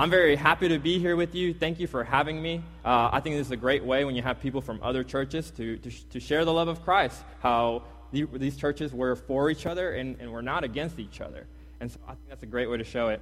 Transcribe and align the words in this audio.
I'm 0.00 0.08
very 0.08 0.34
happy 0.34 0.66
to 0.68 0.78
be 0.78 0.98
here 0.98 1.14
with 1.14 1.34
you. 1.34 1.52
Thank 1.52 1.78
you 1.78 1.86
for 1.86 2.02
having 2.04 2.40
me. 2.40 2.62
Uh, 2.82 3.10
I 3.12 3.20
think 3.20 3.36
this 3.36 3.48
is 3.48 3.50
a 3.50 3.56
great 3.58 3.84
way 3.84 4.06
when 4.06 4.16
you 4.16 4.22
have 4.22 4.40
people 4.40 4.62
from 4.62 4.80
other 4.82 5.04
churches 5.04 5.50
to, 5.58 5.76
to, 5.76 5.90
to 5.90 6.18
share 6.18 6.46
the 6.46 6.52
love 6.54 6.68
of 6.68 6.82
Christ, 6.82 7.22
how 7.40 7.82
the, 8.10 8.24
these 8.32 8.56
churches 8.56 8.94
were 8.94 9.14
for 9.14 9.50
each 9.50 9.66
other 9.66 9.92
and, 9.92 10.16
and 10.18 10.32
we're 10.32 10.40
not 10.40 10.64
against 10.64 10.98
each 10.98 11.20
other. 11.20 11.46
And 11.80 11.92
so 11.92 11.98
I 12.08 12.12
think 12.12 12.30
that's 12.30 12.42
a 12.42 12.46
great 12.46 12.70
way 12.70 12.78
to 12.78 12.84
show 12.84 13.08
it. 13.08 13.20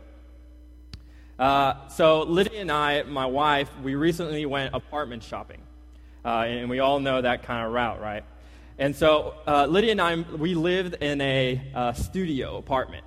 Uh, 1.37 1.89
so 1.89 2.23
Lydia 2.23 2.61
and 2.61 2.71
I, 2.71 3.03
my 3.03 3.27
wife, 3.27 3.69
we 3.83 3.97
recently 3.97 4.47
went 4.47 4.73
apartment 4.73 5.25
shopping. 5.25 5.61
Uh, 6.25 6.45
and 6.47 6.71
we 6.71 6.79
all 6.79 7.01
know 7.01 7.21
that 7.21 7.43
kind 7.43 7.67
of 7.67 7.73
route, 7.73 8.01
right? 8.01 8.23
And 8.79 8.95
so 8.95 9.35
uh, 9.49 9.67
Lydia 9.67 9.91
and 9.91 10.01
I, 10.01 10.15
we 10.15 10.55
lived 10.55 10.95
in 11.03 11.21
a 11.23 11.61
uh, 11.75 11.93
studio 11.95 12.57
apartment 12.57 13.05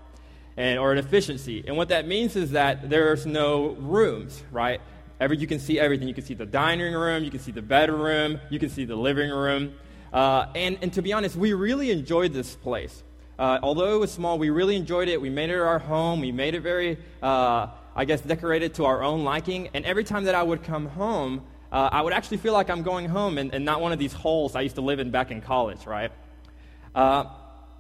and, 0.57 0.79
or 0.79 0.91
an 0.91 0.97
efficiency. 0.97 1.63
And 1.65 1.77
what 1.77 1.89
that 1.89 2.07
means 2.07 2.36
is 2.36 2.51
that 2.51 2.89
there's 2.89 3.25
no 3.25 3.70
rooms, 3.70 4.43
right? 4.51 4.81
Every, 5.20 5.38
you 5.38 5.47
can 5.47 5.59
see 5.59 5.79
everything. 5.79 6.07
You 6.07 6.14
can 6.14 6.23
see 6.23 6.33
the 6.33 6.46
dining 6.46 6.93
room, 6.93 7.23
you 7.23 7.32
can 7.32 7.39
see 7.39 7.51
the 7.51 7.61
bedroom, 7.61 8.39
you 8.50 8.59
can 8.59 8.69
see 8.69 8.86
the 8.86 8.95
living 8.95 9.29
room. 9.29 9.73
Uh, 10.11 10.47
and, 10.56 10.78
and 10.82 10.92
to 10.93 11.01
be 11.01 11.14
honest, 11.14 11.36
we 11.36 11.54
really 11.54 11.92
enjoyed 11.92 12.33
this 12.33 12.56
place. 12.56 13.04
Uh, 13.37 13.59
although 13.64 13.95
it 13.95 14.00
was 14.00 14.11
small, 14.11 14.37
we 14.37 14.50
really 14.50 14.75
enjoyed 14.75 15.07
it. 15.07 15.19
We 15.19 15.29
made 15.29 15.50
it 15.50 15.59
our 15.59 15.79
home. 15.79 16.21
We 16.21 16.32
made 16.32 16.54
it 16.54 16.61
very, 16.61 16.97
uh, 17.23 17.68
I 17.95 18.06
guess, 18.06 18.21
decorated 18.21 18.75
to 18.75 18.86
our 18.86 19.04
own 19.04 19.23
liking. 19.23 19.70
And 19.73 19.86
every 19.86 20.04
time 20.04 20.25
that 20.25 20.36
I 20.36 20.43
would 20.43 20.64
come 20.64 20.86
home, 20.87 21.43
uh, 21.71 21.89
I 21.92 22.01
would 22.01 22.14
actually 22.14 22.37
feel 22.37 22.54
like 22.54 22.70
I'm 22.70 22.83
going 22.83 23.07
home 23.07 23.37
and, 23.37 23.54
and, 23.54 23.64
not 23.64 23.79
one 23.79 23.93
of 23.93 24.00
these 24.00 24.11
holes 24.11 24.56
I 24.56 24.61
used 24.61 24.75
to 24.75 24.81
live 24.81 25.00
in 25.00 25.09
back 25.09 25.31
in 25.31 25.42
college, 25.42 25.86
right? 25.86 26.11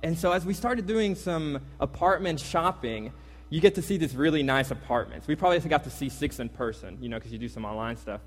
And 0.03 0.17
so 0.17 0.31
as 0.31 0.45
we 0.45 0.53
started 0.53 0.87
doing 0.87 1.15
some 1.15 1.59
apartment 1.79 2.39
shopping, 2.39 3.11
you 3.49 3.59
get 3.59 3.75
to 3.75 3.81
see 3.81 3.97
these 3.97 4.15
really 4.15 4.43
nice 4.43 4.71
apartments. 4.71 5.27
We 5.27 5.35
probably 5.35 5.59
got 5.59 5.83
to 5.83 5.89
see 5.89 6.09
six 6.09 6.39
in 6.39 6.49
person, 6.49 6.97
you 7.01 7.09
know, 7.09 7.17
because 7.17 7.31
you 7.31 7.37
do 7.37 7.49
some 7.49 7.65
online 7.65 7.97
stuff. 7.97 8.21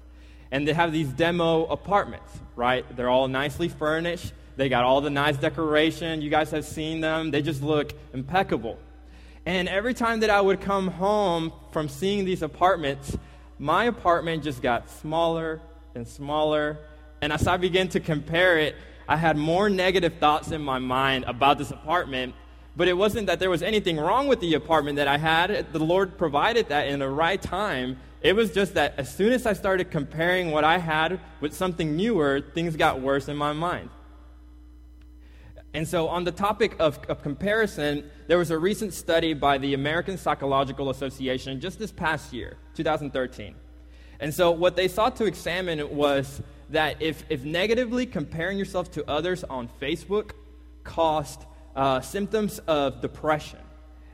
And 0.50 0.69
they 0.69 0.73
have 0.73 0.92
these 0.92 1.09
demo 1.09 1.64
apartments, 1.66 2.31
right? 2.55 2.84
They're 2.94 3.08
all 3.08 3.27
nicely 3.27 3.69
furnished. 3.69 4.33
They 4.56 4.69
got 4.69 4.84
all 4.84 5.00
the 5.00 5.11
nice 5.11 5.36
decoration. 5.36 6.22
You 6.22 6.31
guys 6.31 6.50
have 6.53 6.64
seen 6.64 7.00
them. 7.00 7.31
They 7.31 7.42
just 7.42 7.62
look 7.62 7.92
impeccable. 8.12 8.78
And 9.47 9.69
every 9.69 9.94
time 9.94 10.20
that 10.20 10.31
I 10.31 10.41
would 10.41 10.61
come 10.61 10.88
home 10.88 11.53
from 11.72 11.88
seeing 11.88 12.25
these 12.25 12.42
apartments, 12.42 13.16
my 13.59 13.84
apartment 13.84 14.44
just 14.44 14.62
got 14.62 14.88
smaller 14.91 15.61
and 15.94 16.06
smaller. 16.06 16.78
And 17.20 17.33
as 17.33 17.47
I 17.47 17.56
began 17.56 17.88
to 17.88 18.00
compare 18.00 18.59
it, 18.59 18.77
I 19.08 19.16
had 19.16 19.36
more 19.36 19.69
negative 19.69 20.14
thoughts 20.19 20.50
in 20.50 20.62
my 20.62 20.78
mind 20.78 21.24
about 21.27 21.58
this 21.58 21.70
apartment. 21.70 22.34
But 22.77 22.88
it 22.88 22.94
wasn't 22.94 23.28
that 23.28 23.38
there 23.38 23.50
was 23.50 23.62
anything 23.62 23.98
wrong 23.98 24.27
with 24.27 24.41
the 24.41 24.55
apartment 24.55 24.97
that 24.97 25.06
I 25.06 25.16
had. 25.16 25.72
The 25.72 25.78
Lord 25.78 26.19
provided 26.19 26.69
that 26.70 26.88
in 26.88 26.98
the 26.98 27.08
right 27.08 27.41
time. 27.41 27.98
It 28.20 28.34
was 28.34 28.50
just 28.50 28.75
that 28.75 28.94
as 28.98 29.14
soon 29.14 29.32
as 29.32 29.47
I 29.47 29.52
started 29.52 29.91
comparing 29.91 30.50
what 30.50 30.64
I 30.64 30.78
had 30.78 31.20
with 31.41 31.55
something 31.55 31.94
newer, 31.94 32.41
things 32.41 32.75
got 32.75 33.00
worse 33.00 33.28
in 33.28 33.36
my 33.36 33.52
mind. 33.52 33.91
And 35.75 35.86
so, 35.86 36.08
on 36.08 36.22
the 36.22 36.30
topic 36.30 36.77
of, 36.78 37.00
of, 37.08 37.20
comparison, 37.22 38.08
there 38.28 38.38
was 38.38 38.52
a 38.52 38.58
recent 38.58 38.94
study 38.94 39.34
by 39.34 39.58
the 39.58 39.75
American 39.75 40.16
Psychological 40.16 40.88
Association 40.88 41.60
just 41.60 41.80
this 41.80 41.91
past 41.91 42.32
year, 42.32 42.56
2013. 42.77 43.56
And 44.20 44.32
so, 44.32 44.52
what 44.52 44.77
they 44.77 44.86
sought 44.86 45.16
to 45.16 45.25
examine 45.25 45.94
was 45.94 46.41
that 46.75 47.00
if, 47.00 47.25
if 47.28 47.44
negatively 47.44 48.06
comparing 48.06 48.58
yourself 48.58 48.91
to 48.92 49.08
others 49.08 49.44
on 49.44 49.69
Facebook 49.80 50.33
caused 50.83 51.44
uh, 51.75 52.00
symptoms 52.00 52.58
of 52.61 53.00
depression 53.00 53.58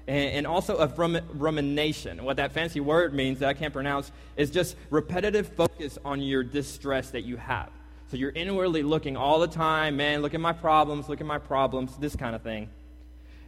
and, 0.06 0.30
and 0.30 0.46
also 0.46 0.76
of 0.76 0.98
rum- 0.98 1.20
rumination, 1.34 2.22
what 2.24 2.36
that 2.36 2.52
fancy 2.52 2.80
word 2.80 3.12
means 3.14 3.40
that 3.40 3.48
I 3.48 3.54
can't 3.54 3.72
pronounce 3.72 4.12
is 4.36 4.50
just 4.50 4.76
repetitive 4.90 5.48
focus 5.48 5.98
on 6.04 6.20
your 6.20 6.42
distress 6.42 7.10
that 7.10 7.22
you 7.22 7.36
have. 7.36 7.70
So 8.10 8.16
you're 8.16 8.32
inwardly 8.32 8.82
looking 8.82 9.16
all 9.16 9.38
the 9.40 9.48
time, 9.48 9.96
man, 9.96 10.20
look 10.20 10.34
at 10.34 10.40
my 10.40 10.52
problems, 10.52 11.08
look 11.08 11.20
at 11.20 11.26
my 11.26 11.38
problems, 11.38 11.96
this 11.96 12.16
kind 12.16 12.34
of 12.34 12.42
thing. 12.42 12.68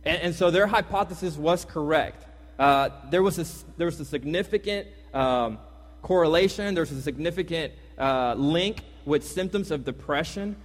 And, 0.04 0.22
and 0.22 0.34
so 0.34 0.50
their 0.50 0.66
hypothesis 0.66 1.36
was 1.36 1.64
correct. 1.64 2.24
Uh, 2.58 2.90
there, 3.10 3.22
was 3.22 3.38
a, 3.38 3.76
there 3.76 3.86
was 3.86 3.98
a 4.00 4.04
significant 4.04 4.86
um, 5.12 5.58
correlation, 6.00 6.74
there 6.74 6.82
was 6.82 6.92
a 6.92 7.02
significant 7.02 7.72
uh, 7.98 8.34
link 8.38 8.82
with 9.04 9.26
symptoms 9.26 9.70
of 9.70 9.84
depression 9.84 10.56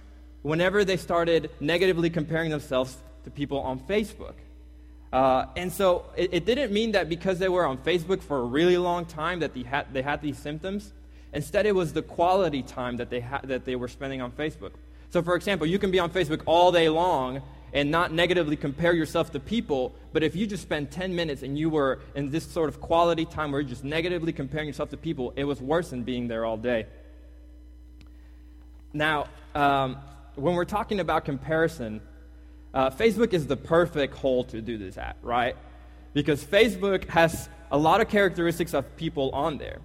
whenever 0.42 0.84
they 0.84 0.96
started 0.96 1.50
negatively 1.60 2.10
comparing 2.10 2.50
themselves 2.50 2.96
to 3.24 3.30
people 3.30 3.58
on 3.60 3.80
Facebook. 3.80 4.34
Uh, 5.12 5.46
and 5.56 5.72
so 5.72 6.04
it, 6.16 6.34
it, 6.34 6.44
didn't 6.44 6.70
mean 6.70 6.92
that 6.92 7.08
because 7.08 7.38
they 7.38 7.48
were 7.48 7.64
on 7.64 7.78
Facebook 7.78 8.20
for 8.20 8.40
a 8.40 8.44
really 8.44 8.76
long 8.76 9.06
time 9.06 9.40
that 9.40 9.54
they 9.54 9.62
had, 9.62 9.86
they 9.92 10.02
had 10.02 10.20
these 10.20 10.36
symptoms. 10.36 10.92
Instead, 11.32 11.64
it 11.66 11.74
was 11.74 11.92
the 11.92 12.02
quality 12.02 12.62
time 12.62 12.98
that 12.98 13.08
they, 13.08 13.20
ha- 13.20 13.40
that 13.44 13.64
they 13.64 13.74
were 13.74 13.88
spending 13.88 14.20
on 14.20 14.30
Facebook. 14.32 14.72
So, 15.10 15.22
for 15.22 15.34
example, 15.34 15.66
you 15.66 15.78
can 15.78 15.90
be 15.90 15.98
on 15.98 16.10
Facebook 16.10 16.42
all 16.44 16.70
day 16.72 16.90
long 16.90 17.40
and 17.72 17.90
not 17.90 18.12
negatively 18.12 18.56
compare 18.56 18.92
yourself 18.92 19.32
to 19.32 19.40
people, 19.40 19.94
but 20.12 20.22
if 20.22 20.36
you 20.36 20.46
just 20.46 20.62
spend 20.62 20.90
10 20.90 21.14
minutes 21.14 21.42
and 21.42 21.58
you 21.58 21.70
were 21.70 22.00
in 22.14 22.30
this 22.30 22.44
sort 22.44 22.68
of 22.68 22.80
quality 22.80 23.24
time 23.24 23.52
where 23.52 23.60
you're 23.60 23.68
just 23.68 23.84
negatively 23.84 24.32
comparing 24.32 24.66
yourself 24.66 24.90
to 24.90 24.96
people, 24.96 25.32
it 25.36 25.44
was 25.44 25.60
worse 25.60 25.90
than 25.90 26.02
being 26.02 26.28
there 26.28 26.44
all 26.44 26.56
day. 26.56 26.86
Now, 28.92 29.26
um, 29.54 29.98
when 30.34 30.54
we're 30.54 30.64
talking 30.64 31.00
about 31.00 31.24
comparison, 31.24 32.00
uh, 32.72 32.90
Facebook 32.90 33.32
is 33.32 33.46
the 33.46 33.56
perfect 33.56 34.14
hole 34.14 34.44
to 34.44 34.60
do 34.60 34.78
this 34.78 34.96
at, 34.96 35.16
right? 35.22 35.56
Because 36.14 36.44
Facebook 36.44 37.08
has 37.08 37.48
a 37.70 37.78
lot 37.78 38.00
of 38.00 38.08
characteristics 38.08 38.74
of 38.74 38.96
people 38.96 39.30
on 39.32 39.58
there. 39.58 39.78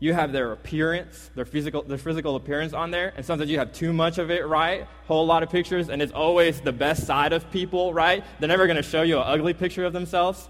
You 0.00 0.12
have 0.12 0.32
their 0.32 0.52
appearance, 0.52 1.30
their 1.36 1.44
physical, 1.44 1.82
their 1.82 1.96
physical 1.96 2.34
appearance 2.34 2.72
on 2.72 2.90
there, 2.90 3.12
and 3.16 3.24
sometimes 3.24 3.48
you 3.50 3.58
have 3.58 3.72
too 3.72 3.92
much 3.92 4.18
of 4.18 4.30
it, 4.30 4.46
right? 4.46 4.86
Whole 5.06 5.24
lot 5.24 5.44
of 5.44 5.50
pictures, 5.50 5.88
and 5.88 6.02
it's 6.02 6.12
always 6.12 6.60
the 6.60 6.72
best 6.72 7.06
side 7.06 7.32
of 7.32 7.48
people, 7.52 7.94
right? 7.94 8.24
They're 8.40 8.48
never 8.48 8.66
going 8.66 8.76
to 8.76 8.82
show 8.82 9.02
you 9.02 9.18
an 9.18 9.24
ugly 9.26 9.54
picture 9.54 9.84
of 9.84 9.92
themselves. 9.92 10.48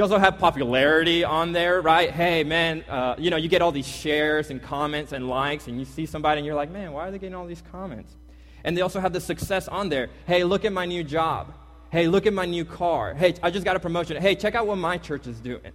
You 0.00 0.04
also 0.04 0.16
have 0.16 0.38
popularity 0.38 1.24
on 1.24 1.52
there, 1.52 1.82
right? 1.82 2.10
Hey, 2.10 2.42
man, 2.42 2.86
uh, 2.88 3.16
you 3.18 3.28
know, 3.28 3.36
you 3.36 3.50
get 3.50 3.60
all 3.60 3.70
these 3.70 3.86
shares 3.86 4.48
and 4.48 4.62
comments 4.62 5.12
and 5.12 5.28
likes, 5.28 5.68
and 5.68 5.78
you 5.78 5.84
see 5.84 6.06
somebody 6.06 6.38
and 6.38 6.46
you're 6.46 6.54
like, 6.54 6.70
man, 6.70 6.92
why 6.92 7.06
are 7.06 7.10
they 7.10 7.18
getting 7.18 7.34
all 7.34 7.46
these 7.46 7.62
comments? 7.70 8.16
And 8.64 8.74
they 8.74 8.80
also 8.80 8.98
have 8.98 9.12
the 9.12 9.20
success 9.20 9.68
on 9.68 9.90
there. 9.90 10.08
Hey, 10.26 10.42
look 10.42 10.64
at 10.64 10.72
my 10.72 10.86
new 10.86 11.04
job. 11.04 11.52
Hey, 11.90 12.08
look 12.08 12.24
at 12.24 12.32
my 12.32 12.46
new 12.46 12.64
car. 12.64 13.12
Hey, 13.12 13.34
I 13.42 13.50
just 13.50 13.66
got 13.66 13.76
a 13.76 13.78
promotion. 13.78 14.16
Hey, 14.22 14.36
check 14.36 14.54
out 14.54 14.66
what 14.66 14.76
my 14.76 14.96
church 14.96 15.26
is 15.26 15.38
doing. 15.38 15.70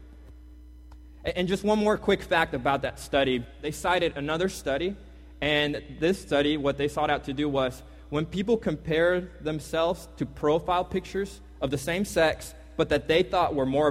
And 1.23 1.47
just 1.47 1.63
one 1.63 1.77
more 1.77 1.95
quick 1.95 2.23
fact 2.23 2.55
about 2.55 2.81
that 2.81 2.99
study. 2.99 3.45
They 3.61 3.69
cited 3.69 4.17
another 4.17 4.49
study, 4.49 4.95
and 5.39 5.83
this 5.99 6.19
study, 6.19 6.57
what 6.57 6.79
they 6.79 6.87
sought 6.87 7.11
out 7.11 7.25
to 7.25 7.33
do 7.33 7.47
was 7.47 7.83
when 8.09 8.25
people 8.25 8.57
compare 8.57 9.29
themselves 9.41 10.07
to 10.17 10.25
profile 10.25 10.83
pictures 10.83 11.41
of 11.61 11.69
the 11.69 11.77
same 11.77 12.05
sex 12.05 12.55
but 12.77 12.89
that 12.89 13.07
they 13.07 13.23
thought 13.23 13.55
were 13.55 13.65
more 13.65 13.87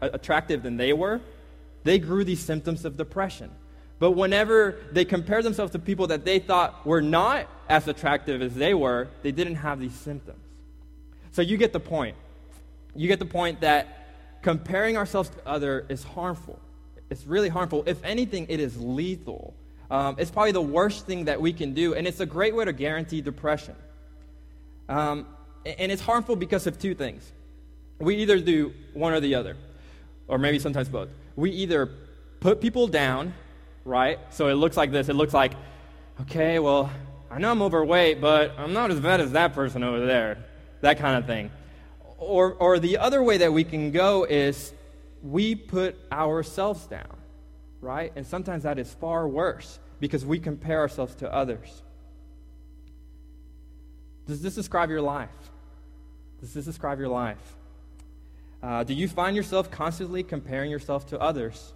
attractive, 0.00 0.62
than 0.62 0.76
they 0.76 0.92
were, 0.92 1.20
they 1.84 1.98
grew 1.98 2.24
these 2.24 2.40
symptoms 2.40 2.84
of 2.84 2.96
depression. 2.96 3.50
But 3.98 4.12
whenever 4.12 4.76
they 4.90 5.04
compared 5.04 5.44
themselves 5.44 5.72
to 5.72 5.78
people 5.78 6.08
that 6.08 6.24
they 6.24 6.38
thought 6.38 6.84
were 6.86 7.02
not 7.02 7.48
as 7.68 7.86
attractive 7.88 8.42
as 8.42 8.54
they 8.54 8.74
were, 8.74 9.08
they 9.22 9.32
didn't 9.32 9.56
have 9.56 9.78
these 9.80 9.94
symptoms. 9.94 10.40
So 11.30 11.42
you 11.42 11.56
get 11.56 11.72
the 11.72 11.80
point. 11.80 12.16
You 12.94 13.08
get 13.08 13.18
the 13.18 13.26
point 13.26 13.60
that 13.60 14.40
comparing 14.42 14.96
ourselves 14.96 15.30
to 15.30 15.48
other 15.48 15.86
is 15.88 16.02
harmful. 16.02 16.58
It's 17.10 17.26
really 17.26 17.48
harmful. 17.48 17.84
If 17.86 18.02
anything, 18.04 18.46
it 18.48 18.60
is 18.60 18.76
lethal. 18.80 19.54
Um, 19.90 20.16
it's 20.18 20.30
probably 20.30 20.52
the 20.52 20.62
worst 20.62 21.06
thing 21.06 21.26
that 21.26 21.40
we 21.40 21.52
can 21.52 21.74
do, 21.74 21.94
and 21.94 22.06
it's 22.06 22.20
a 22.20 22.26
great 22.26 22.54
way 22.54 22.64
to 22.64 22.72
guarantee 22.72 23.20
depression. 23.20 23.76
Um, 24.88 25.26
and 25.64 25.92
it's 25.92 26.02
harmful 26.02 26.34
because 26.36 26.66
of 26.66 26.78
two 26.78 26.94
things. 26.94 27.30
We 28.02 28.16
either 28.16 28.40
do 28.40 28.74
one 28.94 29.12
or 29.12 29.20
the 29.20 29.36
other, 29.36 29.56
or 30.26 30.36
maybe 30.36 30.58
sometimes 30.58 30.88
both. 30.88 31.08
We 31.36 31.52
either 31.52 31.88
put 32.40 32.60
people 32.60 32.88
down, 32.88 33.32
right? 33.84 34.18
So 34.30 34.48
it 34.48 34.54
looks 34.54 34.76
like 34.76 34.90
this. 34.90 35.08
It 35.08 35.14
looks 35.14 35.32
like, 35.32 35.52
okay, 36.22 36.58
well, 36.58 36.90
I 37.30 37.38
know 37.38 37.52
I'm 37.52 37.62
overweight, 37.62 38.20
but 38.20 38.58
I'm 38.58 38.72
not 38.72 38.90
as 38.90 38.98
bad 38.98 39.20
as 39.20 39.30
that 39.32 39.54
person 39.54 39.84
over 39.84 40.04
there. 40.04 40.38
That 40.80 40.98
kind 40.98 41.16
of 41.16 41.26
thing. 41.26 41.52
Or, 42.18 42.54
or 42.54 42.80
the 42.80 42.98
other 42.98 43.22
way 43.22 43.38
that 43.38 43.52
we 43.52 43.62
can 43.62 43.92
go 43.92 44.24
is 44.24 44.72
we 45.22 45.54
put 45.54 45.94
ourselves 46.10 46.84
down, 46.86 47.16
right? 47.80 48.12
And 48.16 48.26
sometimes 48.26 48.64
that 48.64 48.80
is 48.80 48.92
far 48.94 49.28
worse 49.28 49.78
because 50.00 50.26
we 50.26 50.40
compare 50.40 50.80
ourselves 50.80 51.14
to 51.16 51.32
others. 51.32 51.82
Does 54.26 54.42
this 54.42 54.56
describe 54.56 54.90
your 54.90 55.02
life? 55.02 55.30
Does 56.40 56.52
this 56.52 56.64
describe 56.64 56.98
your 56.98 57.08
life? 57.08 57.38
Uh, 58.62 58.84
do 58.84 58.94
you 58.94 59.08
find 59.08 59.34
yourself 59.34 59.70
constantly 59.70 60.22
comparing 60.22 60.70
yourself 60.70 61.06
to 61.08 61.20
others? 61.20 61.72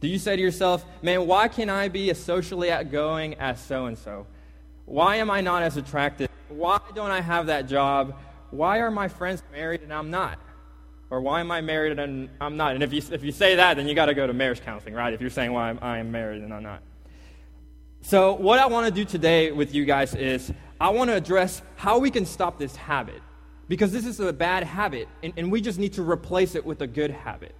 Do 0.00 0.08
you 0.08 0.18
say 0.18 0.36
to 0.36 0.42
yourself, 0.42 0.84
man, 1.02 1.26
why 1.26 1.48
can't 1.48 1.70
I 1.70 1.88
be 1.88 2.10
as 2.10 2.18
socially 2.18 2.70
outgoing 2.70 3.34
as 3.34 3.60
so 3.60 3.86
and 3.86 3.96
so? 3.96 4.26
Why 4.84 5.16
am 5.16 5.30
I 5.30 5.40
not 5.40 5.62
as 5.62 5.76
attractive? 5.76 6.28
Why 6.48 6.80
don't 6.94 7.10
I 7.10 7.20
have 7.20 7.46
that 7.46 7.68
job? 7.68 8.16
Why 8.50 8.78
are 8.78 8.90
my 8.90 9.08
friends 9.08 9.42
married 9.52 9.82
and 9.82 9.92
I'm 9.92 10.10
not? 10.10 10.38
Or 11.10 11.20
why 11.20 11.40
am 11.40 11.50
I 11.50 11.60
married 11.60 11.98
and 11.98 12.28
I'm 12.40 12.56
not? 12.56 12.74
And 12.74 12.82
if 12.82 12.92
you, 12.92 13.02
if 13.12 13.22
you 13.22 13.32
say 13.32 13.56
that, 13.56 13.76
then 13.76 13.88
you 13.88 13.94
got 13.94 14.06
to 14.06 14.14
go 14.14 14.26
to 14.26 14.32
marriage 14.32 14.60
counseling, 14.62 14.94
right? 14.94 15.12
If 15.12 15.20
you're 15.20 15.30
saying 15.30 15.52
why 15.52 15.76
I 15.80 15.98
am 15.98 16.10
married 16.10 16.42
and 16.42 16.52
I'm 16.52 16.62
not. 16.62 16.82
So, 18.02 18.32
what 18.34 18.58
I 18.58 18.66
want 18.66 18.86
to 18.86 18.92
do 18.92 19.04
today 19.04 19.52
with 19.52 19.74
you 19.74 19.84
guys 19.84 20.14
is 20.14 20.52
I 20.80 20.88
want 20.88 21.10
to 21.10 21.16
address 21.16 21.60
how 21.76 21.98
we 21.98 22.10
can 22.10 22.24
stop 22.24 22.58
this 22.58 22.74
habit. 22.74 23.20
Because 23.70 23.92
this 23.92 24.04
is 24.04 24.18
a 24.18 24.32
bad 24.32 24.64
habit, 24.64 25.06
and, 25.22 25.32
and 25.36 25.52
we 25.52 25.60
just 25.60 25.78
need 25.78 25.92
to 25.92 26.02
replace 26.02 26.56
it 26.56 26.66
with 26.66 26.82
a 26.82 26.88
good 26.88 27.12
habit. 27.12 27.54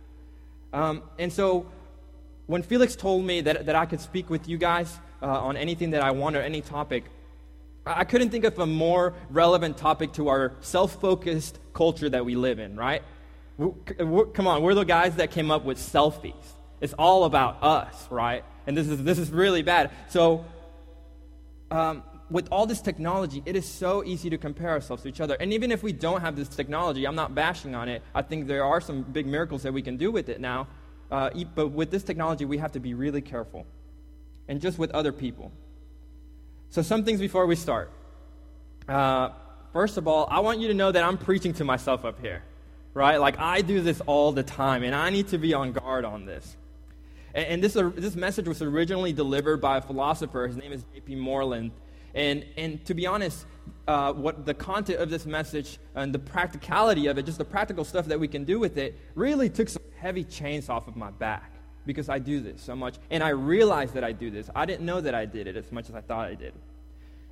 Um, 0.73 1.05
and 1.21 1.33
so, 1.33 1.67
when 2.49 2.65
Felix 2.65 2.97
told 2.97 3.25
me 3.25 3.43
that, 3.43 3.67
that 3.67 3.77
I 3.77 3.87
could 3.87 4.01
speak 4.01 4.29
with 4.29 4.49
you 4.49 4.59
guys 4.59 4.99
uh, 5.23 5.27
on 5.27 5.57
anything 5.57 5.91
that 5.91 6.03
I 6.03 6.11
want 6.11 6.35
or 6.35 6.41
any 6.41 6.63
topic, 6.63 7.05
I 7.87 8.03
couldn't 8.03 8.31
think 8.31 8.45
of 8.45 8.59
a 8.59 8.67
more 8.67 9.15
relevant 9.29 9.77
topic 9.77 10.13
to 10.15 10.27
our 10.31 10.55
self 10.63 11.01
focused 11.01 11.61
culture 11.75 12.09
that 12.09 12.25
we 12.25 12.35
live 12.35 12.59
in, 12.59 12.75
right? 12.75 13.05
We're, 13.57 13.71
we're, 14.01 14.27
come 14.27 14.49
on, 14.49 14.63
we're 14.63 14.75
the 14.75 14.83
guys 14.83 15.15
that 15.15 15.31
came 15.31 15.53
up 15.53 15.65
with 15.65 15.79
selfies. 15.79 16.35
It's 16.81 16.95
all 16.95 17.23
about 17.23 17.63
us, 17.63 18.09
right? 18.11 18.43
And 18.67 18.77
this 18.77 18.89
is, 18.89 19.05
this 19.05 19.21
is 19.21 19.31
really 19.31 19.63
bad. 19.63 19.93
So, 20.09 20.45
um, 21.71 22.03
with 22.31 22.49
all 22.51 22.67
this 22.67 22.81
technology, 22.81 23.43
it 23.45 23.57
is 23.57 23.67
so 23.67 24.05
easy 24.05 24.31
to 24.31 24.39
compare 24.39 24.71
ourselves 24.71 25.03
to 25.03 25.09
each 25.09 25.21
other. 25.21 25.37
And 25.41 25.53
even 25.53 25.73
if 25.73 25.83
we 25.83 25.93
don't 25.93 26.21
have 26.21 26.37
this 26.37 26.49
technology, 26.49 27.07
I'm 27.07 27.17
not 27.17 27.35
bashing 27.35 27.75
on 27.75 27.89
it. 27.89 28.03
I 28.15 28.23
think 28.23 28.47
there 28.47 28.65
are 28.65 28.81
some 28.81 29.03
big 29.03 29.27
miracles 29.27 29.63
that 29.65 29.73
we 29.73 29.83
can 29.83 29.97
do 29.97 30.11
with 30.11 30.29
it 30.29 30.41
now. 30.41 30.69
Uh, 31.11 31.31
but 31.55 31.69
with 31.69 31.91
this 31.91 32.05
technology, 32.05 32.45
we 32.45 32.59
have 32.59 32.73
to 32.73 32.81
be 32.81 32.95
really 32.95 33.21
careful. 33.21 33.67
And 34.49 34.61
just 34.61 34.79
with 34.79 34.91
other 34.93 35.13
people. 35.13 35.51
So, 36.71 36.83
some 36.83 37.05
things 37.05 37.21
before 37.21 37.47
we 37.47 37.57
start. 37.57 37.91
Uh, 38.89 39.31
first 39.73 39.97
of 39.97 40.07
all, 40.07 40.29
I 40.31 40.39
want 40.41 40.61
you 40.61 40.69
to 40.69 40.75
know 40.75 40.93
that 40.93 41.03
I'm 41.03 41.19
preaching 41.19 41.53
to 41.55 41.65
myself 41.65 42.05
up 42.05 42.21
here, 42.21 42.43
right? 42.95 43.17
Like, 43.17 43.39
I 43.41 43.63
do 43.63 43.81
this 43.81 44.01
all 44.07 44.31
the 44.31 44.45
time, 44.45 44.85
and 44.85 44.95
I 44.95 45.11
need 45.11 45.29
to 45.29 45.39
be 45.39 45.53
on 45.53 45.73
guard 45.73 46.05
on 46.05 46.27
this. 46.27 46.57
And, 47.35 47.47
and 47.47 47.63
this, 47.63 47.75
uh, 47.75 47.91
this 47.95 48.15
message 48.15 48.47
was 48.47 48.63
originally 48.63 49.13
delivered 49.13 49.61
by 49.61 49.79
a 49.79 49.81
philosopher. 49.81 50.47
His 50.47 50.57
name 50.57 50.73
is 50.73 50.85
J.P. 50.95 51.17
Moreland. 51.17 51.73
And, 52.15 52.45
and 52.57 52.85
to 52.87 52.95
be 52.95 53.07
honest, 53.07 53.47
uh, 53.87 54.13
what 54.13 54.47
the 54.47 54.55
content 54.55 55.01
of 55.01 55.11
this 55.11 55.27
message 55.27 55.79
and 55.95 56.13
the 56.13 56.19
practicality 56.19 57.07
of 57.07 57.19
it, 57.19 57.27
just 57.27 57.39
the 57.39 57.45
practical 57.45 57.85
stuff 57.85 58.07
that 58.07 58.19
we 58.19 58.29
can 58.29 58.45
do 58.45 58.59
with 58.59 58.77
it, 58.77 58.99
really 59.15 59.49
took 59.49 59.69
some 59.69 59.83
heavy 59.97 60.25
chains 60.25 60.69
off 60.69 60.89
of 60.89 60.97
my 60.97 61.11
back 61.11 61.53
because 61.87 62.09
I 62.09 62.19
do 62.19 62.41
this 62.41 62.63
so 62.63 62.77
much. 62.77 62.97
And 63.11 63.23
I 63.23 63.31
realized 63.31 63.95
that 63.95 64.05
I 64.05 64.13
do 64.13 64.31
this. 64.31 64.51
I 64.55 64.67
didn't 64.67 64.87
know 64.87 65.01
that 65.01 65.15
I 65.15 65.25
did 65.27 65.47
it 65.47 65.57
as 65.57 65.73
much 65.73 65.89
as 65.89 65.95
I 65.95 66.01
thought 66.01 66.29
I 66.29 66.35
did. 66.35 66.55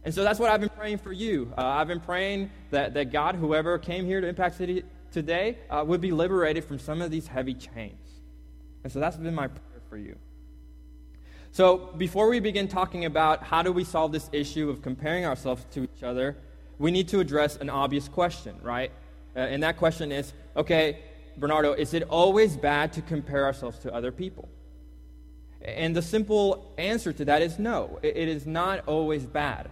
And 0.05 0.15
so 0.15 0.23
that's 0.23 0.39
what 0.39 0.51
I've 0.51 0.61
been 0.61 0.69
praying 0.71 0.99
for 0.99 1.13
you. 1.13 1.53
Uh, 1.57 1.65
I've 1.65 1.89
been 1.89 2.01
praying 2.01 2.51
that, 2.71 2.95
that 2.95 3.13
God, 3.13 3.35
whoever 3.35 3.79
came 3.79 4.07
here 4.07 4.21
to 4.21 4.27
Impact 4.27 4.57
City 4.57 4.85
today, 5.11 5.59
uh, 5.71 5.85
would 5.87 6.01
be 6.01 6.13
liberated 6.13 6.65
from 6.65 6.79
some 6.79 7.03
of 7.03 7.11
these 7.11 7.27
heavy 7.27 7.55
chains. 7.55 7.99
And 8.85 8.93
so 8.93 9.01
that's 9.01 9.17
been 9.17 9.35
my 9.35 9.49
prayer 9.49 9.83
for 9.89 9.97
you. 9.97 10.17
So, 11.59 11.91
before 11.99 12.29
we 12.29 12.39
begin 12.39 12.69
talking 12.69 13.05
about 13.05 13.43
how 13.43 13.63
do 13.63 13.73
we 13.73 13.83
solve 13.83 14.13
this 14.13 14.31
issue 14.31 14.71
of 14.71 14.81
comparing 14.81 15.25
ourselves 15.25 15.67
to 15.73 15.83
each 15.83 16.05
other, 16.05 16.37
we 16.79 16.93
need 16.93 17.09
to 17.09 17.19
address 17.19 17.57
an 17.57 17.69
obvious 17.69 18.07
question, 18.07 18.55
right? 18.63 18.93
Uh, 19.35 19.41
and 19.41 19.65
that 19.65 19.77
question 19.77 20.13
is 20.13 20.35
okay, 20.57 21.01
Bernardo, 21.37 21.73
is 21.73 21.95
it 21.95 22.05
always 22.05 22.57
bad 22.57 22.93
to 22.93 23.03
compare 23.03 23.45
ourselves 23.45 23.81
to 23.81 23.93
other 23.93 24.13
people? 24.13 24.49
And 25.61 25.97
the 25.97 26.01
simple 26.01 26.73
answer 26.79 27.13
to 27.13 27.25
that 27.25 27.43
is 27.43 27.59
no, 27.59 27.99
it, 28.03 28.17
it 28.17 28.29
is 28.29 28.47
not 28.47 28.87
always 28.87 29.27
bad. 29.27 29.69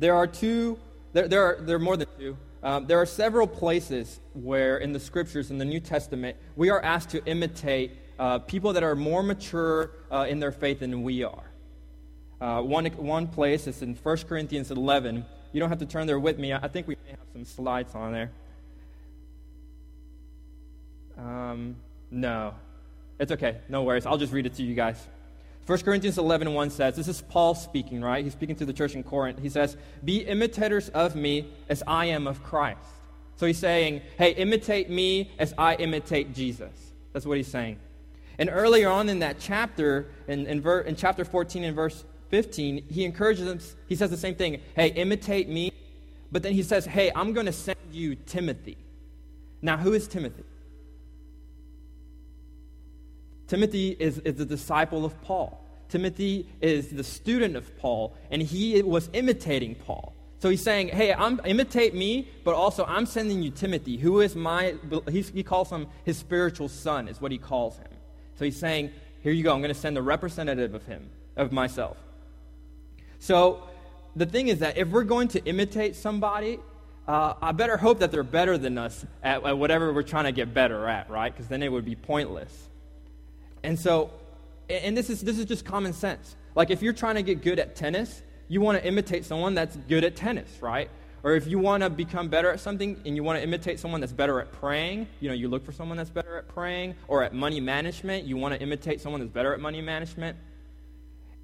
There 0.00 0.16
are 0.16 0.26
two, 0.26 0.76
there, 1.12 1.28
there, 1.28 1.44
are, 1.44 1.60
there 1.60 1.76
are 1.76 1.78
more 1.78 1.96
than 1.96 2.08
two. 2.18 2.36
Um, 2.64 2.88
there 2.88 3.00
are 3.00 3.06
several 3.06 3.46
places 3.46 4.18
where 4.34 4.78
in 4.78 4.92
the 4.92 4.98
scriptures, 4.98 5.52
in 5.52 5.58
the 5.58 5.64
New 5.64 5.78
Testament, 5.78 6.36
we 6.56 6.68
are 6.68 6.82
asked 6.82 7.10
to 7.10 7.24
imitate 7.26 7.92
uh, 8.18 8.38
people 8.40 8.72
that 8.72 8.82
are 8.82 8.96
more 8.96 9.22
mature 9.22 9.90
uh, 10.10 10.26
in 10.28 10.40
their 10.40 10.52
faith 10.52 10.80
than 10.80 11.02
we 11.02 11.22
are. 11.22 11.44
Uh, 12.40 12.62
one, 12.62 12.86
one 12.86 13.26
place 13.26 13.66
is 13.66 13.82
in 13.82 13.94
1 13.94 14.16
Corinthians 14.28 14.70
11. 14.70 15.24
You 15.52 15.60
don't 15.60 15.68
have 15.68 15.78
to 15.78 15.86
turn 15.86 16.06
there 16.06 16.18
with 16.18 16.38
me. 16.38 16.52
I 16.52 16.68
think 16.68 16.86
we 16.86 16.96
may 17.04 17.10
have 17.10 17.26
some 17.32 17.44
slides 17.44 17.94
on 17.94 18.12
there. 18.12 18.30
Um, 21.16 21.76
no. 22.10 22.54
It's 23.18 23.32
okay. 23.32 23.58
No 23.68 23.82
worries. 23.82 24.06
I'll 24.06 24.18
just 24.18 24.32
read 24.32 24.46
it 24.46 24.54
to 24.54 24.62
you 24.62 24.74
guys. 24.74 25.04
1 25.66 25.80
Corinthians 25.80 26.16
11 26.16 26.54
1 26.54 26.70
says, 26.70 26.96
This 26.96 27.08
is 27.08 27.20
Paul 27.22 27.54
speaking, 27.54 28.00
right? 28.00 28.24
He's 28.24 28.32
speaking 28.32 28.56
to 28.56 28.64
the 28.64 28.72
church 28.72 28.94
in 28.94 29.02
Corinth. 29.02 29.40
He 29.40 29.48
says, 29.48 29.76
Be 30.04 30.18
imitators 30.18 30.88
of 30.90 31.14
me 31.16 31.48
as 31.68 31.82
I 31.86 32.06
am 32.06 32.26
of 32.26 32.42
Christ. 32.42 32.78
So 33.36 33.46
he's 33.46 33.58
saying, 33.58 34.02
Hey, 34.16 34.30
imitate 34.32 34.88
me 34.88 35.30
as 35.38 35.52
I 35.58 35.74
imitate 35.74 36.34
Jesus. 36.34 36.72
That's 37.12 37.26
what 37.26 37.36
he's 37.36 37.48
saying. 37.48 37.78
And 38.38 38.48
earlier 38.52 38.88
on 38.88 39.08
in 39.08 39.18
that 39.18 39.38
chapter, 39.40 40.06
in, 40.28 40.46
in, 40.46 40.60
ver, 40.60 40.80
in 40.80 40.94
chapter 40.94 41.24
14 41.24 41.64
and 41.64 41.74
verse 41.74 42.04
15, 42.30 42.84
he 42.88 43.04
encourages 43.04 43.46
them, 43.46 43.58
he 43.88 43.96
says 43.96 44.10
the 44.10 44.16
same 44.16 44.34
thing 44.34 44.60
Hey, 44.74 44.88
imitate 44.88 45.48
me. 45.48 45.72
But 46.30 46.42
then 46.42 46.52
he 46.52 46.62
says, 46.62 46.84
Hey, 46.84 47.10
I'm 47.14 47.32
going 47.32 47.46
to 47.46 47.52
send 47.52 47.78
you 47.90 48.14
Timothy. 48.14 48.76
Now, 49.60 49.76
who 49.76 49.92
is 49.92 50.06
Timothy? 50.06 50.44
Timothy 53.48 53.96
is, 53.98 54.18
is 54.18 54.38
a 54.38 54.44
disciple 54.44 55.04
of 55.04 55.20
Paul. 55.22 55.64
Timothy 55.88 56.46
is 56.60 56.90
the 56.90 57.02
student 57.02 57.56
of 57.56 57.76
Paul, 57.78 58.14
and 58.30 58.42
he 58.42 58.82
was 58.82 59.08
imitating 59.14 59.74
Paul. 59.74 60.14
So 60.40 60.50
he's 60.50 60.62
saying, 60.62 60.88
hey, 60.88 61.12
I'm, 61.12 61.40
imitate 61.44 61.94
me, 61.94 62.28
but 62.44 62.54
also 62.54 62.84
I'm 62.84 63.06
sending 63.06 63.42
you 63.42 63.50
Timothy, 63.50 63.96
who 63.96 64.20
is 64.20 64.36
my, 64.36 64.74
he 65.10 65.42
calls 65.42 65.70
him 65.70 65.88
his 66.04 66.18
spiritual 66.18 66.68
son, 66.68 67.08
is 67.08 67.20
what 67.20 67.32
he 67.32 67.38
calls 67.38 67.78
him. 67.78 67.88
So 68.38 68.44
he's 68.44 68.56
saying, 68.56 68.92
Here 69.22 69.32
you 69.32 69.42
go, 69.42 69.52
I'm 69.52 69.60
going 69.60 69.74
to 69.74 69.80
send 69.80 69.98
a 69.98 70.02
representative 70.02 70.74
of 70.74 70.86
him, 70.86 71.10
of 71.36 71.50
myself. 71.50 71.96
So 73.18 73.64
the 74.14 74.26
thing 74.26 74.46
is 74.46 74.60
that 74.60 74.78
if 74.78 74.88
we're 74.88 75.04
going 75.04 75.28
to 75.28 75.44
imitate 75.44 75.96
somebody, 75.96 76.60
uh, 77.08 77.34
I 77.42 77.50
better 77.50 77.76
hope 77.76 77.98
that 77.98 78.12
they're 78.12 78.22
better 78.22 78.56
than 78.56 78.78
us 78.78 79.04
at, 79.24 79.44
at 79.44 79.58
whatever 79.58 79.92
we're 79.92 80.02
trying 80.02 80.24
to 80.24 80.32
get 80.32 80.54
better 80.54 80.86
at, 80.86 81.10
right? 81.10 81.32
Because 81.32 81.48
then 81.48 81.64
it 81.64 81.72
would 81.72 81.84
be 81.84 81.96
pointless. 81.96 82.68
And 83.64 83.76
so, 83.76 84.10
and 84.68 84.96
this 84.96 85.10
is, 85.10 85.20
this 85.22 85.38
is 85.38 85.44
just 85.44 85.64
common 85.64 85.92
sense. 85.92 86.36
Like 86.54 86.70
if 86.70 86.80
you're 86.80 86.92
trying 86.92 87.16
to 87.16 87.22
get 87.22 87.42
good 87.42 87.58
at 87.58 87.74
tennis, 87.74 88.22
you 88.46 88.60
want 88.60 88.78
to 88.78 88.86
imitate 88.86 89.24
someone 89.24 89.54
that's 89.54 89.76
good 89.88 90.04
at 90.04 90.14
tennis, 90.14 90.48
right? 90.60 90.90
Or 91.22 91.34
if 91.34 91.46
you 91.46 91.58
want 91.58 91.82
to 91.82 91.90
become 91.90 92.28
better 92.28 92.50
at 92.50 92.60
something 92.60 93.00
and 93.04 93.16
you 93.16 93.24
want 93.24 93.38
to 93.38 93.42
imitate 93.42 93.80
someone 93.80 94.00
that's 94.00 94.12
better 94.12 94.40
at 94.40 94.52
praying, 94.52 95.08
you 95.20 95.28
know, 95.28 95.34
you 95.34 95.48
look 95.48 95.64
for 95.64 95.72
someone 95.72 95.96
that's 95.96 96.10
better 96.10 96.36
at 96.38 96.48
praying, 96.48 96.94
or 97.08 97.22
at 97.22 97.34
money 97.34 97.60
management, 97.60 98.24
you 98.24 98.36
want 98.36 98.54
to 98.54 98.60
imitate 98.60 99.00
someone 99.00 99.20
that's 99.20 99.32
better 99.32 99.52
at 99.52 99.60
money 99.60 99.80
management. 99.80 100.36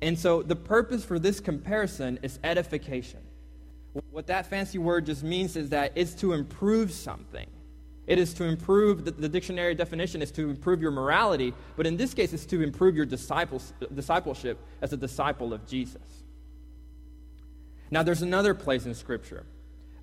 And 0.00 0.18
so 0.18 0.42
the 0.42 0.56
purpose 0.56 1.04
for 1.04 1.18
this 1.18 1.40
comparison 1.40 2.18
is 2.22 2.38
edification. 2.44 3.20
What 4.10 4.26
that 4.28 4.46
fancy 4.46 4.78
word 4.78 5.06
just 5.06 5.22
means 5.22 5.56
is 5.56 5.70
that 5.70 5.92
it's 5.94 6.14
to 6.16 6.32
improve 6.32 6.92
something. 6.92 7.46
It 8.06 8.18
is 8.18 8.34
to 8.34 8.44
improve, 8.44 9.04
the, 9.04 9.12
the, 9.12 9.28
dictionary 9.28 9.74
definition 9.74 10.20
is 10.20 10.30
to 10.32 10.50
improve 10.50 10.82
your 10.82 10.90
morality, 10.90 11.54
but 11.76 11.86
in 11.86 11.96
this 11.96 12.12
case, 12.12 12.34
it's 12.34 12.44
to 12.46 12.60
improve 12.60 12.94
your 12.94 13.06
discipleship 13.06 14.58
as 14.82 14.92
a 14.92 14.96
disciple 14.96 15.54
of 15.54 15.66
Jesus. 15.66 16.02
Now, 17.90 18.02
there's 18.02 18.20
another 18.20 18.52
place 18.52 18.84
in 18.84 18.94
Scripture 18.94 19.46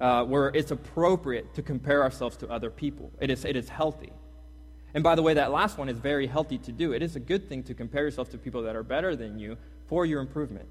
uh, 0.01 0.25
where 0.25 0.50
it's 0.50 0.72
appropriate 0.72 1.53
to 1.53 1.62
compare 1.62 2.01
ourselves 2.01 2.36
to 2.38 2.50
other 2.50 2.72
people. 2.72 3.12
It 3.22 3.29
is, 3.29 3.46
it 3.46 3.55
is 3.55 3.70
healthy. 3.70 4.12
And 4.93 5.03
by 5.03 5.15
the 5.15 5.22
way, 5.22 5.36
that 5.36 5.51
last 5.51 5.77
one 5.77 5.88
is 5.88 5.98
very 6.00 6.27
healthy 6.27 6.58
to 6.58 6.72
do. 6.72 6.91
It 6.91 7.03
is 7.03 7.15
a 7.15 7.20
good 7.20 7.48
thing 7.48 7.63
to 7.63 7.74
compare 7.74 8.03
yourself 8.03 8.29
to 8.31 8.38
people 8.38 8.63
that 8.63 8.75
are 8.75 8.84
better 8.84 9.15
than 9.15 9.39
you 9.39 9.58
for 9.88 10.05
your 10.05 10.20
improvement. 10.20 10.67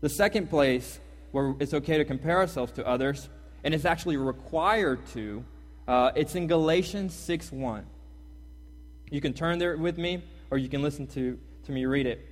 The 0.00 0.08
second 0.08 0.48
place 0.48 0.98
where 1.30 1.54
it's 1.60 1.74
okay 1.74 1.98
to 1.98 2.04
compare 2.04 2.38
ourselves 2.38 2.72
to 2.72 2.86
others, 2.86 3.28
and 3.64 3.74
it's 3.74 3.84
actually 3.84 4.16
required 4.16 5.06
to, 5.12 5.44
uh, 5.86 6.10
it's 6.16 6.34
in 6.34 6.46
Galatians 6.46 7.14
6 7.14 7.52
1. 7.52 7.86
You 9.10 9.20
can 9.20 9.34
turn 9.34 9.58
there 9.58 9.76
with 9.76 9.98
me, 9.98 10.24
or 10.50 10.56
you 10.56 10.70
can 10.70 10.82
listen 10.82 11.06
to, 11.08 11.38
to 11.64 11.72
me 11.72 11.84
read 11.84 12.06
it. 12.06 12.26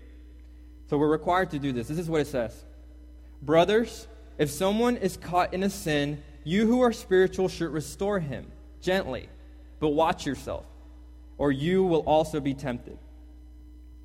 So 0.88 0.96
we're 0.96 1.08
required 1.08 1.50
to 1.50 1.58
do 1.58 1.72
this. 1.72 1.88
This 1.88 1.98
is 1.98 2.08
what 2.08 2.22
it 2.22 2.26
says 2.26 2.64
Brothers, 3.42 4.08
if 4.40 4.50
someone 4.50 4.96
is 4.96 5.18
caught 5.18 5.52
in 5.52 5.62
a 5.62 5.68
sin, 5.68 6.22
you 6.44 6.66
who 6.66 6.80
are 6.80 6.94
spiritual 6.94 7.48
should 7.48 7.70
restore 7.70 8.18
him 8.18 8.50
gently, 8.80 9.28
but 9.80 9.88
watch 9.88 10.24
yourself, 10.24 10.64
or 11.36 11.52
you 11.52 11.84
will 11.84 12.00
also 12.00 12.40
be 12.40 12.54
tempted. 12.54 12.98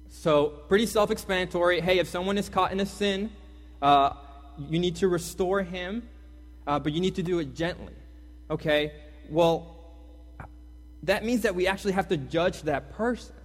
So, 0.10 0.48
pretty 0.68 0.88
self 0.88 1.10
explanatory. 1.10 1.80
Hey, 1.80 2.00
if 2.00 2.10
someone 2.10 2.38
is 2.38 2.50
caught 2.50 2.74
in 2.74 2.82
a 2.82 2.86
sin, 2.86 3.32
uh, 3.82 4.12
you 4.58 4.78
need 4.78 4.98
to 4.98 5.08
restore 5.08 5.64
him, 5.64 6.04
uh, 6.68 6.80
but 6.80 6.92
you 6.92 7.00
need 7.00 7.16
to 7.16 7.24
do 7.24 7.40
it 7.40 7.56
gently. 7.56 7.94
Okay? 8.52 8.92
Well, 9.30 9.74
that 11.04 11.24
means 11.24 11.44
that 11.44 11.56
we 11.56 11.66
actually 11.66 11.94
have 11.94 12.10
to 12.10 12.18
judge 12.18 12.64
that 12.64 12.92
person, 12.92 13.36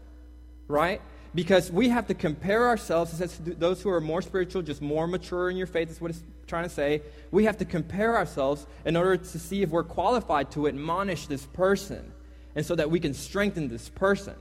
right? 0.67 1.01
Because 1.37 1.71
we 1.71 1.91
have 1.91 2.09
to 2.09 2.15
compare 2.15 2.67
ourselves, 2.67 3.13
it 3.13 3.17
says 3.19 3.39
those 3.45 3.81
who 3.81 3.91
are 3.91 4.01
more 4.01 4.23
spiritual, 4.23 4.63
just 4.63 4.83
more 4.83 5.07
mature 5.07 5.51
in 5.51 5.57
your 5.57 5.69
faith, 5.69 5.89
is 5.89 6.01
what 6.01 6.11
trying 6.51 6.65
to 6.65 6.71
say. 6.71 7.03
We 7.31 7.45
have 7.45 7.57
to 7.59 7.65
compare 7.65 8.17
ourselves 8.17 8.67
in 8.85 8.97
order 8.97 9.17
to 9.17 9.39
see 9.39 9.63
if 9.63 9.71
we're 9.71 9.85
qualified 9.85 10.51
to 10.53 10.69
admonish 10.69 11.27
this 11.27 11.47
person 11.47 12.13
and 12.55 12.67
so 12.67 12.75
that 12.75 12.91
we 12.91 13.01
can 13.01 13.15
strengthen 13.15 13.69
this 13.69 13.89
person. 13.89 14.35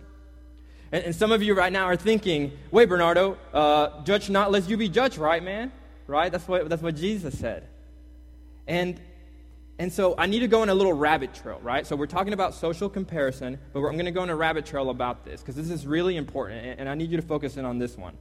And, 0.91 1.05
and 1.05 1.15
some 1.15 1.31
of 1.31 1.41
you 1.41 1.53
right 1.53 1.71
now 1.71 1.85
are 1.85 1.95
thinking, 1.95 2.51
wait, 2.71 2.89
Bernardo, 2.89 3.37
uh, 3.53 4.03
judge 4.03 4.29
not 4.29 4.51
lest 4.51 4.69
you 4.69 4.75
be 4.75 4.89
judged, 4.89 5.17
right, 5.17 5.41
man? 5.41 5.71
Right? 6.07 6.31
That's 6.31 6.47
what, 6.47 6.67
that's 6.67 6.81
what 6.81 6.95
Jesus 6.95 7.37
said. 7.37 7.67
And 8.67 8.99
and 9.79 9.93
so 9.93 10.13
I 10.17 10.25
need 10.25 10.39
to 10.39 10.49
go 10.49 10.61
on 10.61 10.67
a 10.67 10.73
little 10.73 10.91
rabbit 10.91 11.33
trail, 11.33 11.57
right? 11.63 11.87
So 11.87 11.95
we're 11.95 12.05
talking 12.05 12.33
about 12.33 12.53
social 12.53 12.89
comparison, 12.89 13.57
but 13.71 13.79
I'm 13.79 13.93
going 13.93 14.05
to 14.05 14.11
go 14.11 14.21
on 14.21 14.29
a 14.29 14.35
rabbit 14.35 14.65
trail 14.65 14.89
about 14.89 15.23
this 15.23 15.39
because 15.39 15.55
this 15.55 15.69
is 15.69 15.87
really 15.87 16.17
important, 16.17 16.77
and 16.77 16.89
I 16.89 16.95
need 16.95 17.09
you 17.09 17.15
to 17.15 17.23
focus 17.23 17.55
in 17.55 17.63
on 17.63 17.79
this 17.79 17.97
one. 17.97 18.17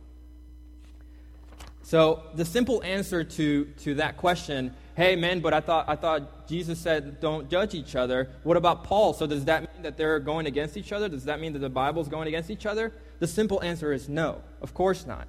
So 1.88 2.25
the 2.35 2.45
simple 2.45 2.83
answer 2.83 3.25
to, 3.25 3.64
to 3.64 3.95
that 3.95 4.18
question, 4.18 4.75
hey 4.95 5.16
man, 5.16 5.40
but 5.40 5.54
I 5.54 5.61
thought 5.61 5.88
I 5.88 5.97
thought 5.97 6.47
Jesus 6.47 6.78
said 6.78 7.18
don't 7.18 7.49
judge 7.49 7.73
each 7.73 7.97
other. 7.97 8.28
What 8.42 8.59
about 8.59 8.85
Paul? 8.85 9.14
So 9.14 9.26
does 9.26 9.47
that 9.47 9.62
mean 9.62 9.83
that 9.85 9.97
they're 9.97 10.21
going 10.21 10.45
against 10.45 10.76
each 10.76 10.92
other? 10.92 11.09
Does 11.09 11.25
that 11.25 11.40
mean 11.40 11.54
that 11.54 11.61
the 11.61 11.71
Bible's 11.71 12.09
going 12.09 12.28
against 12.28 12.50
each 12.50 12.66
other? 12.66 12.92
The 13.21 13.26
simple 13.26 13.62
answer 13.62 13.90
is 13.90 14.07
no. 14.07 14.42
Of 14.61 14.75
course 14.75 15.07
not. 15.07 15.28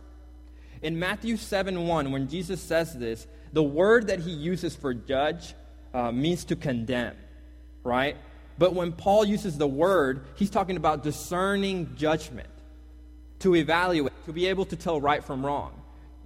In 0.81 0.99
Matthew 0.99 1.37
7 1.37 1.87
1, 1.87 2.11
when 2.11 2.27
Jesus 2.27 2.61
says 2.61 2.93
this, 2.93 3.25
the 3.53 3.63
word 3.63 4.07
that 4.07 4.19
he 4.19 4.31
uses 4.31 4.75
for 4.75 4.93
judge 4.93 5.53
uh, 5.93 6.11
means 6.11 6.43
to 6.43 6.57
condemn, 6.57 7.15
right? 7.85 8.17
But 8.57 8.73
when 8.73 8.91
Paul 8.91 9.23
uses 9.23 9.57
the 9.57 9.65
word, 9.65 10.25
he's 10.35 10.49
talking 10.49 10.75
about 10.75 11.03
discerning 11.03 11.95
judgment, 11.95 12.49
to 13.39 13.55
evaluate, 13.55 14.11
to 14.25 14.33
be 14.33 14.47
able 14.47 14.65
to 14.65 14.75
tell 14.75 14.99
right 14.99 15.23
from 15.23 15.45
wrong. 15.45 15.78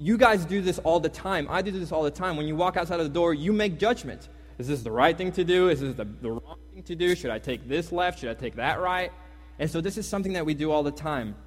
You 0.04 0.18
guys 0.18 0.44
do 0.44 0.62
this 0.62 0.80
all 0.80 1.00
the 1.00 1.08
time. 1.08 1.48
I 1.50 1.62
do 1.62 1.72
this 1.72 1.94
all 1.94 2.04
the 2.04 2.12
time. 2.12 2.36
When 2.36 2.46
you 2.46 2.58
walk 2.58 2.76
outside 2.76 3.00
of 3.00 3.06
the 3.06 3.14
door, 3.14 3.34
you 3.34 3.54
make 3.54 3.80
judgments. 3.80 4.28
Is 4.58 4.68
this 4.68 4.84
the 4.84 4.92
right 4.92 5.18
thing 5.18 5.32
to 5.32 5.46
do? 5.46 5.70
Is 5.70 5.80
this 5.80 5.96
the, 5.96 6.04
the 6.04 6.32
wrong 6.32 6.58
thing 6.74 6.84
to 6.84 6.96
do? 6.96 7.16
Should 7.16 7.32
I 7.32 7.40
take 7.40 7.70
this 7.70 7.90
left? 7.90 8.20
Should 8.20 8.30
I 8.30 8.34
take 8.34 8.56
that 8.58 8.82
right? 8.82 9.14
And 9.60 9.72
so 9.72 9.80
this 9.80 9.98
is 9.98 10.06
something 10.06 10.34
that 10.34 10.46
we 10.46 10.56
do 10.56 10.72
all 10.72 10.84
the 10.84 10.92
time. 10.92 11.38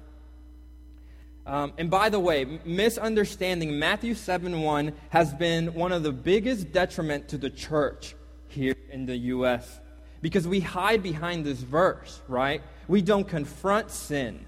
Um, 1.45 1.71
and 1.77 1.91
by 1.91 2.09
the 2.09 2.19
way, 2.19 2.59
misunderstanding 2.65 3.77
Matthew 3.77 4.15
7 4.15 4.59
1 4.59 4.93
has 5.11 5.35
been 5.35 5.75
one 5.75 5.91
of 5.91 6.01
the 6.01 6.11
biggest 6.11 6.71
detriment 6.71 7.27
to 7.27 7.37
the 7.37 7.51
church 7.51 8.15
here 8.47 8.75
in 8.89 9.05
the 9.05 9.17
U.S. 9.35 9.79
Because 10.23 10.47
we 10.47 10.61
hide 10.61 11.03
behind 11.03 11.45
this 11.45 11.59
verse, 11.59 12.23
right? 12.27 12.63
We 12.87 13.03
don't 13.03 13.27
confront 13.27 13.91
sin. 13.91 14.46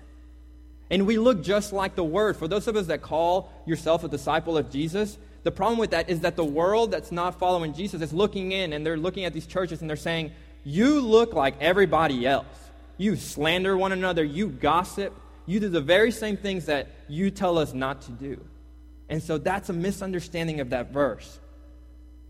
And 0.90 1.06
we 1.06 1.18
look 1.18 1.44
just 1.44 1.72
like 1.72 1.96
the 1.96 2.04
Word. 2.04 2.38
For 2.38 2.48
those 2.48 2.68
of 2.68 2.76
us 2.76 2.88
that 2.88 3.02
call 3.02 3.52
yourself 3.66 4.04
a 4.04 4.08
disciple 4.08 4.58
of 4.58 4.72
Jesus, 4.72 5.18
the 5.44 5.52
problem 5.52 5.80
with 5.80 5.92
that 5.92 6.10
is 6.10 6.22
that 6.22 6.36
the 6.36 6.46
world 6.46 6.92
that's 6.92 7.12
not 7.12 7.40
following 7.40 7.74
Jesus 7.74 8.02
is 8.02 8.12
looking 8.12 8.52
in 8.52 8.74
and 8.74 8.86
they're 8.86 8.98
looking 8.98 9.26
at 9.26 9.34
these 9.34 9.48
churches 9.48 9.82
and 9.82 9.90
they're 9.90 9.98
saying, 9.98 10.32
You 10.64 11.02
look 11.02 11.34
like 11.34 11.56
everybody 11.62 12.26
else. 12.26 12.46
You 12.98 13.16
slander 13.16 13.78
one 13.78 13.94
another, 13.94 14.24
you 14.24 14.50
gossip, 14.50 15.16
you 15.46 15.60
do 15.60 15.70
the 15.70 15.82
very 15.82 16.12
same 16.12 16.36
things 16.36 16.66
that 16.66 16.90
you 17.08 17.32
tell 17.32 17.58
us 17.58 17.74
not 17.74 18.02
to 18.04 18.12
do. 18.12 18.46
And 19.08 19.24
so 19.24 19.38
that's 19.38 19.70
a 19.70 19.74
misunderstanding 19.74 20.60
of 20.60 20.72
that 20.72 20.92
verse. 20.92 21.40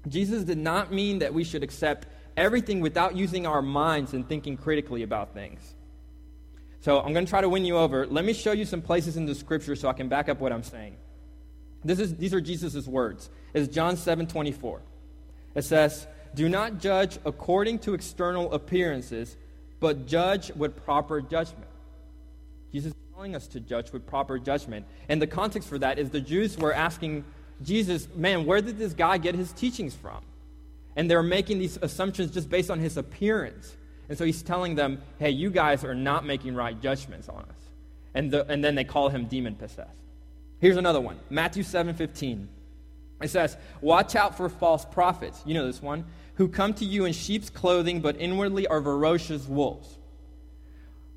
Jesus 0.07 0.43
did 0.43 0.59
not 0.59 0.93
mean 0.93 1.19
that 1.19 1.33
we 1.33 1.43
should 1.43 1.63
accept 1.63 2.07
everything 2.37 2.79
without 2.79 3.15
using 3.15 3.45
our 3.45 3.61
minds 3.61 4.13
and 4.13 4.27
thinking 4.29 4.55
critically 4.55 5.03
about 5.03 5.33
things. 5.33 5.59
So 6.81 6.99
I'm 6.99 7.13
going 7.13 7.25
to 7.25 7.29
try 7.29 7.41
to 7.41 7.49
win 7.49 7.65
you 7.65 7.77
over. 7.77 8.07
Let 8.07 8.23
me 8.23 8.33
show 8.33 8.51
you 8.51 8.65
some 8.65 8.81
places 8.81 9.17
in 9.17 9.25
the 9.25 9.35
scripture 9.35 9.75
so 9.75 9.89
I 9.89 9.93
can 9.93 10.07
back 10.07 10.29
up 10.29 10.39
what 10.39 10.53
I'm 10.53 10.63
saying. 10.63 10.95
This 11.83 11.99
is, 11.99 12.15
these 12.15 12.33
are 12.33 12.41
Jesus' 12.41 12.87
words. 12.87 13.29
It's 13.53 13.73
John 13.73 13.97
7 13.97 14.27
24. 14.27 14.81
It 15.55 15.63
says, 15.63 16.07
Do 16.35 16.47
not 16.47 16.79
judge 16.79 17.17
according 17.25 17.79
to 17.79 17.93
external 17.93 18.53
appearances, 18.53 19.35
but 19.79 20.05
judge 20.05 20.51
with 20.53 20.75
proper 20.83 21.21
judgment. 21.21 21.67
Jesus 22.71 22.91
is 22.91 22.97
telling 23.13 23.35
us 23.35 23.47
to 23.47 23.59
judge 23.59 23.91
with 23.91 24.05
proper 24.05 24.39
judgment. 24.39 24.85
And 25.07 25.21
the 25.21 25.27
context 25.27 25.67
for 25.67 25.79
that 25.79 25.99
is 25.99 26.09
the 26.09 26.21
Jews 26.21 26.57
were 26.57 26.73
asking 26.73 27.25
Jesus, 27.63 28.07
man, 28.15 28.45
where 28.45 28.61
did 28.61 28.77
this 28.77 28.93
guy 28.93 29.17
get 29.17 29.35
his 29.35 29.51
teachings 29.51 29.95
from? 29.95 30.21
And 30.95 31.09
they're 31.09 31.23
making 31.23 31.59
these 31.59 31.77
assumptions 31.81 32.31
just 32.31 32.49
based 32.49 32.69
on 32.69 32.79
his 32.79 32.97
appearance. 32.97 33.75
And 34.09 34.17
so 34.17 34.25
he's 34.25 34.41
telling 34.41 34.75
them, 34.75 35.01
hey, 35.19 35.29
you 35.29 35.51
guys 35.51 35.83
are 35.83 35.95
not 35.95 36.25
making 36.25 36.55
right 36.55 36.79
judgments 36.81 37.29
on 37.29 37.43
us. 37.43 37.69
And, 38.13 38.31
the, 38.31 38.45
and 38.51 38.63
then 38.63 38.75
they 38.75 38.83
call 38.83 39.09
him 39.09 39.25
demon 39.25 39.55
possessed. 39.55 39.91
Here's 40.59 40.77
another 40.77 40.99
one 40.99 41.19
Matthew 41.29 41.63
7 41.63 41.95
15. 41.95 42.49
It 43.21 43.29
says, 43.29 43.55
Watch 43.81 44.15
out 44.15 44.35
for 44.35 44.49
false 44.49 44.85
prophets. 44.85 45.41
You 45.45 45.53
know 45.53 45.67
this 45.67 45.81
one. 45.81 46.05
Who 46.35 46.47
come 46.47 46.73
to 46.75 46.85
you 46.85 47.05
in 47.05 47.13
sheep's 47.13 47.49
clothing, 47.49 47.99
but 47.99 48.19
inwardly 48.19 48.65
are 48.67 48.81
ferocious 48.81 49.45
wolves. 49.45 49.97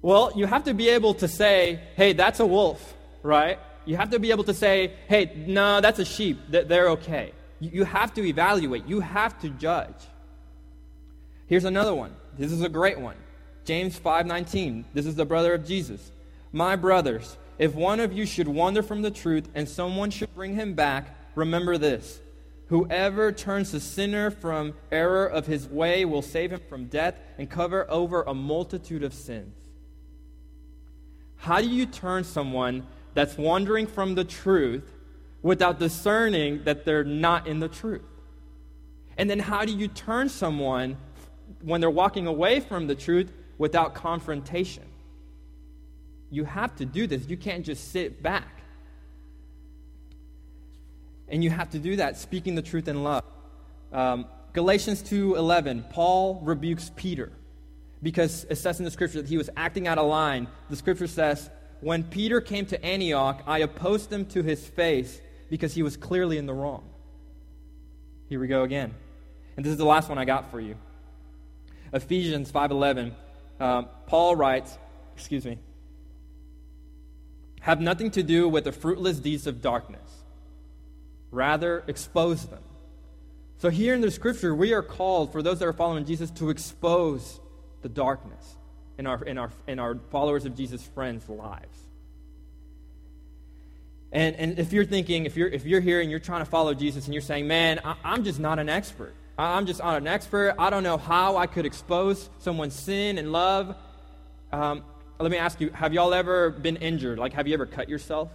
Well, 0.03 0.33
you 0.35 0.47
have 0.47 0.65
to 0.65 0.75
be 0.75 0.89
able 0.89 1.15
to 1.15 1.29
say, 1.29 1.81
hey, 1.95 2.13
that's 2.13 2.41
a 2.41 2.47
wolf, 2.47 2.95
right? 3.23 3.61
You 3.85 3.97
have 3.97 4.11
to 4.11 4.19
be 4.19 4.33
able 4.33 4.43
to 4.45 4.55
say, 4.55 4.95
hey, 5.09 5.45
no, 5.47 5.81
that's 5.81 6.01
a 6.01 6.05
sheep. 6.05 6.39
They're 6.49 6.91
okay. 6.91 7.33
You 7.61 7.85
have 7.85 8.13
to 8.15 8.25
evaluate, 8.25 8.87
you 8.87 8.99
have 8.99 9.39
to 9.43 9.49
judge. 9.49 9.95
Here's 11.47 11.65
another 11.65 11.95
one. 11.95 12.17
This 12.39 12.53
is 12.53 12.63
a 12.63 12.69
great 12.69 12.99
one. 12.99 13.17
James 13.65 13.99
5:19. 13.99 14.85
This 14.95 15.07
is 15.07 15.15
the 15.15 15.25
brother 15.25 15.55
of 15.55 15.67
Jesus. 15.67 16.11
My 16.53 16.77
brothers, 16.77 17.37
if 17.59 17.75
one 17.75 18.01
of 18.01 18.13
you 18.13 18.27
should 18.27 18.49
wander 18.49 18.83
from 18.83 19.03
the 19.03 19.11
truth 19.11 19.49
and 19.55 19.69
someone 19.69 20.11
should 20.11 20.35
bring 20.35 20.55
him 20.55 20.75
back, 20.75 21.17
remember 21.35 21.79
this. 21.79 22.21
Whoever 22.67 23.33
turns 23.33 23.73
the 23.73 23.81
sinner 23.81 24.31
from 24.31 24.75
error 24.91 25.27
of 25.27 25.47
his 25.47 25.69
way 25.69 26.05
will 26.05 26.23
save 26.23 26.53
him 26.53 26.61
from 26.69 26.87
death 26.87 27.19
and 27.37 27.51
cover 27.51 27.87
over 27.91 28.23
a 28.23 28.35
multitude 28.35 29.03
of 29.03 29.13
sins. 29.13 29.55
How 31.37 31.61
do 31.61 31.69
you 31.69 31.87
turn 31.87 32.25
someone 32.25 32.87
that's 33.15 33.37
wandering 33.37 33.87
from 33.87 34.15
the 34.15 34.25
truth 34.25 34.91
without 35.43 35.79
discerning 35.79 36.65
that 36.65 36.85
they're 36.85 37.05
not 37.05 37.47
in 37.47 37.61
the 37.61 37.69
truth? 37.69 38.03
And 39.19 39.29
then 39.29 39.41
how 39.41 39.65
do 39.65 39.73
you 39.73 39.89
turn 39.89 40.29
someone 40.29 40.97
when 41.63 41.81
they're 41.81 41.91
walking 41.91 42.27
away 42.27 42.61
from 42.61 42.87
the 42.87 42.95
truth 42.95 43.33
without 43.59 43.95
confrontation? 43.95 44.85
You 46.31 46.45
have 46.45 46.75
to 46.77 46.87
do 46.87 47.07
this. 47.07 47.29
You 47.29 47.37
can't 47.37 47.65
just 47.65 47.93
sit 47.93 48.23
back. 48.23 48.63
And 51.29 51.43
you 51.43 51.51
have 51.51 51.71
to 51.71 51.79
do 51.79 51.97
that 51.97 52.19
speaking 52.19 52.55
the 52.55 52.63
truth 52.63 52.89
in 52.89 53.03
love. 53.03 53.25
Um, 53.93 54.27
Galatians 54.53 55.03
2:11, 55.03 55.85
Paul 55.91 56.41
rebukes 56.43 56.91
Peter 56.95 57.33
because 58.03 58.45
it 58.51 58.57
says 58.57 58.79
in 58.79 58.85
the 58.85 58.91
scripture 58.91 59.23
that 59.23 59.29
he 59.29 59.39
was 59.39 59.49
acting 59.57 59.87
out 59.87 59.99
of 59.99 60.07
line. 60.07 60.49
The 60.69 60.77
scripture 60.77 61.07
says, 61.07 61.49
When 61.81 62.03
Peter 62.03 62.41
came 62.41 62.67
to 62.67 62.85
Antioch, 62.85 63.43
I 63.47 63.59
opposed 63.59 64.13
him 64.13 64.27
to 64.27 64.43
his 64.43 64.67
face 64.67 65.21
because 65.49 65.75
he 65.75 65.83
was 65.83 65.97
clearly 65.97 66.39
in 66.39 66.47
the 66.47 66.55
wrong. 66.55 66.89
Here 68.29 68.41
we 68.41 68.49
go 68.49 68.63
again. 68.63 68.95
And 69.57 69.65
this 69.65 69.71
is 69.71 69.79
the 69.79 69.85
last 69.85 70.09
one 70.09 70.19
I 70.19 70.25
got 70.25 70.51
for 70.51 70.61
you. 70.61 70.77
Ephesians 71.93 72.51
5.11, 72.51 73.13
um, 73.61 73.89
Paul 74.07 74.37
writes, 74.37 74.77
excuse 75.15 75.45
me, 75.45 75.59
have 77.61 77.81
nothing 77.81 78.11
to 78.13 78.23
do 78.23 78.49
with 78.49 78.65
the 78.65 78.73
fruitless 78.73 79.19
deeds 79.19 79.47
of 79.47 79.61
darkness. 79.61 80.25
Rather, 81.31 81.85
expose 81.87 82.47
them. 82.47 82.63
So 83.59 83.71
here 83.71 83.95
in 83.95 84.01
the 84.01 84.11
scripture, 84.11 84.55
we 84.55 84.73
are 84.73 84.83
called, 84.83 85.31
for 85.31 85.43
those 85.43 85.61
that 85.61 85.69
are 85.69 85.73
following 85.73 86.05
Jesus, 86.05 86.31
to 86.33 86.51
expose 86.51 87.41
the 87.83 87.89
darkness 87.89 88.57
in 88.99 89.07
our, 89.07 89.23
in 89.25 89.39
our, 89.39 89.51
in 89.69 89.79
our 89.79 89.97
followers 90.11 90.45
of 90.45 90.57
Jesus' 90.57 90.83
friends' 90.83 91.29
lives. 91.29 91.79
And, 94.11 94.37
and 94.37 94.59
if 94.59 94.73
you're 94.73 94.85
thinking, 94.85 95.25
if 95.25 95.37
you're, 95.37 95.49
if 95.49 95.65
you're 95.65 95.81
here 95.81 96.01
and 96.01 96.11
you're 96.11 96.21
trying 96.21 96.41
to 96.41 96.51
follow 96.51 96.75
Jesus 96.75 97.07
and 97.07 97.15
you're 97.15 97.23
saying, 97.23 97.47
man, 97.47 97.81
I, 97.85 97.95
I'm 98.05 98.25
just 98.25 98.41
not 98.41 98.59
an 98.59 98.69
expert. 98.69 99.15
I'm 99.39 99.67
just 99.67 99.81
not 99.81 99.97
an 99.97 100.07
expert. 100.07 100.55
I 100.59 100.71
don't 100.71 100.83
know 100.83 100.99
how 100.99 101.37
I 101.37 101.47
could 101.47 101.67
expose 101.67 102.29
someone's 102.39 102.75
sin 102.75 103.19
and 103.19 103.33
love. 103.33 103.75
Um, 104.53 104.85
let 105.19 105.31
me 105.31 105.39
ask 105.39 105.61
you, 105.61 105.71
have 105.71 105.93
y'all 105.93 106.13
ever 106.13 106.51
been 106.51 106.77
injured? 106.77 107.19
Like, 107.19 107.33
have 107.33 107.47
you 107.47 107.55
ever 107.55 107.67
cut 107.67 107.89
yourself? 107.89 108.31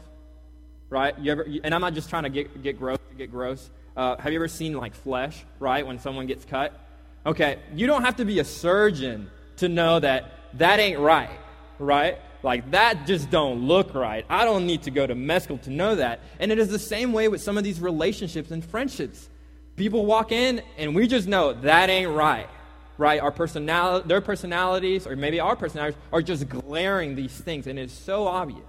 Right? 0.89 1.17
You 1.19 1.31
ever, 1.31 1.47
and 1.63 1.73
I'm 1.75 1.81
not 1.81 1.93
just 1.93 2.09
trying 2.09 2.23
to 2.23 2.29
get, 2.29 2.63
get 2.63 2.79
gross, 2.79 2.99
get 3.17 3.29
gross. 3.29 3.69
Uh, 3.95 4.15
have 4.17 4.31
you 4.31 4.39
ever 4.39 4.47
seen, 4.47 4.73
like, 4.73 4.95
flesh, 4.95 5.43
right, 5.59 5.85
when 5.85 5.99
someone 5.99 6.27
gets 6.27 6.45
cut? 6.45 6.79
Okay, 7.25 7.59
you 7.75 7.87
don't 7.87 8.03
have 8.03 8.15
to 8.17 8.25
be 8.25 8.39
a 8.39 8.45
surgeon 8.45 9.29
to 9.57 9.67
know 9.67 9.99
that 9.99 10.31
that 10.53 10.79
ain't 10.79 10.99
right, 10.99 11.37
right? 11.77 12.19
Like 12.43 12.71
that 12.71 13.05
just 13.05 13.29
don't 13.29 13.67
look 13.67 13.93
right. 13.93 14.25
I 14.29 14.45
don't 14.45 14.65
need 14.65 14.83
to 14.83 14.91
go 14.91 15.05
to 15.05 15.15
med 15.15 15.43
school 15.43 15.57
to 15.59 15.69
know 15.69 15.95
that. 15.95 16.21
And 16.39 16.51
it 16.51 16.59
is 16.59 16.69
the 16.69 16.79
same 16.79 17.11
way 17.11 17.27
with 17.27 17.41
some 17.41 17.57
of 17.57 17.63
these 17.63 17.81
relationships 17.81 18.51
and 18.51 18.63
friendships. 18.63 19.29
People 19.77 20.05
walk 20.05 20.33
in 20.33 20.61
and 20.77 20.93
we 20.93 21.07
just 21.07 21.27
know 21.27 21.53
that 21.53 21.89
ain't 21.89 22.11
right. 22.11 22.49
Right? 22.97 23.21
Our 23.21 23.31
personality 23.31 24.07
their 24.07 24.21
personalities 24.21 25.07
or 25.07 25.15
maybe 25.15 25.39
our 25.39 25.55
personalities 25.55 25.97
are 26.11 26.21
just 26.21 26.49
glaring 26.49 27.15
these 27.15 27.31
things 27.31 27.67
and 27.67 27.79
it's 27.79 27.93
so 27.93 28.27
obvious. 28.27 28.59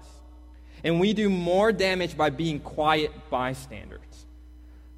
And 0.85 1.01
we 1.01 1.13
do 1.13 1.29
more 1.29 1.73
damage 1.73 2.17
by 2.17 2.31
being 2.31 2.61
quiet 2.61 3.11
bystanders. 3.31 4.01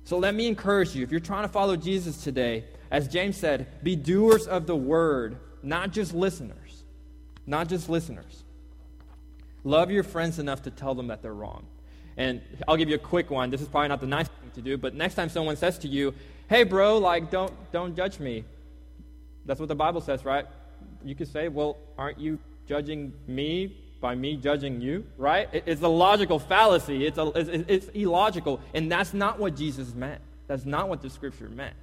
So 0.05 0.19
let 0.19 0.35
me 0.35 0.47
encourage 0.47 0.95
you 0.95 1.02
if 1.02 1.11
you're 1.11 1.21
trying 1.21 1.45
to 1.45 1.49
follow 1.49 1.76
Jesus 1.76 2.23
today, 2.23 2.64
as 2.90 3.09
James 3.09 3.37
said, 3.37 3.69
be 3.83 3.97
doers 3.97 4.47
of 4.47 4.67
the 4.67 4.76
word, 4.76 5.38
not 5.62 5.93
just 5.93 6.12
listeners. 6.12 6.83
Not 7.47 7.69
just 7.69 7.88
listeners. 7.88 8.45
Love 9.64 9.90
your 9.90 10.02
friends 10.02 10.38
enough 10.38 10.62
to 10.62 10.71
tell 10.71 10.95
them 10.95 11.09
that 11.09 11.23
they're 11.23 11.35
wrong. 11.35 11.67
And 12.20 12.42
I'll 12.68 12.76
give 12.76 12.90
you 12.90 12.96
a 12.96 13.06
quick 13.14 13.30
one. 13.30 13.50
This 13.50 13.62
is 13.62 13.68
probably 13.68 13.88
not 13.88 14.00
the 14.00 14.06
nice 14.06 14.28
thing 14.28 14.50
to 14.54 14.60
do, 14.60 14.76
but 14.76 14.94
next 14.94 15.14
time 15.14 15.30
someone 15.30 15.56
says 15.56 15.78
to 15.78 15.88
you, 15.88 16.14
"Hey 16.48 16.64
bro, 16.64 16.98
like 16.98 17.30
don't 17.30 17.52
don't 17.72 17.96
judge 17.96 18.20
me." 18.20 18.44
That's 19.46 19.58
what 19.58 19.70
the 19.70 19.74
Bible 19.74 20.02
says, 20.02 20.24
right? 20.24 20.46
You 21.02 21.14
could 21.14 21.28
say, 21.28 21.48
"Well, 21.48 21.78
aren't 21.96 22.20
you 22.20 22.38
judging 22.66 23.14
me 23.26 23.74
by 24.00 24.14
me 24.14 24.36
judging 24.36 24.80
you, 24.80 25.04
right? 25.16 25.48
It's 25.52 25.82
a 25.82 25.88
logical 25.88 26.38
fallacy. 26.38 27.06
It's, 27.06 27.18
a, 27.18 27.26
it's, 27.34 27.64
it's 27.68 27.88
illogical. 27.88 28.60
And 28.74 28.90
that's 28.90 29.12
not 29.12 29.38
what 29.38 29.56
Jesus 29.56 29.94
meant. 29.94 30.20
That's 30.46 30.64
not 30.64 30.88
what 30.88 31.02
the 31.02 31.10
scripture 31.10 31.48
meant. 31.48 31.74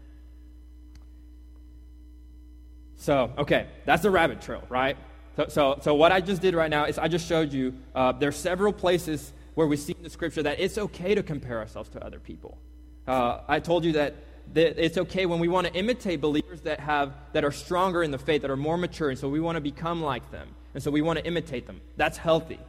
So, 2.96 3.32
okay, 3.38 3.68
that's 3.86 4.02
the 4.02 4.10
rabbit 4.10 4.42
trail, 4.42 4.64
right? 4.70 4.98
So, 5.36 5.46
so, 5.50 5.80
so 5.84 5.94
what 5.94 6.12
I 6.12 6.20
just 6.20 6.42
did 6.42 6.56
right 6.56 6.70
now 6.70 6.86
is 6.86 6.98
I 6.98 7.08
just 7.08 7.28
showed 7.28 7.54
you 7.54 7.76
uh, 7.94 8.14
there 8.14 8.30
are 8.30 8.32
several 8.32 8.74
places 8.74 9.32
where 9.58 9.66
we 9.66 9.76
see 9.76 9.96
in 9.98 10.04
the 10.04 10.10
scripture 10.12 10.44
that 10.44 10.60
it's 10.60 10.78
okay 10.78 11.16
to 11.16 11.24
compare 11.24 11.58
ourselves 11.58 11.90
to 11.90 12.06
other 12.06 12.20
people. 12.20 12.60
Uh, 13.08 13.40
I 13.48 13.60
told 13.60 13.86
you 13.86 13.94
that, 13.94 14.14
that 14.54 14.78
it's 14.78 15.00
okay 15.00 15.26
when 15.26 15.40
we 15.40 15.48
want 15.48 15.66
to 15.66 15.74
imitate 15.74 16.22
believers 16.22 16.62
that, 16.62 16.80
have, 16.80 17.16
that 17.34 17.44
are 17.44 17.52
stronger 17.52 18.04
in 18.04 18.12
the 18.12 18.20
faith, 18.20 18.44
that 18.44 18.52
are 18.52 18.56
more 18.56 18.78
mature, 18.78 19.10
and 19.10 19.18
so 19.18 19.28
we 19.28 19.40
want 19.40 19.56
to 19.56 19.62
become 19.62 20.04
like 20.04 20.30
them. 20.30 20.48
And 20.76 20.84
so 20.84 20.92
we 20.92 21.02
want 21.02 21.18
to 21.18 21.26
imitate 21.26 21.66
them. 21.66 21.82
That's 21.96 22.20
healthy. 22.20 22.60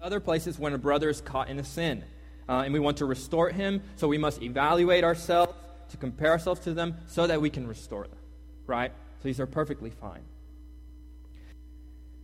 Other 0.00 0.18
places 0.18 0.58
when 0.58 0.72
a 0.72 0.78
brother 0.78 1.10
is 1.10 1.20
caught 1.20 1.50
in 1.50 1.58
a 1.58 1.64
sin 1.64 2.04
uh, 2.48 2.62
and 2.64 2.72
we 2.72 2.80
want 2.80 2.96
to 2.96 3.04
restore 3.04 3.50
him, 3.50 3.82
so 3.96 4.08
we 4.08 4.16
must 4.16 4.40
evaluate 4.42 5.04
ourselves 5.04 5.52
to 5.90 5.98
compare 5.98 6.30
ourselves 6.30 6.60
to 6.60 6.72
them 6.72 6.96
so 7.06 7.26
that 7.26 7.42
we 7.42 7.50
can 7.50 7.66
restore 7.66 8.04
them. 8.04 8.18
Right? 8.66 8.92
So 9.18 9.24
these 9.24 9.40
are 9.40 9.46
perfectly 9.46 9.90
fine. 9.90 10.22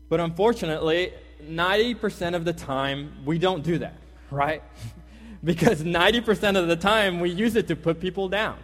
But 0.09 0.21
unfortunately, 0.21 1.12
90% 1.49 2.34
of 2.34 2.44
the 2.44 2.52
time, 2.52 3.12
we 3.25 3.38
don't 3.38 3.62
do 3.62 3.78
that, 3.78 3.96
right? 4.30 4.62
because 5.44 5.82
90% 5.82 6.56
of 6.56 6.68
the 6.68 6.76
time, 6.76 7.20
we 7.20 7.30
use 7.30 7.56
it 7.56 7.68
to 7.68 7.76
put 7.76 8.00
people 8.00 8.28
down. 8.28 8.58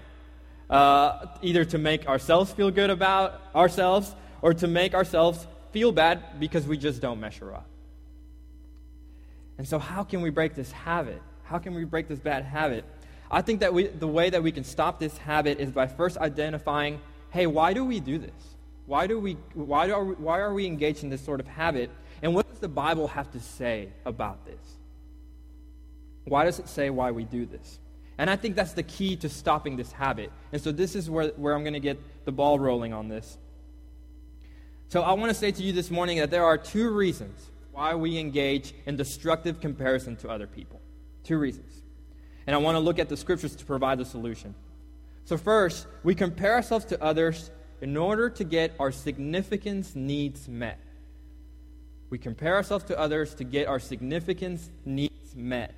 Uh, 0.70 1.26
either 1.40 1.64
to 1.64 1.78
make 1.78 2.06
ourselves 2.06 2.52
feel 2.52 2.70
good 2.70 2.90
about 2.90 3.40
ourselves 3.54 4.14
or 4.42 4.52
to 4.52 4.68
make 4.68 4.92
ourselves 4.92 5.46
feel 5.72 5.92
bad 5.92 6.38
because 6.38 6.66
we 6.66 6.76
just 6.76 7.00
don't 7.00 7.18
measure 7.18 7.54
up. 7.54 7.66
And 9.56 9.66
so, 9.66 9.78
how 9.78 10.04
can 10.04 10.20
we 10.20 10.28
break 10.28 10.54
this 10.54 10.70
habit? 10.70 11.22
How 11.42 11.58
can 11.58 11.74
we 11.74 11.84
break 11.84 12.06
this 12.06 12.18
bad 12.18 12.44
habit? 12.44 12.84
I 13.30 13.42
think 13.42 13.60
that 13.60 13.72
we, 13.72 13.86
the 13.86 14.06
way 14.06 14.28
that 14.30 14.42
we 14.42 14.52
can 14.52 14.62
stop 14.62 15.00
this 15.00 15.16
habit 15.16 15.58
is 15.58 15.70
by 15.70 15.86
first 15.86 16.18
identifying 16.18 17.00
hey, 17.30 17.46
why 17.46 17.74
do 17.74 17.84
we 17.84 18.00
do 18.00 18.16
this? 18.16 18.56
Why, 18.86 19.06
do 19.06 19.20
we, 19.20 19.34
why, 19.52 19.86
do, 19.86 19.98
we, 19.98 20.14
why 20.14 20.38
are 20.38 20.54
we 20.54 20.64
engaged 20.64 21.04
in 21.04 21.10
this 21.10 21.20
sort 21.20 21.40
of 21.40 21.46
habit? 21.46 21.90
Does 22.58 22.62
the 22.62 22.68
Bible 22.74 23.06
have 23.06 23.30
to 23.30 23.38
say 23.38 23.90
about 24.04 24.44
this? 24.44 24.58
Why 26.24 26.44
does 26.44 26.58
it 26.58 26.68
say 26.68 26.90
why 26.90 27.12
we 27.12 27.22
do 27.22 27.46
this? 27.46 27.78
And 28.18 28.28
I 28.28 28.34
think 28.34 28.56
that's 28.56 28.72
the 28.72 28.82
key 28.82 29.14
to 29.18 29.28
stopping 29.28 29.76
this 29.76 29.92
habit. 29.92 30.32
And 30.50 30.60
so, 30.60 30.72
this 30.72 30.96
is 30.96 31.08
where, 31.08 31.28
where 31.36 31.54
I'm 31.54 31.62
going 31.62 31.74
to 31.74 31.78
get 31.78 32.00
the 32.24 32.32
ball 32.32 32.58
rolling 32.58 32.92
on 32.92 33.06
this. 33.06 33.38
So 34.88 35.02
I 35.02 35.12
want 35.12 35.30
to 35.30 35.34
say 35.34 35.52
to 35.52 35.62
you 35.62 35.72
this 35.72 35.88
morning 35.88 36.18
that 36.18 36.32
there 36.32 36.44
are 36.44 36.58
two 36.58 36.90
reasons 36.90 37.48
why 37.70 37.94
we 37.94 38.18
engage 38.18 38.74
in 38.86 38.96
destructive 38.96 39.60
comparison 39.60 40.16
to 40.16 40.28
other 40.28 40.48
people. 40.48 40.80
Two 41.22 41.38
reasons. 41.38 41.82
And 42.48 42.56
I 42.56 42.58
want 42.58 42.74
to 42.74 42.80
look 42.80 42.98
at 42.98 43.08
the 43.08 43.16
scriptures 43.16 43.54
to 43.54 43.64
provide 43.64 43.98
the 43.98 44.04
solution. 44.04 44.52
So, 45.26 45.36
first, 45.36 45.86
we 46.02 46.16
compare 46.16 46.54
ourselves 46.54 46.86
to 46.86 47.00
others 47.00 47.52
in 47.80 47.96
order 47.96 48.28
to 48.30 48.42
get 48.42 48.74
our 48.80 48.90
significance 48.90 49.94
needs 49.94 50.48
met. 50.48 50.80
We 52.10 52.18
compare 52.18 52.56
ourselves 52.56 52.84
to 52.86 52.98
others 52.98 53.34
to 53.34 53.44
get 53.44 53.68
our 53.68 53.78
significance 53.78 54.70
needs 54.84 55.34
met. 55.36 55.74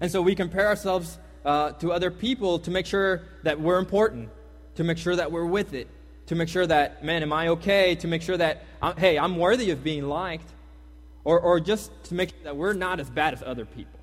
And 0.00 0.10
so 0.10 0.22
we 0.22 0.34
compare 0.34 0.66
ourselves 0.66 1.18
uh, 1.44 1.72
to 1.72 1.92
other 1.92 2.10
people 2.10 2.58
to 2.60 2.70
make 2.70 2.86
sure 2.86 3.22
that 3.42 3.60
we're 3.60 3.78
important, 3.78 4.30
to 4.76 4.84
make 4.84 4.98
sure 4.98 5.16
that 5.16 5.30
we're 5.30 5.44
with 5.44 5.74
it, 5.74 5.88
to 6.26 6.34
make 6.34 6.48
sure 6.48 6.66
that, 6.66 7.04
man, 7.04 7.22
am 7.22 7.32
I 7.32 7.48
okay? 7.48 7.94
To 7.96 8.08
make 8.08 8.22
sure 8.22 8.36
that, 8.36 8.64
I'm, 8.80 8.96
hey, 8.96 9.18
I'm 9.18 9.36
worthy 9.36 9.70
of 9.70 9.84
being 9.84 10.08
liked. 10.08 10.48
Or, 11.24 11.38
or 11.38 11.60
just 11.60 11.90
to 12.04 12.14
make 12.14 12.30
sure 12.30 12.38
that 12.44 12.56
we're 12.56 12.72
not 12.72 12.98
as 12.98 13.08
bad 13.08 13.32
as 13.34 13.42
other 13.44 13.64
people. 13.64 14.00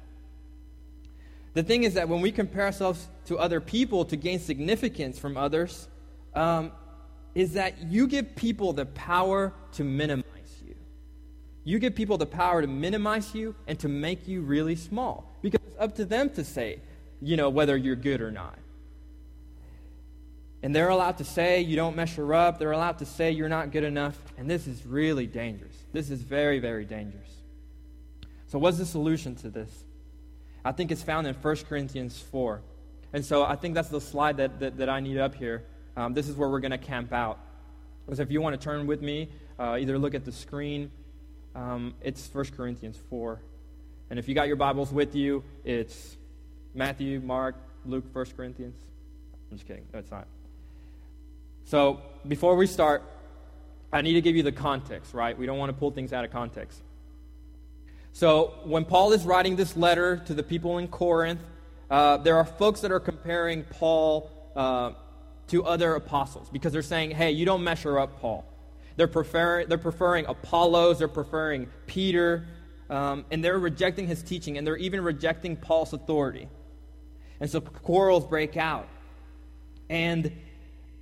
The 1.53 1.63
thing 1.63 1.83
is 1.83 1.95
that 1.95 2.07
when 2.07 2.21
we 2.21 2.31
compare 2.31 2.63
ourselves 2.65 3.09
to 3.25 3.37
other 3.37 3.59
people 3.59 4.05
to 4.05 4.15
gain 4.15 4.39
significance 4.39 5.19
from 5.19 5.35
others, 5.35 5.89
um, 6.33 6.71
is 7.35 7.53
that 7.53 7.83
you 7.83 8.07
give 8.07 8.35
people 8.35 8.71
the 8.71 8.85
power 8.85 9.53
to 9.73 9.83
minimize 9.83 10.25
you. 11.63 11.79
Give 11.79 11.95
people 11.95 12.17
the 12.17 12.25
power 12.25 12.61
to 12.61 12.67
minimize 12.67 13.33
you 13.35 13.55
and 13.67 13.79
to 13.79 13.87
make 13.87 14.27
you 14.27 14.41
really 14.41 14.75
small. 14.75 15.37
Because 15.41 15.61
it's 15.67 15.75
up 15.79 15.95
to 15.95 16.05
them 16.05 16.29
to 16.31 16.43
say, 16.43 16.79
you 17.21 17.37
know, 17.37 17.49
whether 17.49 17.75
you're 17.75 17.95
good 17.95 18.21
or 18.21 18.31
not. 18.31 18.57
And 20.61 20.75
they're 20.75 20.89
allowed 20.89 21.17
to 21.19 21.23
say 21.23 21.61
you 21.61 21.75
don't 21.75 21.95
measure 21.95 22.33
up. 22.33 22.59
They're 22.59 22.73
allowed 22.73 22.99
to 22.99 23.05
say 23.05 23.31
you're 23.31 23.49
not 23.49 23.71
good 23.71 23.83
enough. 23.83 24.17
And 24.37 24.49
this 24.49 24.67
is 24.67 24.85
really 24.85 25.25
dangerous. 25.25 25.75
This 25.93 26.09
is 26.09 26.21
very, 26.21 26.59
very 26.59 26.85
dangerous. 26.85 27.29
So, 28.47 28.59
what's 28.59 28.77
the 28.77 28.85
solution 28.85 29.35
to 29.35 29.49
this? 29.49 29.85
I 30.65 30.71
think 30.71 30.91
it's 30.91 31.03
found 31.03 31.27
in 31.27 31.35
1 31.35 31.55
Corinthians 31.69 32.19
4. 32.19 32.61
And 33.13 33.25
so 33.25 33.43
I 33.43 33.55
think 33.55 33.73
that's 33.73 33.89
the 33.89 34.01
slide 34.01 34.37
that, 34.37 34.59
that, 34.59 34.77
that 34.77 34.89
I 34.89 34.99
need 34.99 35.17
up 35.17 35.35
here. 35.35 35.63
Um, 35.95 36.13
this 36.13 36.27
is 36.27 36.35
where 36.35 36.49
we're 36.49 36.59
going 36.59 36.71
to 36.71 36.77
camp 36.77 37.13
out. 37.13 37.39
So 38.13 38.21
if 38.21 38.31
you 38.31 38.41
want 38.41 38.59
to 38.59 38.63
turn 38.63 38.87
with 38.87 39.01
me, 39.01 39.29
uh, 39.59 39.77
either 39.79 39.97
look 39.97 40.15
at 40.15 40.25
the 40.25 40.31
screen. 40.31 40.91
Um, 41.59 41.93
it's 42.01 42.33
1 42.33 42.45
Corinthians 42.55 42.97
4. 43.09 43.41
And 44.09 44.17
if 44.17 44.29
you 44.29 44.35
got 44.35 44.47
your 44.47 44.55
Bibles 44.55 44.93
with 44.93 45.13
you, 45.13 45.43
it's 45.65 46.15
Matthew, 46.73 47.19
Mark, 47.19 47.55
Luke, 47.85 48.05
1 48.13 48.27
Corinthians. 48.37 48.77
I'm 49.51 49.57
just 49.57 49.67
kidding. 49.67 49.85
No, 49.91 49.99
it's 49.99 50.09
not. 50.09 50.25
So, 51.65 52.01
before 52.25 52.55
we 52.55 52.65
start, 52.65 53.03
I 53.91 54.01
need 54.01 54.13
to 54.13 54.21
give 54.21 54.37
you 54.37 54.43
the 54.43 54.53
context, 54.53 55.13
right? 55.13 55.37
We 55.37 55.45
don't 55.45 55.57
want 55.57 55.69
to 55.69 55.77
pull 55.77 55.91
things 55.91 56.13
out 56.13 56.23
of 56.23 56.31
context. 56.31 56.81
So, 58.13 58.53
when 58.63 58.85
Paul 58.85 59.11
is 59.11 59.25
writing 59.25 59.57
this 59.57 59.75
letter 59.75 60.15
to 60.27 60.33
the 60.33 60.43
people 60.43 60.77
in 60.77 60.87
Corinth, 60.87 61.41
uh, 61.91 62.17
there 62.17 62.37
are 62.37 62.45
folks 62.45 62.79
that 62.81 62.91
are 62.93 63.01
comparing 63.01 63.63
Paul 63.63 64.31
uh, 64.55 64.93
to 65.47 65.65
other 65.65 65.95
apostles 65.95 66.49
because 66.49 66.71
they're 66.71 66.81
saying, 66.81 67.11
hey, 67.11 67.31
you 67.31 67.45
don't 67.45 67.65
measure 67.65 67.99
up 67.99 68.21
Paul. 68.21 68.45
They're, 68.95 69.07
prefer- 69.07 69.65
they're 69.65 69.77
preferring 69.77 70.25
Apollos, 70.25 70.99
they're 70.99 71.07
preferring 71.07 71.67
Peter, 71.87 72.47
um, 72.89 73.25
and 73.31 73.43
they're 73.43 73.59
rejecting 73.59 74.07
his 74.07 74.23
teaching, 74.23 74.57
and 74.57 74.65
they're 74.65 74.77
even 74.77 75.01
rejecting 75.01 75.55
Paul's 75.55 75.93
authority. 75.93 76.49
And 77.39 77.49
so 77.49 77.61
quarrels 77.61 78.25
break 78.25 78.57
out. 78.57 78.87
And 79.89 80.31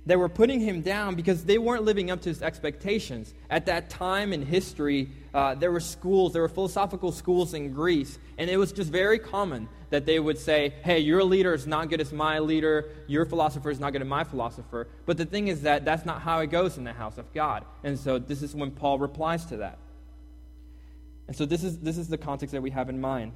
they 0.08 0.16
were 0.16 0.30
putting 0.30 0.58
him 0.58 0.80
down 0.80 1.16
because 1.16 1.44
they 1.44 1.58
weren't 1.58 1.84
living 1.84 2.10
up 2.10 2.22
to 2.22 2.30
his 2.30 2.40
expectations. 2.40 3.34
At 3.50 3.66
that 3.66 3.90
time 3.90 4.32
in 4.32 4.40
history, 4.40 5.10
uh, 5.34 5.54
there 5.54 5.70
were 5.70 5.80
schools, 5.80 6.32
there 6.32 6.40
were 6.40 6.48
philosophical 6.48 7.12
schools 7.12 7.52
in 7.52 7.74
Greece, 7.74 8.18
and 8.38 8.48
it 8.48 8.56
was 8.56 8.72
just 8.72 8.90
very 8.90 9.18
common 9.18 9.68
that 9.90 10.06
they 10.06 10.18
would 10.18 10.38
say, 10.38 10.72
hey, 10.82 10.98
your 10.98 11.22
leader 11.22 11.52
is 11.52 11.66
not 11.66 11.90
good 11.90 12.00
as 12.00 12.10
my 12.10 12.38
leader, 12.38 12.88
your 13.06 13.26
philosopher 13.26 13.70
is 13.70 13.78
not 13.78 13.92
good 13.92 14.00
as 14.00 14.08
my 14.08 14.24
philosopher. 14.24 14.88
But 15.04 15.18
the 15.18 15.26
thing 15.26 15.48
is 15.48 15.60
that 15.62 15.84
that's 15.84 16.06
not 16.06 16.22
how 16.22 16.38
it 16.38 16.46
goes 16.46 16.78
in 16.78 16.84
the 16.84 16.94
house 16.94 17.18
of 17.18 17.30
God. 17.34 17.66
And 17.84 17.98
so 17.98 18.18
this 18.18 18.42
is 18.42 18.54
when 18.54 18.70
Paul 18.70 18.98
replies 18.98 19.44
to 19.46 19.58
that. 19.58 19.76
And 21.26 21.36
so 21.36 21.44
this 21.44 21.62
is, 21.62 21.80
this 21.80 21.98
is 21.98 22.08
the 22.08 22.16
context 22.16 22.54
that 22.54 22.62
we 22.62 22.70
have 22.70 22.88
in 22.88 22.98
mind. 22.98 23.32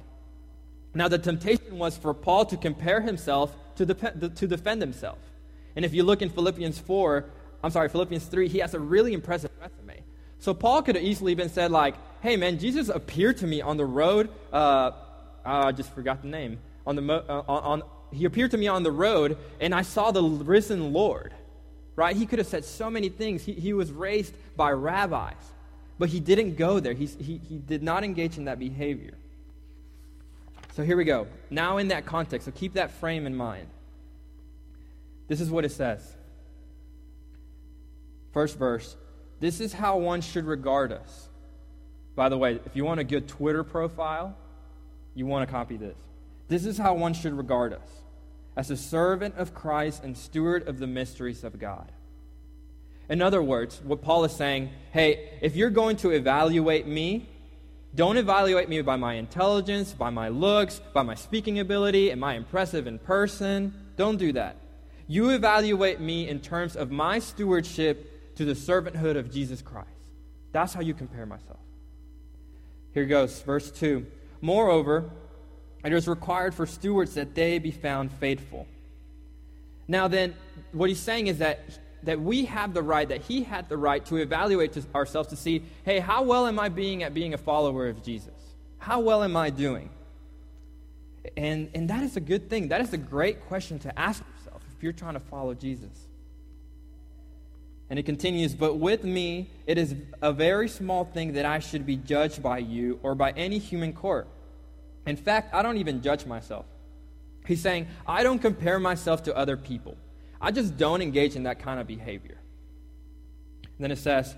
Now, 0.95 1.07
the 1.07 1.19
temptation 1.19 1.77
was 1.77 1.97
for 1.97 2.15
Paul 2.15 2.45
to 2.45 2.57
compare 2.57 2.99
himself 2.99 3.55
to, 3.75 3.85
to 3.85 4.47
defend 4.47 4.81
himself. 4.81 5.19
And 5.75 5.85
if 5.85 5.93
you 5.93 6.03
look 6.03 6.21
in 6.21 6.29
Philippians 6.29 6.79
4, 6.79 7.25
I'm 7.63 7.71
sorry, 7.71 7.89
Philippians 7.89 8.25
3, 8.25 8.47
he 8.47 8.59
has 8.59 8.73
a 8.73 8.79
really 8.79 9.13
impressive 9.13 9.51
resume. 9.61 10.03
So 10.39 10.53
Paul 10.53 10.81
could 10.81 10.95
have 10.95 11.03
easily 11.03 11.35
been 11.35 11.49
said, 11.49 11.71
like, 11.71 11.95
hey, 12.21 12.35
man, 12.35 12.59
Jesus 12.59 12.89
appeared 12.89 13.37
to 13.37 13.47
me 13.47 13.61
on 13.61 13.77
the 13.77 13.85
road. 13.85 14.29
Uh, 14.51 14.91
I 15.45 15.71
just 15.71 15.93
forgot 15.93 16.21
the 16.21 16.27
name. 16.27 16.59
On 16.85 16.95
the, 16.95 17.01
mo- 17.01 17.23
uh, 17.27 17.43
on, 17.47 17.81
on, 17.81 17.83
he 18.11 18.25
appeared 18.25 18.51
to 18.51 18.57
me 18.57 18.67
on 18.67 18.83
the 18.83 18.91
road, 18.91 19.37
and 19.59 19.73
I 19.73 19.81
saw 19.81 20.11
the 20.11 20.21
risen 20.21 20.91
Lord. 20.93 21.33
Right? 21.95 22.15
He 22.15 22.25
could 22.25 22.39
have 22.39 22.47
said 22.47 22.65
so 22.65 22.89
many 22.89 23.09
things. 23.09 23.43
He, 23.43 23.53
he 23.53 23.71
was 23.71 23.91
raised 23.91 24.35
by 24.57 24.71
rabbis, 24.71 25.35
but 25.99 26.09
he 26.09 26.19
didn't 26.19 26.55
go 26.55 26.79
there. 26.79 26.93
He, 26.93 27.05
he, 27.05 27.39
he 27.47 27.57
did 27.57 27.83
not 27.83 28.03
engage 28.03 28.37
in 28.37 28.45
that 28.45 28.59
behavior. 28.59 29.13
So 30.75 30.83
here 30.83 30.97
we 30.97 31.03
go. 31.03 31.27
Now, 31.51 31.77
in 31.77 31.89
that 31.89 32.05
context, 32.05 32.45
so 32.45 32.51
keep 32.51 32.73
that 32.73 32.91
frame 32.91 33.27
in 33.27 33.35
mind. 33.35 33.67
This 35.27 35.41
is 35.41 35.49
what 35.49 35.65
it 35.65 35.71
says. 35.71 36.15
First 38.31 38.57
verse 38.57 38.95
This 39.39 39.61
is 39.61 39.73
how 39.73 39.97
one 39.97 40.21
should 40.21 40.45
regard 40.45 40.91
us 40.91 41.29
By 42.15 42.29
the 42.29 42.37
way, 42.37 42.59
if 42.65 42.75
you 42.75 42.85
want 42.85 42.99
a 42.99 43.03
good 43.03 43.27
Twitter 43.27 43.63
profile, 43.63 44.35
you 45.15 45.25
want 45.25 45.47
to 45.47 45.51
copy 45.51 45.77
this. 45.77 45.97
This 46.47 46.65
is 46.65 46.77
how 46.77 46.95
one 46.95 47.13
should 47.13 47.33
regard 47.33 47.73
us 47.73 47.89
as 48.55 48.69
a 48.69 48.77
servant 48.77 49.35
of 49.37 49.53
Christ 49.53 50.03
and 50.03 50.17
steward 50.17 50.67
of 50.67 50.79
the 50.79 50.87
mysteries 50.87 51.43
of 51.43 51.59
God. 51.59 51.91
In 53.09 53.21
other 53.21 53.41
words, 53.41 53.81
what 53.83 54.01
Paul 54.01 54.23
is 54.25 54.31
saying 54.33 54.69
hey, 54.91 55.29
if 55.41 55.55
you're 55.55 55.69
going 55.69 55.97
to 55.97 56.11
evaluate 56.11 56.87
me, 56.87 57.29
don't 57.95 58.17
evaluate 58.17 58.69
me 58.69 58.81
by 58.81 58.95
my 58.95 59.15
intelligence, 59.15 59.93
by 59.93 60.09
my 60.09 60.29
looks, 60.29 60.81
by 60.93 61.03
my 61.03 61.13
speaking 61.15 61.59
ability, 61.59 62.11
am 62.11 62.23
I 62.23 62.35
impressive 62.35 62.87
in 62.87 62.97
person? 62.97 63.73
Don't 63.97 64.17
do 64.17 64.31
that. 64.33 64.57
You 65.07 65.29
evaluate 65.31 65.99
me 65.99 66.27
in 66.29 66.39
terms 66.39 66.75
of 66.75 66.91
my 66.91 67.19
stewardship 67.19 68.35
to 68.35 68.45
the 68.45 68.53
servanthood 68.53 69.17
of 69.17 69.31
Jesus 69.31 69.61
Christ. 69.61 69.89
That's 70.51 70.73
how 70.73 70.81
you 70.81 70.93
compare 70.93 71.25
myself. 71.25 71.59
Here 72.93 73.05
goes, 73.05 73.41
verse 73.41 73.71
2. 73.71 74.05
Moreover, 74.41 75.09
it 75.83 75.91
is 75.91 76.07
required 76.07 76.53
for 76.53 76.65
stewards 76.65 77.15
that 77.15 77.35
they 77.35 77.59
be 77.59 77.71
found 77.71 78.11
faithful. 78.11 78.67
Now, 79.87 80.07
then, 80.07 80.35
what 80.71 80.89
he's 80.89 80.99
saying 80.99 81.27
is 81.27 81.39
that, 81.39 81.59
that 82.03 82.21
we 82.21 82.45
have 82.45 82.73
the 82.73 82.83
right, 82.83 83.07
that 83.09 83.21
he 83.21 83.43
had 83.43 83.67
the 83.67 83.77
right 83.77 84.05
to 84.05 84.17
evaluate 84.17 84.73
to 84.73 84.83
ourselves 84.95 85.29
to 85.29 85.35
see, 85.35 85.63
hey, 85.83 85.99
how 85.99 86.23
well 86.23 86.47
am 86.47 86.59
I 86.59 86.69
being 86.69 87.03
at 87.03 87.13
being 87.13 87.33
a 87.33 87.37
follower 87.37 87.89
of 87.89 88.03
Jesus? 88.03 88.33
How 88.77 88.99
well 88.99 89.23
am 89.23 89.35
I 89.35 89.49
doing? 89.49 89.89
And, 91.35 91.69
and 91.73 91.89
that 91.89 92.03
is 92.03 92.15
a 92.15 92.21
good 92.21 92.49
thing. 92.49 92.69
That 92.69 92.81
is 92.81 92.93
a 92.93 92.97
great 92.97 93.45
question 93.47 93.79
to 93.79 93.99
ask 93.99 94.23
you're 94.83 94.93
trying 94.93 95.13
to 95.13 95.19
follow 95.19 95.53
Jesus. 95.53 96.07
And 97.89 97.97
it 97.97 98.03
continues, 98.03 98.53
But 98.53 98.75
with 98.75 99.03
me, 99.03 99.49
it 99.65 99.77
is 99.77 99.95
a 100.21 100.33
very 100.33 100.67
small 100.67 101.05
thing 101.05 101.33
that 101.33 101.45
I 101.45 101.59
should 101.59 101.85
be 101.85 101.95
judged 101.95 102.43
by 102.43 102.59
you 102.59 102.99
or 103.03 103.15
by 103.15 103.31
any 103.31 103.59
human 103.59 103.93
court. 103.93 104.27
In 105.05 105.15
fact, 105.15 105.53
I 105.53 105.61
don't 105.61 105.77
even 105.77 106.01
judge 106.01 106.25
myself. 106.25 106.65
He's 107.45 107.61
saying, 107.61 107.87
I 108.07 108.23
don't 108.23 108.39
compare 108.39 108.79
myself 108.79 109.23
to 109.23 109.35
other 109.35 109.57
people. 109.57 109.97
I 110.39 110.51
just 110.51 110.77
don't 110.77 111.01
engage 111.01 111.35
in 111.35 111.43
that 111.43 111.59
kind 111.59 111.79
of 111.79 111.87
behavior. 111.87 112.37
Then 113.79 113.91
it 113.91 113.97
says, 113.97 114.35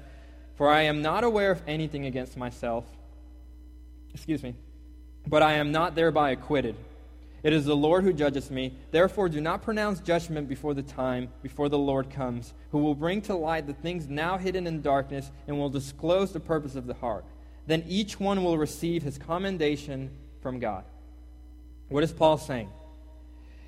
For 0.56 0.70
I 0.70 0.84
am 0.84 1.02
not 1.02 1.24
aware 1.24 1.52
of 1.52 1.62
anything 1.68 2.06
against 2.06 2.36
myself. 2.36 2.86
Excuse 4.14 4.42
me. 4.42 4.56
But 5.28 5.44
I 5.44 5.54
am 5.54 5.72
not 5.72 5.96
thereby 5.96 6.32
acquitted. 6.32 6.76
It 7.46 7.54
is 7.54 7.66
the 7.66 7.76
Lord 7.76 8.04
who 8.04 8.12
judges 8.12 8.50
me. 8.50 8.74
Therefore, 8.90 9.30
do 9.30 9.40
not 9.40 9.62
pronounce 9.62 10.00
judgment 10.00 10.50
before 10.50 10.74
the 10.74 10.82
time, 10.82 11.30
before 11.44 11.70
the 11.70 11.78
Lord 11.78 12.10
comes, 12.10 12.56
who 12.72 12.80
will 12.80 12.96
bring 12.96 13.22
to 13.22 13.36
light 13.36 13.68
the 13.68 13.74
things 13.74 14.08
now 14.10 14.40
hidden 14.40 14.66
in 14.66 14.82
darkness 14.82 15.30
and 15.46 15.60
will 15.60 15.70
disclose 15.70 16.32
the 16.32 16.40
purpose 16.40 16.74
of 16.74 16.88
the 16.88 16.96
heart. 16.96 17.24
Then 17.68 17.84
each 17.88 18.20
one 18.20 18.44
will 18.44 18.58
receive 18.58 19.04
his 19.04 19.20
commendation 19.20 20.10
from 20.42 20.58
God. 20.58 20.86
What 21.90 22.04
is 22.04 22.12
Paul 22.12 22.40
saying? 22.40 22.68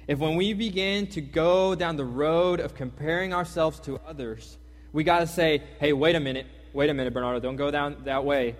If 0.07 0.17
when 0.17 0.37
we 0.37 0.53
begin 0.53 1.05
to 1.09 1.21
go 1.21 1.75
down 1.75 1.97
the 1.97 2.03
road 2.03 2.59
of 2.59 2.73
comparing 2.73 3.31
ourselves 3.31 3.79
to 3.81 3.99
others, 4.07 4.57
we 4.91 5.03
got 5.03 5.19
to 5.19 5.27
say, 5.27 5.61
hey, 5.79 5.93
wait 5.93 6.15
a 6.15 6.19
minute, 6.19 6.47
wait 6.73 6.89
a 6.89 6.95
minute, 6.95 7.13
Bernardo, 7.13 7.39
don't 7.39 7.57
go 7.57 7.69
down 7.69 7.97
that 8.05 8.25
way. 8.25 8.55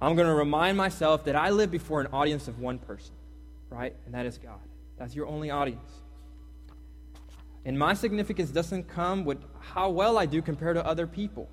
I'm 0.00 0.14
going 0.14 0.28
to 0.28 0.34
remind 0.34 0.76
myself 0.76 1.24
that 1.24 1.34
I 1.34 1.50
live 1.50 1.72
before 1.72 2.00
an 2.00 2.06
audience 2.12 2.46
of 2.46 2.60
one 2.60 2.78
person, 2.78 3.12
right? 3.72 3.94
And 4.06 4.14
that 4.14 4.26
is 4.26 4.38
God. 4.38 4.60
That's 4.98 5.14
your 5.14 5.26
only 5.26 5.50
audience. 5.50 5.90
And 7.64 7.78
my 7.78 7.94
significance 7.94 8.50
doesn't 8.50 8.88
come 8.88 9.24
with 9.24 9.38
how 9.60 9.90
well 9.90 10.18
I 10.18 10.26
do 10.26 10.42
compared 10.42 10.76
to 10.76 10.86
other 10.86 11.06
people. 11.06 11.48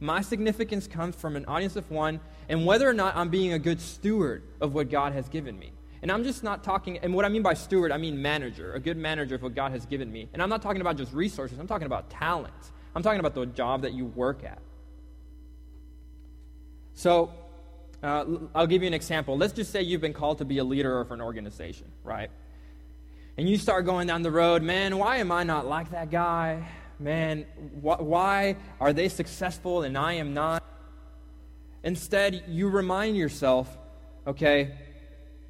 My 0.00 0.20
significance 0.20 0.88
comes 0.88 1.14
from 1.14 1.36
an 1.36 1.44
audience 1.46 1.76
of 1.76 1.88
one 1.90 2.20
and 2.48 2.66
whether 2.66 2.88
or 2.88 2.92
not 2.92 3.16
I'm 3.16 3.28
being 3.28 3.52
a 3.52 3.58
good 3.58 3.80
steward 3.80 4.42
of 4.60 4.74
what 4.74 4.90
God 4.90 5.12
has 5.12 5.28
given 5.28 5.58
me. 5.58 5.72
And 6.02 6.10
I'm 6.10 6.24
just 6.24 6.42
not 6.42 6.64
talking, 6.64 6.98
and 6.98 7.14
what 7.14 7.24
I 7.24 7.28
mean 7.28 7.42
by 7.42 7.54
steward, 7.54 7.92
I 7.92 7.96
mean 7.96 8.20
manager, 8.20 8.74
a 8.74 8.80
good 8.80 8.96
manager 8.96 9.36
of 9.36 9.42
what 9.42 9.54
God 9.54 9.70
has 9.70 9.86
given 9.86 10.10
me. 10.10 10.28
And 10.32 10.42
I'm 10.42 10.48
not 10.48 10.60
talking 10.60 10.80
about 10.80 10.96
just 10.96 11.12
resources, 11.12 11.60
I'm 11.60 11.68
talking 11.68 11.86
about 11.86 12.10
talents. 12.10 12.72
I'm 12.94 13.02
talking 13.02 13.20
about 13.20 13.34
the 13.34 13.46
job 13.46 13.82
that 13.82 13.94
you 13.94 14.06
work 14.06 14.44
at. 14.44 14.58
So, 16.94 17.32
uh, 18.02 18.24
I'll 18.54 18.66
give 18.66 18.82
you 18.82 18.88
an 18.88 18.94
example. 18.94 19.36
Let's 19.36 19.52
just 19.52 19.70
say 19.70 19.82
you've 19.82 20.00
been 20.00 20.12
called 20.12 20.38
to 20.38 20.44
be 20.44 20.58
a 20.58 20.64
leader 20.64 21.00
of 21.00 21.12
an 21.12 21.20
organization, 21.20 21.86
right? 22.02 22.30
And 23.38 23.48
you 23.48 23.56
start 23.56 23.86
going 23.86 24.08
down 24.08 24.22
the 24.22 24.30
road, 24.30 24.62
man, 24.62 24.98
why 24.98 25.18
am 25.18 25.30
I 25.30 25.44
not 25.44 25.66
like 25.66 25.90
that 25.92 26.10
guy? 26.10 26.66
Man, 26.98 27.44
wh- 27.80 28.00
why 28.00 28.56
are 28.80 28.92
they 28.92 29.08
successful 29.08 29.82
and 29.82 29.96
I 29.96 30.14
am 30.14 30.34
not? 30.34 30.62
Instead, 31.84 32.44
you 32.48 32.68
remind 32.68 33.16
yourself, 33.16 33.76
okay, 34.26 34.74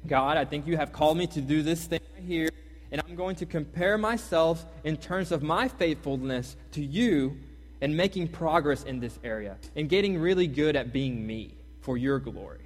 God, 0.05 0.37
I 0.37 0.45
think 0.45 0.67
you 0.67 0.77
have 0.77 0.91
called 0.91 1.17
me 1.17 1.27
to 1.27 1.41
do 1.41 1.63
this 1.63 1.85
thing 1.85 2.01
right 2.15 2.23
here, 2.23 2.49
and 2.91 3.01
I'm 3.07 3.15
going 3.15 3.35
to 3.37 3.45
compare 3.45 3.97
myself 3.97 4.65
in 4.83 4.97
terms 4.97 5.31
of 5.31 5.41
my 5.41 5.67
faithfulness 5.67 6.55
to 6.73 6.83
you 6.83 7.37
and 7.81 7.97
making 7.97 8.29
progress 8.29 8.83
in 8.83 8.99
this 8.99 9.19
area 9.23 9.57
and 9.75 9.89
getting 9.89 10.17
really 10.17 10.47
good 10.47 10.75
at 10.75 10.93
being 10.93 11.25
me 11.25 11.55
for 11.83 11.97
your 11.97 12.19
glory. 12.19 12.59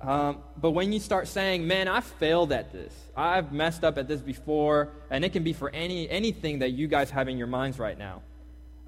Um, 0.00 0.38
but 0.56 0.70
when 0.70 0.92
you 0.92 0.98
start 0.98 1.28
saying, 1.28 1.66
man, 1.66 1.86
I've 1.86 2.04
failed 2.04 2.50
at 2.52 2.72
this, 2.72 2.92
I've 3.16 3.52
messed 3.52 3.84
up 3.84 3.98
at 3.98 4.08
this 4.08 4.20
before, 4.20 4.90
and 5.10 5.24
it 5.24 5.32
can 5.32 5.44
be 5.44 5.52
for 5.52 5.70
any, 5.70 6.10
anything 6.10 6.58
that 6.58 6.70
you 6.70 6.88
guys 6.88 7.10
have 7.10 7.28
in 7.28 7.38
your 7.38 7.46
minds 7.46 7.78
right 7.78 7.96
now, 7.96 8.22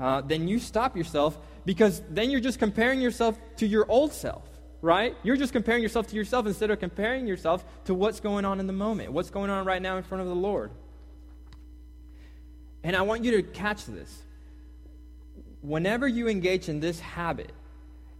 uh, 0.00 0.22
then 0.22 0.48
you 0.48 0.58
stop 0.58 0.96
yourself 0.96 1.38
because 1.64 2.02
then 2.10 2.30
you're 2.30 2.40
just 2.40 2.58
comparing 2.58 3.00
yourself 3.00 3.38
to 3.58 3.66
your 3.66 3.86
old 3.88 4.12
self, 4.12 4.42
right? 4.82 5.14
You're 5.22 5.36
just 5.36 5.52
comparing 5.52 5.84
yourself 5.84 6.08
to 6.08 6.16
yourself 6.16 6.46
instead 6.46 6.70
of 6.70 6.80
comparing 6.80 7.28
yourself 7.28 7.64
to 7.84 7.94
what's 7.94 8.18
going 8.18 8.44
on 8.44 8.58
in 8.58 8.66
the 8.66 8.72
moment, 8.72 9.12
what's 9.12 9.30
going 9.30 9.50
on 9.50 9.64
right 9.64 9.80
now 9.80 9.96
in 9.96 10.02
front 10.02 10.22
of 10.22 10.28
the 10.28 10.34
Lord. 10.34 10.72
And 12.82 12.96
I 12.96 13.02
want 13.02 13.24
you 13.24 13.30
to 13.36 13.42
catch 13.42 13.86
this. 13.86 14.22
Whenever 15.62 16.08
you 16.08 16.28
engage 16.28 16.68
in 16.68 16.80
this 16.80 16.98
habit, 16.98 17.52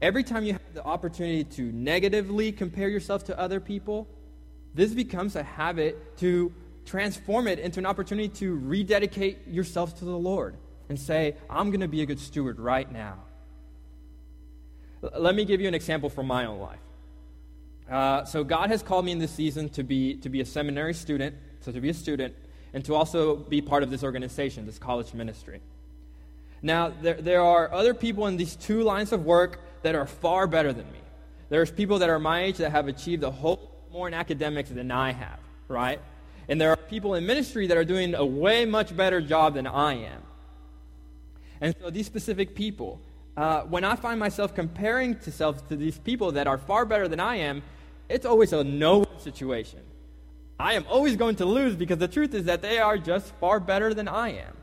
every 0.05 0.23
time 0.23 0.45
you 0.45 0.53
have 0.53 0.75
the 0.75 0.85
opportunity 0.85 1.45
to 1.45 1.63
negatively 1.73 2.53
compare 2.53 2.91
yourself 2.91 3.25
to 3.25 3.39
other 3.39 3.59
people, 3.59 4.07
this 4.75 4.93
becomes 4.93 5.35
a 5.35 5.43
habit 5.43 6.19
to 6.19 6.53
transform 6.85 7.49
it 7.49 7.59
into 7.59 7.81
an 7.81 7.87
opportunity 7.87 8.29
to 8.29 8.55
rededicate 8.55 9.49
yourself 9.49 9.99
to 9.99 10.05
the 10.05 10.17
Lord 10.17 10.57
and 10.91 11.01
say, 11.01 11.37
I'm 11.49 11.71
going 11.71 11.81
to 11.81 11.89
be 11.89 12.03
a 12.03 12.07
good 12.07 12.21
steward 12.21 12.61
right 12.61 12.91
now. 12.93 13.17
L- 15.03 15.23
let 15.23 15.35
me 15.35 15.47
give 15.47 15.63
you 15.63 15.69
an 15.69 15.75
example 15.75 16.11
from 16.11 16.27
my 16.27 16.45
own 16.45 16.59
life. 16.59 16.79
Uh, 17.91 18.25
so, 18.27 18.45
God 18.45 18.69
has 18.69 18.83
called 18.83 19.07
me 19.07 19.13
in 19.13 19.19
this 19.19 19.31
season 19.31 19.71
to 19.71 19.83
be, 19.83 20.17
to 20.17 20.29
be 20.29 20.43
a 20.43 20.45
seminary 20.45 20.93
student, 20.93 21.35
so 21.61 21.73
to 21.73 21.81
be 21.81 21.89
a 21.89 21.95
student, 21.95 22.35
and 22.75 22.85
to 22.85 22.95
also 22.95 23.37
be 23.37 23.63
part 23.63 23.83
of 23.83 23.89
this 23.89 24.05
organization, 24.05 24.67
this 24.67 24.79
college 24.79 25.15
ministry. 25.15 25.63
Now, 26.61 26.93
there, 27.01 27.15
there 27.15 27.43
are 27.43 27.73
other 27.73 27.95
people 27.95 28.27
in 28.27 28.37
these 28.37 28.57
two 28.57 28.83
lines 28.83 29.13
of 29.13 29.25
work 29.25 29.61
that 29.85 29.95
are 29.95 30.07
far 30.07 30.47
better 30.47 30.73
than 30.73 30.91
me. 30.93 30.99
There's 31.51 31.71
people 31.71 32.01
that 32.01 32.09
are 32.11 32.19
my 32.19 32.43
age 32.43 32.57
that 32.57 32.71
have 32.71 32.89
achieved 32.89 33.23
a 33.23 33.31
whole 33.31 33.57
lot 33.57 33.93
more 33.93 34.09
in 34.09 34.15
academics 34.15 34.71
than 34.71 34.91
I 34.91 35.13
have, 35.13 35.39
right? 35.69 36.01
And 36.49 36.61
there 36.61 36.71
are 36.71 36.77
people 36.77 37.15
in 37.15 37.25
ministry 37.25 37.67
that 37.69 37.77
are 37.77 37.85
doing 37.85 38.15
a 38.15 38.25
way 38.25 38.65
much 38.65 38.97
better 38.97 39.21
job 39.21 39.55
than 39.55 39.67
I 39.67 39.95
am. 39.95 40.23
And 41.61 41.75
so 41.81 41.91
these 41.91 42.07
specific 42.07 42.55
people, 42.55 43.01
uh, 43.37 43.63
when 43.63 43.85
I 43.85 43.95
find 43.95 44.19
myself 44.19 44.55
comparing 44.55 45.19
to 45.21 45.31
self 45.31 45.69
to 45.69 45.77
these 45.77 45.99
people 45.99 46.33
that 46.33 46.47
are 46.47 46.59
far 46.59 46.85
better 46.85 47.07
than 47.07 47.21
I 47.21 47.37
am, 47.37 47.63
it's 48.09 48.27
always 48.27 48.53
a 48.53 48.65
no-win 48.65 49.19
situation. 49.19 49.81
I 50.59 50.75
am 50.75 50.87
always 50.89 51.17
going 51.17 51.37
to 51.37 51.45
lose 51.45 51.77
because 51.77 51.99
the 51.99 52.09
truth 52.09 52.35
is 52.35 52.45
that 52.45 52.63
they 52.63 52.79
are 52.79 52.97
just 52.97 53.33
far 53.37 53.61
better 53.61 53.93
than 53.93 54.09
I 54.09 54.31
am. 54.31 54.57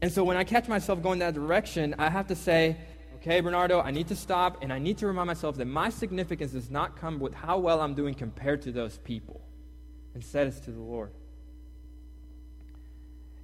And 0.00 0.12
so 0.12 0.22
when 0.24 0.36
I 0.36 0.44
catch 0.44 0.68
myself 0.68 1.02
going 1.02 1.18
that 1.18 1.34
direction, 1.34 1.94
I 1.98 2.08
have 2.08 2.28
to 2.28 2.36
say, 2.36 2.76
okay, 3.20 3.40
Bernardo, 3.40 3.80
I 3.80 3.90
need 3.90 4.08
to 4.08 4.16
stop 4.16 4.62
and 4.62 4.72
I 4.72 4.78
need 4.78 4.98
to 4.98 5.06
remind 5.06 5.26
myself 5.26 5.56
that 5.56 5.66
my 5.66 5.90
significance 5.90 6.52
does 6.52 6.70
not 6.70 6.96
come 6.96 7.18
with 7.18 7.34
how 7.34 7.58
well 7.58 7.80
I'm 7.80 7.94
doing 7.94 8.14
compared 8.14 8.62
to 8.62 8.72
those 8.72 8.98
people. 8.98 9.40
Instead, 10.14 10.46
it's 10.46 10.60
to 10.60 10.70
the 10.70 10.80
Lord. 10.80 11.10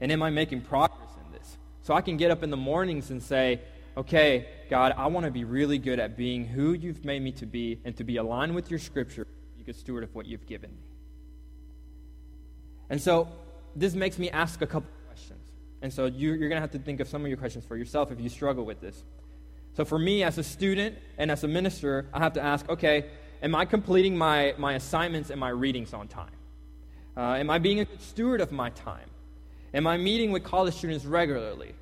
And 0.00 0.12
am 0.12 0.22
I 0.22 0.30
making 0.30 0.62
progress 0.62 1.10
in 1.24 1.32
this? 1.32 1.56
So 1.82 1.94
I 1.94 2.00
can 2.00 2.16
get 2.16 2.30
up 2.30 2.42
in 2.42 2.50
the 2.50 2.56
mornings 2.56 3.10
and 3.10 3.22
say, 3.22 3.60
okay, 3.96 4.46
God, 4.70 4.94
I 4.96 5.06
want 5.06 5.26
to 5.26 5.32
be 5.32 5.44
really 5.44 5.78
good 5.78 5.98
at 5.98 6.16
being 6.16 6.44
who 6.44 6.72
you've 6.72 7.04
made 7.04 7.22
me 7.22 7.32
to 7.32 7.46
be 7.46 7.80
and 7.84 7.96
to 7.96 8.04
be 8.04 8.16
aligned 8.16 8.54
with 8.54 8.70
your 8.70 8.78
scripture, 8.78 9.26
you 9.56 9.64
good 9.64 9.76
steward 9.76 10.04
of 10.04 10.14
what 10.14 10.26
you've 10.26 10.46
given 10.46 10.70
me. 10.70 10.90
And 12.90 13.00
so 13.00 13.28
this 13.74 13.94
makes 13.94 14.18
me 14.18 14.30
ask 14.30 14.62
a 14.62 14.66
couple 14.66 14.90
questions. 15.06 15.40
And 15.82 15.92
so 15.92 16.06
you, 16.06 16.34
are 16.34 16.36
going 16.36 16.50
to 16.52 16.60
have 16.60 16.72
to 16.72 16.78
think 16.78 17.00
of 17.00 17.08
some 17.08 17.22
of 17.22 17.28
your 17.28 17.36
questions 17.36 17.64
for 17.64 17.76
yourself 17.76 18.12
if 18.12 18.20
you 18.20 18.28
struggle 18.28 18.64
with 18.64 18.80
this. 18.80 19.02
So 19.74 19.84
for 19.84 19.98
me, 19.98 20.22
as 20.22 20.38
a 20.38 20.44
student 20.44 20.96
and 21.18 21.30
as 21.30 21.44
a 21.44 21.48
minister, 21.48 22.06
I 22.14 22.20
have 22.20 22.34
to 22.34 22.42
ask, 22.42 22.68
okay, 22.68 23.06
am 23.42 23.54
I 23.54 23.64
completing 23.64 24.16
my, 24.16 24.54
my 24.56 24.74
assignments 24.74 25.30
and 25.30 25.38
my 25.38 25.48
readings 25.50 25.92
on 25.92 26.08
time? 26.08 26.30
Uh, 27.16 27.34
am 27.34 27.50
I 27.50 27.58
being 27.58 27.80
a 27.80 27.84
good 27.84 28.02
steward 28.02 28.40
of 28.40 28.52
my 28.52 28.70
time? 28.70 29.08
Am 29.72 29.86
I 29.86 29.96
meeting 29.96 30.30
with 30.30 30.44
college 30.44 30.74
students 30.74 31.04
regularly? 31.04 31.74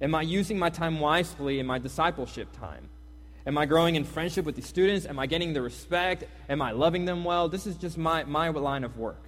Am 0.00 0.14
I 0.14 0.22
using 0.22 0.58
my 0.58 0.70
time 0.70 1.00
wisely 1.00 1.58
in 1.58 1.66
my 1.66 1.78
discipleship 1.78 2.48
time? 2.52 2.88
Am 3.44 3.58
I 3.58 3.66
growing 3.66 3.96
in 3.96 4.04
friendship 4.04 4.44
with 4.44 4.54
the 4.54 4.62
students? 4.62 5.06
Am 5.06 5.18
I 5.18 5.26
getting 5.26 5.52
the 5.52 5.62
respect? 5.62 6.24
Am 6.48 6.62
I 6.62 6.70
loving 6.70 7.04
them 7.04 7.24
well? 7.24 7.48
This 7.48 7.66
is 7.66 7.76
just 7.76 7.98
my, 7.98 8.22
my 8.24 8.48
line 8.50 8.84
of 8.84 8.96
work. 8.96 9.24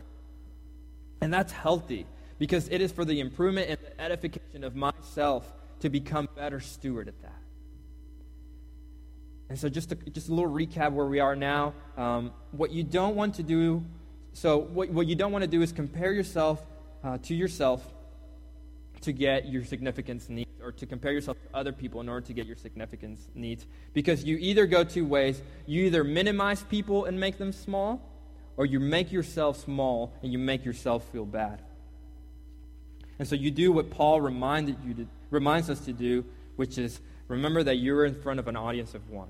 And 1.21 1.33
that's 1.33 1.53
healthy 1.53 2.07
because 2.39 2.69
it 2.69 2.81
is 2.81 2.93
for 2.93 3.05
the 3.05 3.19
improvement 3.19 3.71
and 3.71 3.79
the 3.81 4.01
edification 4.01 4.63
of 4.63 4.77
myself 4.77 5.53
to 5.81 5.91
become 5.91 6.29
better 6.37 6.61
steward 6.61 7.09
at 7.09 7.21
that. 7.23 7.44
And 9.49 9.59
so, 9.59 9.69
just 9.69 9.93
a, 9.93 9.95
just 9.95 10.29
a 10.29 10.35
little 10.35 10.51
recap 10.51 10.93
where 10.93 11.07
we 11.07 11.21
are 11.21 11.37
now. 11.37 11.75
Um, 11.97 12.33
what 12.53 12.71
you 12.71 12.83
don't 12.83 13.15
want 13.15 13.35
to 13.35 13.43
do, 13.43 13.85
so 14.33 14.59
what, 14.59 14.89
what 14.91 15.07
you 15.07 15.15
don't 15.15 15.33
want 15.33 15.43
to 15.43 15.49
do 15.49 15.63
is 15.63 15.73
compare 15.73 16.13
yourself 16.13 16.65
uh, 17.03 17.19
to 17.19 17.35
yourself 17.35 17.87
to 19.03 19.13
get 19.13 19.47
your 19.49 19.65
significance 19.65 20.31
needs 20.31 20.51
or 20.63 20.73
to 20.73 20.87
compare 20.87 21.13
yourself 21.13 21.37
to 21.43 21.57
other 21.57 21.73
people 21.73 22.01
in 22.01 22.09
order 22.09 22.27
to 22.27 22.33
get 22.33 22.47
your 22.47 22.57
significance 22.57 23.29
needs. 23.35 23.67
Because 23.93 24.25
you 24.25 24.39
either 24.39 24.67
go 24.67 24.83
two 24.83 25.05
ways 25.05 25.43
you 25.67 25.85
either 25.85 26.03
minimize 26.03 26.63
people 26.63 27.05
and 27.05 27.21
make 27.21 27.37
them 27.39 27.53
small, 27.53 28.01
or 28.57 28.65
you 28.67 28.81
make 28.81 29.13
yourself 29.13 29.63
small 29.63 30.13
and 30.23 30.33
you 30.33 30.39
make 30.39 30.65
yourself 30.65 31.05
feel 31.11 31.27
bad. 31.27 31.61
And 33.19 33.29
so 33.29 33.35
you 33.35 33.51
do 33.51 33.73
what 33.73 33.91
Paul 33.91 34.21
reminded 34.21 34.77
you 34.85 34.95
to, 34.95 35.07
reminds 35.31 35.71
us 35.71 35.81
to 35.81 35.93
do, 35.93 36.25
which 36.57 36.79
is 36.79 37.01
remember 37.29 37.63
that 37.63 37.77
you're 37.77 38.05
in 38.05 38.15
front 38.15 38.41
of 38.41 38.49
an 38.49 38.57
audience 38.57 38.95
of 38.95 39.09
one. 39.11 39.29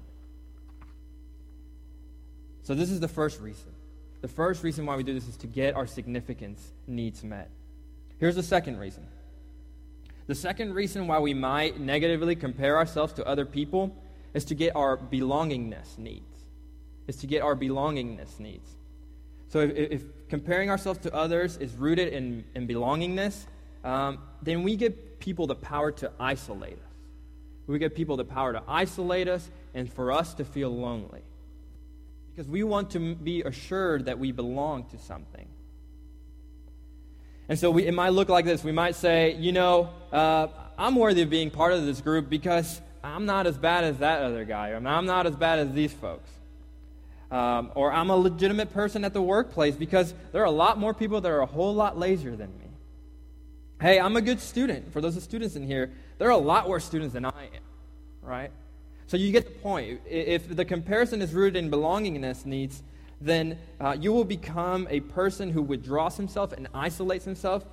So 2.62 2.74
this 2.74 2.90
is 2.90 3.00
the 3.00 3.08
first 3.08 3.40
reason. 3.40 3.72
The 4.22 4.28
first 4.28 4.64
reason 4.64 4.86
why 4.86 4.96
we 4.96 5.02
do 5.02 5.12
this 5.12 5.28
is 5.28 5.36
to 5.38 5.46
get 5.46 5.76
our 5.76 5.86
significance 5.86 6.72
needs 6.86 7.22
met. 7.22 7.50
Here's 8.18 8.36
the 8.36 8.42
second 8.42 8.78
reason. 8.78 9.06
The 10.26 10.34
second 10.34 10.72
reason 10.72 11.06
why 11.06 11.18
we 11.18 11.34
might 11.34 11.78
negatively 11.78 12.34
compare 12.34 12.78
ourselves 12.78 13.12
to 13.14 13.26
other 13.26 13.44
people 13.44 13.94
is 14.32 14.46
to 14.46 14.54
get 14.54 14.74
our 14.74 14.96
belongingness 14.96 15.98
needs. 15.98 16.24
Is 17.06 17.16
to 17.16 17.26
get 17.26 17.42
our 17.42 17.54
belongingness 17.54 18.40
needs. 18.40 18.70
So 19.48 19.60
if, 19.60 19.76
if 19.76 20.04
comparing 20.28 20.70
ourselves 20.70 21.00
to 21.00 21.14
others 21.14 21.58
is 21.58 21.74
rooted 21.74 22.12
in, 22.14 22.44
in 22.54 22.66
belongingness, 22.66 23.44
um, 23.84 24.18
then 24.42 24.62
we 24.62 24.76
give 24.76 25.20
people 25.20 25.46
the 25.46 25.54
power 25.54 25.92
to 25.92 26.10
isolate. 26.18 26.78
We 27.66 27.78
give 27.78 27.94
people 27.94 28.16
the 28.16 28.24
power 28.24 28.52
to 28.52 28.62
isolate 28.68 29.28
us 29.28 29.48
and 29.74 29.90
for 29.92 30.12
us 30.12 30.34
to 30.34 30.44
feel 30.44 30.74
lonely. 30.74 31.22
Because 32.30 32.48
we 32.48 32.62
want 32.62 32.90
to 32.90 33.14
be 33.14 33.42
assured 33.42 34.06
that 34.06 34.18
we 34.18 34.32
belong 34.32 34.84
to 34.86 34.98
something. 34.98 35.46
And 37.48 37.58
so 37.58 37.70
we, 37.70 37.86
it 37.86 37.92
might 37.92 38.10
look 38.10 38.28
like 38.28 38.44
this. 38.44 38.64
We 38.64 38.72
might 38.72 38.96
say, 38.96 39.34
you 39.34 39.52
know, 39.52 39.90
uh, 40.12 40.48
I'm 40.76 40.96
worthy 40.96 41.22
of 41.22 41.30
being 41.30 41.50
part 41.50 41.72
of 41.72 41.84
this 41.84 42.00
group 42.00 42.28
because 42.28 42.80
I'm 43.02 43.26
not 43.26 43.46
as 43.46 43.56
bad 43.56 43.84
as 43.84 43.98
that 43.98 44.22
other 44.22 44.44
guy. 44.44 44.70
Or 44.70 44.76
I'm 44.76 45.06
not 45.06 45.26
as 45.26 45.36
bad 45.36 45.58
as 45.58 45.72
these 45.72 45.92
folks. 45.92 46.30
Um, 47.30 47.72
or 47.74 47.92
I'm 47.92 48.10
a 48.10 48.16
legitimate 48.16 48.72
person 48.72 49.04
at 49.04 49.12
the 49.12 49.22
workplace 49.22 49.74
because 49.74 50.14
there 50.32 50.42
are 50.42 50.46
a 50.46 50.50
lot 50.50 50.78
more 50.78 50.94
people 50.94 51.20
that 51.20 51.30
are 51.30 51.40
a 51.40 51.46
whole 51.46 51.74
lot 51.74 51.98
lazier 51.98 52.36
than 52.36 52.56
me. 52.58 52.64
Hey, 53.80 53.98
I'm 53.98 54.16
a 54.16 54.22
good 54.22 54.40
student. 54.40 54.92
For 54.92 55.00
those 55.00 55.16
of 55.16 55.22
students 55.22 55.56
in 55.56 55.66
here, 55.66 55.92
there 56.18 56.28
are 56.28 56.32
a 56.32 56.36
lot 56.36 56.68
worse 56.68 56.84
students 56.84 57.14
than 57.14 57.24
I 57.24 57.44
am, 57.44 57.62
right? 58.22 58.50
So 59.06 59.16
you 59.16 59.32
get 59.32 59.44
the 59.44 59.58
point. 59.60 60.00
If 60.06 60.54
the 60.54 60.64
comparison 60.64 61.20
is 61.20 61.32
rooted 61.34 61.56
in 61.56 61.70
belongingness 61.70 62.46
needs, 62.46 62.82
then 63.20 63.58
uh, 63.80 63.96
you 63.98 64.12
will 64.12 64.24
become 64.24 64.86
a 64.90 65.00
person 65.00 65.50
who 65.50 65.62
withdraws 65.62 66.16
himself 66.16 66.52
and 66.52 66.68
isolates 66.74 67.24
himself 67.24 67.64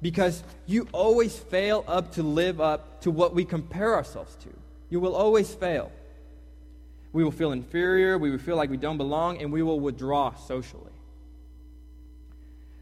because 0.00 0.42
you 0.66 0.86
always 0.92 1.36
fail 1.36 1.84
up 1.88 2.12
to 2.12 2.22
live 2.22 2.60
up 2.60 3.00
to 3.02 3.10
what 3.10 3.34
we 3.34 3.44
compare 3.44 3.94
ourselves 3.94 4.36
to. 4.36 4.48
You 4.90 5.00
will 5.00 5.14
always 5.14 5.52
fail. 5.54 5.90
We 7.12 7.24
will 7.24 7.32
feel 7.32 7.52
inferior, 7.52 8.18
we 8.18 8.30
will 8.30 8.38
feel 8.38 8.56
like 8.56 8.70
we 8.70 8.76
don't 8.76 8.98
belong, 8.98 9.40
and 9.40 9.50
we 9.52 9.62
will 9.62 9.80
withdraw 9.80 10.34
socially. 10.34 10.92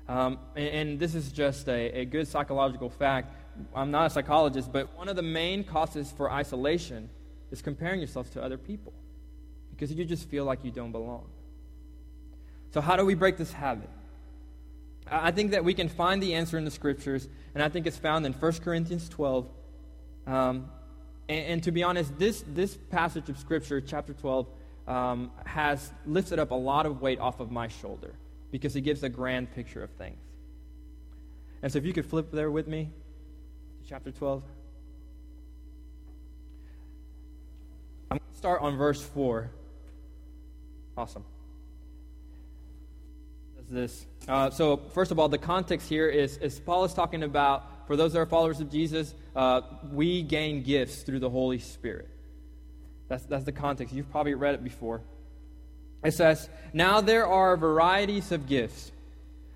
Um, 0.08 0.38
and, 0.54 0.68
and, 0.68 0.98
this 1.00 1.14
is 1.14 1.32
just 1.32 1.68
a, 1.68 2.00
a 2.00 2.04
good 2.04 2.28
psychological 2.28 2.88
fact. 2.88 3.34
I'm 3.74 3.90
not 3.90 4.06
a 4.06 4.10
psychologist, 4.10 4.72
but 4.72 4.96
one 4.96 5.08
of 5.08 5.16
the 5.16 5.22
main 5.22 5.64
causes 5.64 6.12
for 6.12 6.30
isolation 6.30 7.10
is 7.50 7.62
comparing 7.62 8.00
yourself 8.00 8.30
to 8.32 8.42
other 8.42 8.58
people 8.58 8.92
because 9.70 9.92
you 9.92 10.04
just 10.04 10.28
feel 10.28 10.44
like 10.44 10.64
you 10.64 10.70
don't 10.70 10.92
belong. 10.92 11.26
So, 12.72 12.80
how 12.80 12.96
do 12.96 13.04
we 13.04 13.14
break 13.14 13.36
this 13.36 13.52
habit? 13.52 13.90
I 15.08 15.30
think 15.30 15.52
that 15.52 15.64
we 15.64 15.72
can 15.72 15.88
find 15.88 16.22
the 16.22 16.34
answer 16.34 16.58
in 16.58 16.64
the 16.64 16.70
scriptures, 16.70 17.28
and 17.54 17.62
I 17.62 17.68
think 17.68 17.86
it's 17.86 17.96
found 17.96 18.26
in 18.26 18.32
1 18.32 18.52
Corinthians 18.54 19.08
12. 19.08 19.46
Um, 20.26 20.68
and, 21.28 21.46
and, 21.46 21.62
to 21.62 21.70
be 21.70 21.82
honest, 21.82 22.18
this, 22.18 22.44
this 22.48 22.76
passage 22.90 23.28
of 23.28 23.38
scripture, 23.38 23.80
chapter 23.80 24.12
12, 24.12 24.48
um, 24.88 25.30
has 25.44 25.92
lifted 26.04 26.38
up 26.38 26.50
a 26.50 26.56
lot 26.56 26.86
of 26.86 27.00
weight 27.00 27.20
off 27.20 27.38
of 27.38 27.50
my 27.50 27.68
shoulder 27.68 28.14
because 28.50 28.74
it 28.74 28.80
gives 28.80 29.02
a 29.04 29.08
grand 29.08 29.52
picture 29.54 29.82
of 29.82 29.90
things. 29.90 30.18
And 31.62 31.72
so, 31.72 31.78
if 31.78 31.84
you 31.84 31.92
could 31.92 32.06
flip 32.06 32.32
there 32.32 32.50
with 32.50 32.66
me 32.66 32.90
chapter 33.88 34.10
12. 34.10 34.42
I'm 38.10 38.18
going 38.18 38.30
to 38.32 38.38
start 38.38 38.62
on 38.62 38.76
verse 38.76 39.02
4. 39.02 39.50
Awesome 40.96 41.24
this. 43.70 44.06
Uh, 44.28 44.50
so, 44.50 44.76
first 44.92 45.10
of 45.10 45.18
all, 45.18 45.28
the 45.28 45.38
context 45.38 45.88
here 45.88 46.08
is, 46.08 46.36
is 46.38 46.60
Paul 46.60 46.84
is 46.84 46.94
talking 46.94 47.22
about, 47.22 47.86
for 47.86 47.96
those 47.96 48.12
that 48.12 48.20
are 48.20 48.26
followers 48.26 48.60
of 48.60 48.70
Jesus, 48.70 49.14
uh, 49.34 49.62
we 49.92 50.22
gain 50.22 50.62
gifts 50.62 51.02
through 51.02 51.20
the 51.20 51.30
Holy 51.30 51.58
Spirit. 51.58 52.08
That's, 53.08 53.24
that's 53.24 53.44
the 53.44 53.52
context. 53.52 53.94
You've 53.94 54.10
probably 54.10 54.34
read 54.34 54.54
it 54.54 54.64
before. 54.64 55.02
It 56.04 56.12
says, 56.12 56.48
Now 56.72 57.00
there 57.00 57.26
are 57.26 57.56
varieties 57.56 58.32
of 58.32 58.46
gifts, 58.46 58.92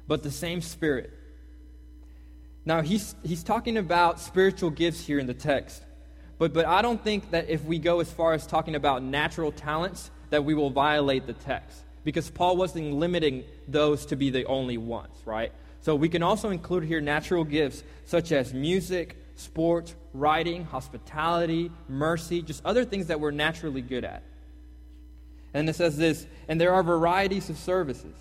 but 0.07 0.23
the 0.23 0.31
same 0.31 0.61
Spirit. 0.61 1.13
Now, 2.65 2.83
he's, 2.83 3.15
he's 3.23 3.43
talking 3.43 3.77
about 3.77 4.21
spiritual 4.21 4.71
gifts 4.71 5.07
here 5.07 5.19
in 5.19 5.27
the 5.27 5.35
text. 5.35 5.83
But, 6.39 6.53
but 6.53 6.67
I 6.67 6.83
don't 6.83 7.03
think 7.03 7.31
that 7.31 7.49
if 7.49 7.65
we 7.65 7.79
go 7.79 8.01
as 8.01 8.11
far 8.11 8.33
as 8.33 8.47
talking 8.47 8.75
about 8.75 9.03
natural 9.03 9.53
talents, 9.53 10.11
that 10.31 10.45
we 10.45 10.55
will 10.55 10.71
violate 10.71 11.27
the 11.27 11.33
text 11.33 11.83
because 12.05 12.31
Paul 12.31 12.57
wasn't 12.57 12.95
limiting 12.95 13.45
those 13.69 14.07
to 14.07 14.17
be 14.17 14.31
the 14.31 14.45
only 14.45 14.79
ones, 14.79 15.15
right? 15.27 15.53
So 15.83 15.95
we 15.95 16.09
can 16.09 16.23
also 16.23 16.51
include 16.51 16.85
here 16.85 17.01
natural 17.01 17.45
gifts 17.45 17.83
such 18.05 18.33
as 18.33 18.55
music, 18.55 19.17
sports, 19.37 19.95
writing, 20.13 20.65
hospitality, 20.65 21.71
mercy, 21.89 22.43
just 22.43 22.65
other 22.65 22.85
things 22.85 23.07
that 23.07 23.21
we're 23.21 23.31
naturally 23.31 23.83
good 23.83 24.05
at. 24.05 24.23
And 25.53 25.69
it 25.69 25.75
says 25.75 25.97
this, 25.97 26.27
and 26.49 26.61
there 26.61 26.73
are 26.73 26.83
varieties 26.83 27.51
of 27.51 27.59
services, 27.59 28.17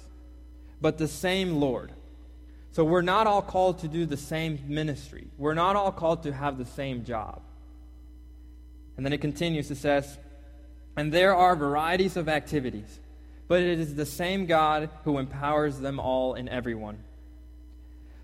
but 0.81 0.97
the 0.97 1.07
same 1.07 1.55
Lord. 1.55 1.91
So 2.71 2.83
we're 2.83 3.01
not 3.01 3.27
all 3.27 3.41
called 3.41 3.79
to 3.79 3.87
do 3.87 4.05
the 4.05 4.17
same 4.17 4.59
ministry. 4.67 5.27
We're 5.37 5.55
not 5.55 5.75
all 5.75 5.91
called 5.91 6.23
to 6.23 6.33
have 6.33 6.57
the 6.57 6.65
same 6.65 7.03
job. 7.03 7.41
And 8.95 9.05
then 9.05 9.13
it 9.13 9.21
continues, 9.21 9.71
it 9.71 9.77
says, 9.77 10.17
and 10.95 11.11
there 11.11 11.33
are 11.33 11.55
varieties 11.55 12.17
of 12.17 12.27
activities 12.27 12.99
but 13.49 13.63
it 13.63 13.79
is 13.79 13.95
the 13.95 14.05
same 14.05 14.45
God 14.45 14.89
who 15.03 15.17
empowers 15.17 15.79
them 15.79 15.99
all 15.99 16.35
and 16.35 16.47
everyone. 16.47 16.99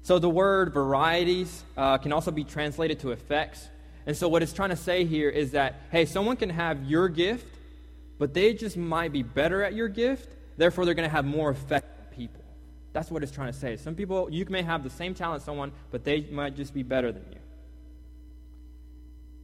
So 0.03 0.19
the 0.19 0.29
word 0.29 0.71
varieties 0.71 1.63
uh, 1.75 1.97
can 1.97 2.13
also 2.13 2.29
be 2.29 2.43
translated 2.43 2.99
to 2.99 3.11
effects. 3.11 3.67
And 4.05 4.15
so 4.15 4.29
what 4.29 4.43
it's 4.43 4.53
trying 4.53 4.69
to 4.69 4.75
say 4.75 5.03
here 5.03 5.29
is 5.29 5.51
that, 5.51 5.81
hey, 5.91 6.05
someone 6.05 6.37
can 6.37 6.51
have 6.51 6.83
your 6.83 7.09
gift, 7.09 7.57
but 8.19 8.35
they 8.35 8.53
just 8.53 8.77
might 8.77 9.11
be 9.11 9.23
better 9.23 9.63
at 9.63 9.73
your 9.73 9.87
gift, 9.87 10.29
therefore 10.57 10.85
they're 10.85 10.93
going 10.93 11.09
to 11.09 11.13
have 11.15 11.25
more 11.25 11.49
effect. 11.49 11.87
That's 12.95 13.11
what 13.11 13.23
it's 13.23 13.31
trying 13.33 13.51
to 13.51 13.59
say. 13.59 13.75
Some 13.75 13.93
people, 13.93 14.29
you 14.31 14.45
may 14.47 14.61
have 14.61 14.81
the 14.81 14.89
same 14.89 15.13
talent 15.13 15.41
as 15.41 15.43
someone, 15.43 15.73
but 15.91 16.05
they 16.05 16.21
might 16.31 16.55
just 16.55 16.73
be 16.73 16.81
better 16.81 17.11
than 17.11 17.25
you. 17.29 17.39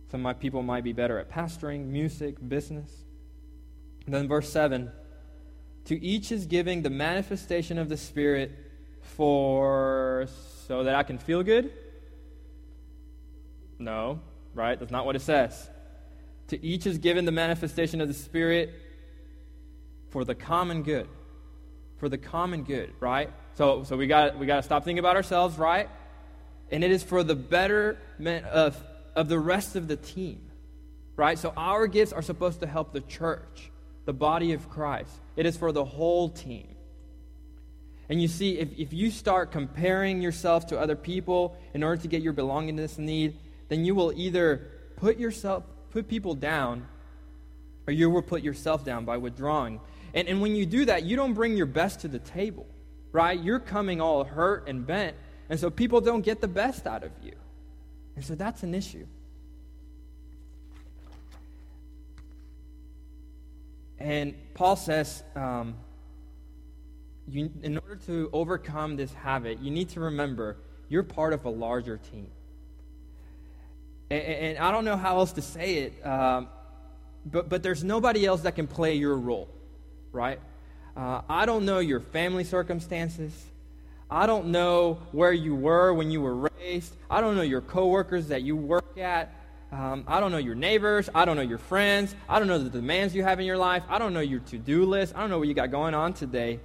Some 0.10 0.22
my 0.22 0.32
people 0.32 0.64
might 0.64 0.86
be 0.86 0.94
better 0.94 1.20
at 1.20 1.30
pastoring, 1.30 1.88
music, 1.88 2.38
business. 2.48 2.90
And 4.06 4.16
then 4.16 4.30
verse 4.30 4.50
7 4.50 4.90
to 5.84 6.02
each 6.02 6.32
is 6.32 6.46
giving 6.46 6.82
the 6.82 6.90
manifestation 6.90 7.78
of 7.78 7.90
the 7.90 7.98
Spirit 7.98 8.52
for 9.02 10.28
so 10.66 10.86
that 10.86 10.96
I 10.96 11.04
can 11.04 11.18
feel 11.18 11.44
good? 11.44 11.74
No, 13.80 14.22
right? 14.54 14.80
That's 14.80 14.92
not 14.92 15.06
what 15.06 15.18
it 15.18 15.24
says. 15.24 15.70
To 16.48 16.66
each 16.66 16.88
is 16.88 17.00
given 17.00 17.26
the 17.26 17.34
manifestation 17.34 18.00
of 18.00 18.08
the 18.08 18.14
Spirit 18.14 18.74
for 20.10 20.24
the 20.24 20.36
common 20.36 20.84
good. 20.84 21.10
For 21.98 22.08
the 22.08 22.18
common 22.18 22.64
good, 22.64 22.94
right? 23.02 23.30
So, 23.56 23.84
so 23.84 23.98
we 23.98 24.08
got 24.08 24.38
we 24.38 24.46
got 24.46 24.58
to 24.58 24.64
stop 24.64 24.84
thinking 24.84 25.00
about 25.00 25.16
ourselves, 25.16 25.58
right? 25.58 25.90
And 26.72 26.84
it 26.84 26.92
is 26.92 27.04
for 27.04 27.24
the 27.24 27.36
betterment 27.36 28.46
of, 28.46 28.82
of 29.16 29.28
the 29.28 29.38
rest 29.38 29.76
of 29.76 29.88
the 29.88 29.98
team, 29.98 30.42
right? 31.18 31.38
So 31.38 31.54
our 31.58 31.86
gifts 31.88 32.14
are 32.14 32.22
supposed 32.22 32.62
to 32.62 32.68
help 32.68 32.94
the 32.94 33.02
church 33.02 33.72
the 34.06 34.14
body 34.14 34.54
of 34.54 34.70
Christ. 34.70 35.12
It 35.36 35.46
is 35.46 35.58
for 35.58 35.72
the 35.72 35.86
whole 35.86 36.30
team. 36.30 36.68
And 38.10 38.22
you 38.22 38.28
see, 38.28 38.60
if, 38.60 38.78
if 38.78 38.94
you 38.94 39.10
start 39.10 39.52
comparing 39.52 40.22
yourself 40.22 40.68
to 40.68 40.80
other 40.80 40.96
people 40.96 41.56
in 41.74 41.84
order 41.84 42.02
to 42.02 42.08
get 42.08 42.22
your 42.22 42.34
belongingness 42.34 42.98
need, 42.98 43.38
then 43.70 43.86
you 43.86 43.96
will 43.96 44.12
either 44.14 44.68
put 44.98 45.18
yourself, 45.18 45.64
put 45.92 46.08
people 46.08 46.36
down, 46.36 46.86
or 47.88 47.94
you 47.94 48.10
will 48.10 48.22
put 48.22 48.44
yourself 48.44 48.84
down 48.84 49.06
by 49.06 49.18
withdrawing. 49.18 49.80
And, 50.14 50.28
and 50.28 50.42
when 50.42 50.56
you 50.56 50.66
do 50.66 50.86
that, 50.86 51.04
you 51.04 51.16
don't 51.16 51.34
bring 51.34 51.56
your 51.56 51.68
best 51.68 52.02
to 52.02 52.10
the 52.10 52.20
table, 52.20 52.68
right? 53.12 53.40
You're 53.40 53.60
coming 53.60 54.02
all 54.02 54.24
hurt 54.24 54.68
and 54.68 54.86
bent, 54.86 55.16
and 55.50 55.60
so 55.60 55.70
people 55.70 56.02
don't 56.02 56.22
get 56.22 56.42
the 56.42 56.48
best 56.48 56.88
out 56.88 57.04
of 57.04 57.12
you. 57.22 57.34
And 58.16 58.26
so 58.26 58.36
that's 58.36 58.64
an 58.64 58.76
issue. 58.76 59.06
And 64.00 64.34
Paul 64.56 64.76
says, 64.76 65.24
um, 65.36 65.76
you, 67.28 67.52
in 67.62 67.78
order 67.78 67.98
to 68.08 68.30
overcome 68.34 68.96
this 68.96 69.14
habit, 69.14 69.60
you 69.60 69.70
need 69.72 69.90
to 69.90 70.00
remember 70.00 70.58
you're 70.90 71.04
part 71.04 71.34
of 71.34 71.46
a 71.46 71.50
larger 71.50 71.98
team. 71.98 72.28
And, 74.10 74.22
and 74.22 74.58
I 74.58 74.72
don't 74.72 74.86
know 74.86 74.98
how 74.98 75.20
else 75.20 75.34
to 75.34 75.42
say 75.42 75.76
it, 75.76 76.06
um, 76.06 76.50
but, 77.26 77.48
but 77.48 77.64
there's 77.64 77.84
nobody 77.84 78.26
else 78.26 78.42
that 78.42 78.56
can 78.56 78.68
play 78.68 78.96
your 78.96 79.16
role, 79.16 79.48
right? 80.12 80.40
Uh, 80.96 81.22
I 81.30 81.46
don't 81.46 81.66
know 81.66 81.80
your 81.80 82.00
family 82.00 82.44
circumstances. 82.44 83.32
I 84.10 84.26
don't 84.26 84.48
know 84.48 85.00
where 85.14 85.32
you 85.32 85.56
were 85.56 85.94
when 85.94 86.12
you 86.12 86.22
were 86.22 86.50
raised. 86.60 86.94
I 87.10 87.22
don't 87.22 87.36
know 87.36 87.44
your 87.44 87.62
coworkers 87.62 88.28
that 88.28 88.42
you 88.42 88.56
work 88.58 88.98
at. 88.98 89.34
Um, 89.72 90.04
I 90.06 90.20
don't 90.20 90.34
know 90.34 90.38
your 90.38 90.56
neighbors. 90.56 91.10
I 91.16 91.24
don't 91.24 91.38
know 91.38 91.44
your 91.44 91.58
friends. 91.58 92.14
I 92.28 92.40
don't 92.40 92.50
know 92.50 92.58
the 92.60 92.70
demands 92.70 93.16
you 93.16 93.24
have 93.24 93.40
in 93.40 93.46
your 93.46 93.58
life. 93.58 93.84
I 93.88 94.00
don't 94.00 94.14
know 94.14 94.20
your 94.20 94.42
to 94.42 94.58
do 94.58 94.84
list. 94.84 95.16
I 95.16 95.22
don't 95.22 95.30
know 95.30 95.40
what 95.40 95.48
you 95.48 95.54
got 95.54 95.72
going 95.72 95.94
on 95.94 96.14
today. 96.14 96.60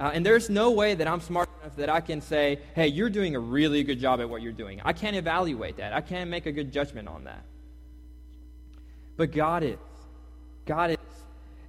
Uh, 0.00 0.10
and 0.12 0.26
there's 0.26 0.50
no 0.50 0.72
way 0.72 0.96
that 0.96 1.06
I'm 1.06 1.20
smart 1.20 1.48
enough 1.60 1.76
that 1.76 1.88
I 1.88 2.00
can 2.00 2.20
say, 2.20 2.58
hey, 2.74 2.88
you're 2.88 3.10
doing 3.10 3.36
a 3.36 3.40
really 3.40 3.84
good 3.84 4.00
job 4.00 4.20
at 4.20 4.28
what 4.28 4.42
you're 4.42 4.50
doing. 4.50 4.80
I 4.84 4.92
can't 4.92 5.14
evaluate 5.14 5.76
that. 5.76 5.92
I 5.92 6.00
can't 6.00 6.28
make 6.28 6.46
a 6.46 6.52
good 6.52 6.72
judgment 6.72 7.06
on 7.06 7.24
that. 7.24 7.44
But 9.16 9.30
God 9.30 9.62
is. 9.62 9.78
God 10.66 10.90
is. 10.90 10.96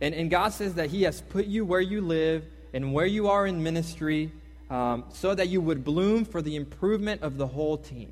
And, 0.04 0.14
and 0.14 0.30
God 0.30 0.50
says 0.50 0.74
that 0.74 0.90
He 0.90 1.04
has 1.04 1.22
put 1.22 1.46
you 1.46 1.64
where 1.64 1.80
you 1.80 2.02
live 2.02 2.44
and 2.74 2.94
where 2.94 3.06
you 3.06 3.30
are 3.30 3.48
in 3.48 3.64
ministry 3.64 4.32
um, 4.70 5.06
so 5.14 5.34
that 5.34 5.48
you 5.48 5.62
would 5.62 5.86
bloom 5.86 6.26
for 6.26 6.42
the 6.42 6.58
improvement 6.58 7.22
of 7.22 7.38
the 7.38 7.48
whole 7.48 7.78
team. 7.78 8.12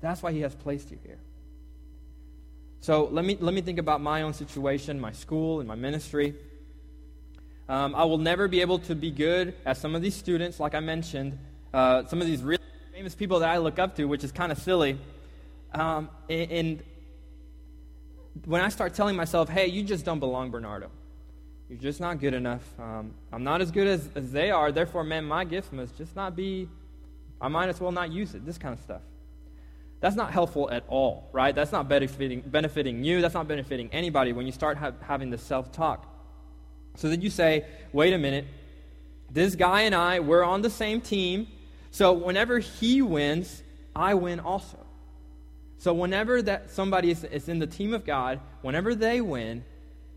That's 0.00 0.22
why 0.22 0.30
He 0.30 0.42
has 0.42 0.54
placed 0.54 0.92
you 0.92 0.98
here. 1.02 1.18
So 2.78 3.08
let 3.10 3.24
me, 3.24 3.36
let 3.40 3.54
me 3.54 3.60
think 3.60 3.80
about 3.80 4.00
my 4.00 4.22
own 4.22 4.34
situation, 4.34 5.00
my 5.00 5.10
school, 5.10 5.58
and 5.58 5.66
my 5.66 5.74
ministry. 5.74 6.36
Um, 7.68 7.96
I 7.96 8.04
will 8.04 8.18
never 8.18 8.46
be 8.46 8.60
able 8.60 8.78
to 8.78 8.94
be 8.94 9.10
good 9.10 9.56
as 9.66 9.78
some 9.78 9.96
of 9.96 10.02
these 10.02 10.14
students, 10.14 10.60
like 10.60 10.76
I 10.76 10.80
mentioned, 10.80 11.36
uh, 11.74 12.06
some 12.06 12.20
of 12.20 12.28
these 12.28 12.42
really 12.42 12.62
famous 12.94 13.16
people 13.16 13.40
that 13.40 13.48
I 13.48 13.58
look 13.58 13.80
up 13.80 13.96
to, 13.96 14.04
which 14.04 14.22
is 14.22 14.30
kind 14.30 14.52
of 14.52 14.58
silly. 14.58 14.96
Um, 15.72 16.08
and, 16.28 16.52
and 16.52 16.82
when 18.44 18.60
I 18.60 18.68
start 18.68 18.94
telling 18.94 19.16
myself, 19.16 19.48
hey, 19.48 19.66
you 19.66 19.82
just 19.82 20.04
don't 20.04 20.20
belong, 20.20 20.52
Bernardo. 20.52 20.88
You're 21.72 21.80
just 21.80 22.00
not 22.00 22.20
good 22.20 22.34
enough. 22.34 22.62
Um, 22.78 23.14
I'm 23.32 23.44
not 23.44 23.62
as 23.62 23.70
good 23.70 23.88
as, 23.88 24.06
as 24.14 24.30
they 24.30 24.50
are. 24.50 24.70
Therefore, 24.70 25.04
man, 25.04 25.24
my 25.24 25.42
gift 25.42 25.72
must 25.72 25.96
just 25.96 26.14
not 26.14 26.36
be, 26.36 26.68
I 27.40 27.48
might 27.48 27.70
as 27.70 27.80
well 27.80 27.92
not 27.92 28.12
use 28.12 28.34
it. 28.34 28.44
This 28.44 28.58
kind 28.58 28.74
of 28.74 28.80
stuff. 28.80 29.00
That's 30.00 30.14
not 30.14 30.32
helpful 30.32 30.70
at 30.70 30.84
all, 30.86 31.30
right? 31.32 31.54
That's 31.54 31.72
not 31.72 31.88
benefiting, 31.88 32.42
benefiting 32.42 33.02
you. 33.04 33.22
That's 33.22 33.32
not 33.32 33.48
benefiting 33.48 33.88
anybody 33.90 34.34
when 34.34 34.44
you 34.44 34.52
start 34.52 34.76
ha- 34.76 34.92
having 35.00 35.30
this 35.30 35.40
self 35.40 35.72
talk. 35.72 36.06
So 36.96 37.08
then 37.08 37.22
you 37.22 37.30
say, 37.30 37.64
wait 37.90 38.12
a 38.12 38.18
minute, 38.18 38.44
this 39.30 39.54
guy 39.54 39.82
and 39.82 39.94
I, 39.94 40.20
we're 40.20 40.44
on 40.44 40.60
the 40.60 40.68
same 40.68 41.00
team. 41.00 41.46
So 41.90 42.12
whenever 42.12 42.58
he 42.58 43.00
wins, 43.00 43.62
I 43.96 44.12
win 44.12 44.40
also. 44.40 44.76
So 45.78 45.94
whenever 45.94 46.42
that 46.42 46.70
somebody 46.70 47.12
is, 47.12 47.24
is 47.24 47.48
in 47.48 47.60
the 47.60 47.66
team 47.66 47.94
of 47.94 48.04
God, 48.04 48.40
whenever 48.60 48.94
they 48.94 49.22
win, 49.22 49.64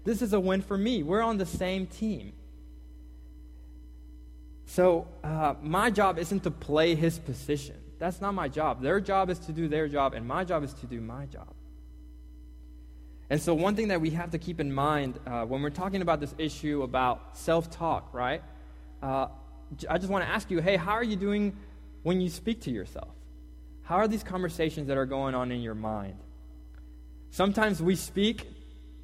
this 0.05 0.21
is 0.21 0.31
a 0.33 0.39
win 0.39 0.61
for 0.61 0.77
me. 0.77 1.03
We're 1.03 1.23
on 1.23 1.37
the 1.37 1.45
same 1.45 1.87
team. 1.87 2.31
So 4.67 5.07
uh, 5.23 5.55
my 5.61 5.89
job 5.89 6.17
isn't 6.17 6.43
to 6.43 6.51
play 6.51 6.95
his 6.95 7.19
position. 7.19 7.75
That's 7.99 8.21
not 8.21 8.33
my 8.33 8.47
job. 8.47 8.81
Their 8.81 8.99
job 8.99 9.29
is 9.29 9.39
to 9.39 9.51
do 9.51 9.67
their 9.67 9.87
job, 9.87 10.13
and 10.13 10.27
my 10.27 10.43
job 10.43 10.63
is 10.63 10.73
to 10.75 10.85
do 10.85 11.01
my 11.01 11.25
job. 11.25 11.53
And 13.29 13.41
so, 13.41 13.53
one 13.53 13.75
thing 13.75 13.87
that 13.87 14.01
we 14.01 14.11
have 14.11 14.31
to 14.31 14.37
keep 14.37 14.59
in 14.59 14.71
mind 14.71 15.19
uh, 15.25 15.45
when 15.45 15.61
we're 15.61 15.69
talking 15.71 16.01
about 16.01 16.19
this 16.19 16.35
issue 16.37 16.83
about 16.83 17.37
self 17.37 17.71
talk, 17.71 18.13
right? 18.13 18.43
Uh, 19.01 19.27
I 19.89 19.97
just 19.97 20.11
want 20.11 20.23
to 20.23 20.29
ask 20.29 20.51
you 20.51 20.59
hey, 20.59 20.75
how 20.75 20.91
are 20.91 21.03
you 21.03 21.15
doing 21.15 21.55
when 22.03 22.21
you 22.21 22.29
speak 22.29 22.61
to 22.61 22.71
yourself? 22.71 23.15
How 23.83 23.95
are 23.95 24.07
these 24.07 24.23
conversations 24.23 24.87
that 24.87 24.97
are 24.97 25.05
going 25.05 25.33
on 25.33 25.51
in 25.51 25.61
your 25.61 25.73
mind? 25.73 26.17
Sometimes 27.31 27.81
we 27.81 27.95
speak 27.95 28.47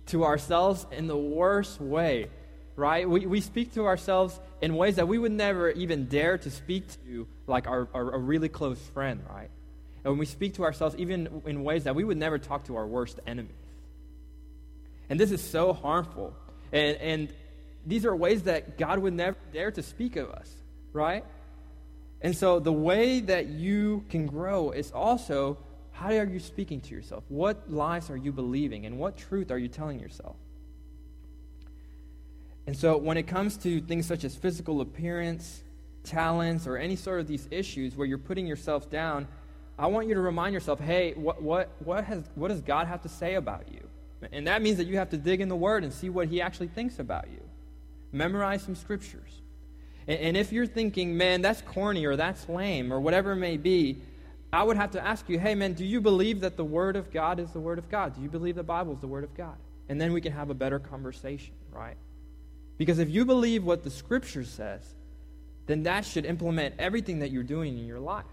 to 0.08 0.24
ourselves 0.24 0.86
in 0.92 1.08
the 1.08 1.18
worst 1.18 1.80
way, 1.80 2.28
right? 2.76 3.10
We, 3.10 3.26
we 3.26 3.42
speak 3.42 3.74
to 3.76 3.86
ourselves 3.86 4.40
in 4.62 4.76
ways 4.76 4.98
that 4.98 5.08
we 5.08 5.18
would 5.18 5.32
never 5.32 5.70
even 5.72 6.08
dare 6.08 6.38
to 6.38 6.52
speak 6.52 6.86
to, 7.06 7.28
like 7.48 7.68
our, 7.68 7.88
our, 7.94 8.12
a 8.12 8.18
really 8.18 8.50
close 8.50 8.80
friend, 8.94 9.24
right? 9.30 9.50
And 10.04 10.14
when 10.14 10.18
we 10.18 10.26
speak 10.26 10.56
to 10.56 10.64
ourselves, 10.64 10.96
even 10.98 11.42
in 11.46 11.64
ways 11.64 11.84
that 11.84 11.96
we 11.96 12.04
would 12.04 12.18
never 12.18 12.40
talk 12.40 12.66
to 12.66 12.76
our 12.76 12.88
worst 12.88 13.20
enemies. 13.28 13.56
And 15.10 15.20
this 15.20 15.32
is 15.32 15.44
so 15.44 15.74
harmful. 15.74 16.34
And, 16.72 16.98
and 16.98 17.34
these 17.86 18.06
are 18.06 18.16
ways 18.16 18.44
that 18.44 18.78
God 18.78 19.00
would 19.00 19.14
never 19.14 19.38
dare 19.54 19.72
to 19.72 19.84
speak 19.84 20.16
of 20.16 20.30
us, 20.30 20.50
right? 20.94 21.26
And 22.22 22.36
so 22.36 22.60
the 22.60 22.72
way 22.72 23.20
that 23.20 23.48
you 23.48 24.06
can 24.10 24.28
grow 24.28 24.72
is 24.72 24.92
also 24.92 25.58
how 25.92 26.08
are 26.08 26.26
you 26.26 26.40
speaking 26.40 26.82
to 26.82 26.96
yourself? 26.96 27.24
What 27.30 27.72
lies 27.72 28.10
are 28.10 28.18
you 28.18 28.32
believing? 28.32 28.86
And 28.86 28.98
what 28.98 29.18
truth 29.18 29.52
are 29.52 29.58
you 29.58 29.68
telling 29.68 30.00
yourself? 30.00 30.36
And 32.68 32.78
so, 32.78 32.98
when 32.98 33.18
it 33.18 33.24
comes 33.24 33.58
to 33.58 33.82
things 33.82 34.06
such 34.06 34.24
as 34.24 34.36
physical 34.36 34.82
appearance, 34.82 35.64
talents, 36.04 36.68
or 36.68 36.78
any 36.78 36.96
sort 36.96 37.20
of 37.20 37.28
these 37.28 37.48
issues 37.52 37.96
where 37.96 38.08
you're 38.08 38.18
putting 38.18 38.48
yourself 38.48 38.90
down, 38.90 39.28
I 39.78 39.88
want 39.88 40.08
you 40.08 40.14
to 40.14 40.22
remind 40.22 40.54
yourself 40.54 40.80
hey, 40.80 41.14
what, 41.14 41.42
what, 41.42 41.70
what, 41.80 42.04
has, 42.06 42.24
what 42.36 42.50
does 42.50 42.62
God 42.62 42.88
have 42.88 43.02
to 43.02 43.10
say 43.10 43.36
about 43.36 43.66
you? 43.72 43.82
And 44.32 44.46
that 44.48 44.62
means 44.62 44.78
that 44.78 44.86
you 44.86 44.98
have 44.98 45.10
to 45.10 45.18
dig 45.18 45.42
in 45.42 45.50
the 45.50 45.56
Word 45.56 45.84
and 45.84 45.92
see 45.92 46.10
what 46.10 46.28
He 46.28 46.42
actually 46.42 46.68
thinks 46.68 47.00
about 47.00 47.28
you. 47.32 47.42
Memorize 48.12 48.62
some 48.62 48.76
scriptures. 48.76 49.42
And, 50.08 50.20
and 50.20 50.38
if 50.38 50.52
you're 50.52 50.68
thinking, 50.68 51.18
man, 51.18 51.42
that's 51.42 51.62
corny 51.62 52.06
or 52.06 52.16
that's 52.16 52.48
lame 52.48 52.94
or 52.94 53.00
whatever 53.00 53.32
it 53.32 53.38
may 53.38 53.58
be, 53.58 54.02
I 54.54 54.64
would 54.64 54.76
have 54.78 54.92
to 54.92 55.06
ask 55.06 55.30
you, 55.30 55.40
hey, 55.40 55.56
man, 55.56 55.74
do 55.74 55.86
you 55.86 56.02
believe 56.02 56.42
that 56.42 56.58
the 56.58 56.66
Word 56.66 56.96
of 56.96 57.12
God 57.12 57.40
is 57.40 57.52
the 57.52 57.60
Word 57.60 57.78
of 57.78 57.90
God? 57.90 58.16
Do 58.16 58.22
you 58.22 58.30
believe 58.30 58.56
the 58.56 58.64
Bible 58.64 58.94
is 58.94 59.00
the 59.00 59.08
Word 59.08 59.24
of 59.24 59.34
God? 59.36 59.56
And 59.88 60.00
then 60.00 60.12
we 60.12 60.22
can 60.22 60.34
have 60.34 60.50
a 60.50 60.54
better 60.54 60.80
conversation, 60.80 61.54
right? 61.72 61.98
Because 62.78 63.00
if 63.00 63.10
you 63.10 63.26
believe 63.26 63.64
what 63.64 63.84
the 63.84 63.90
scripture 63.90 64.44
says, 64.44 64.82
then 65.68 65.84
that 65.84 66.06
should 66.06 66.26
implement 66.26 66.76
everything 66.80 67.20
that 67.20 67.32
you're 67.32 67.44
doing 67.44 67.78
in 67.78 67.86
your 67.86 68.00
life. 68.00 68.26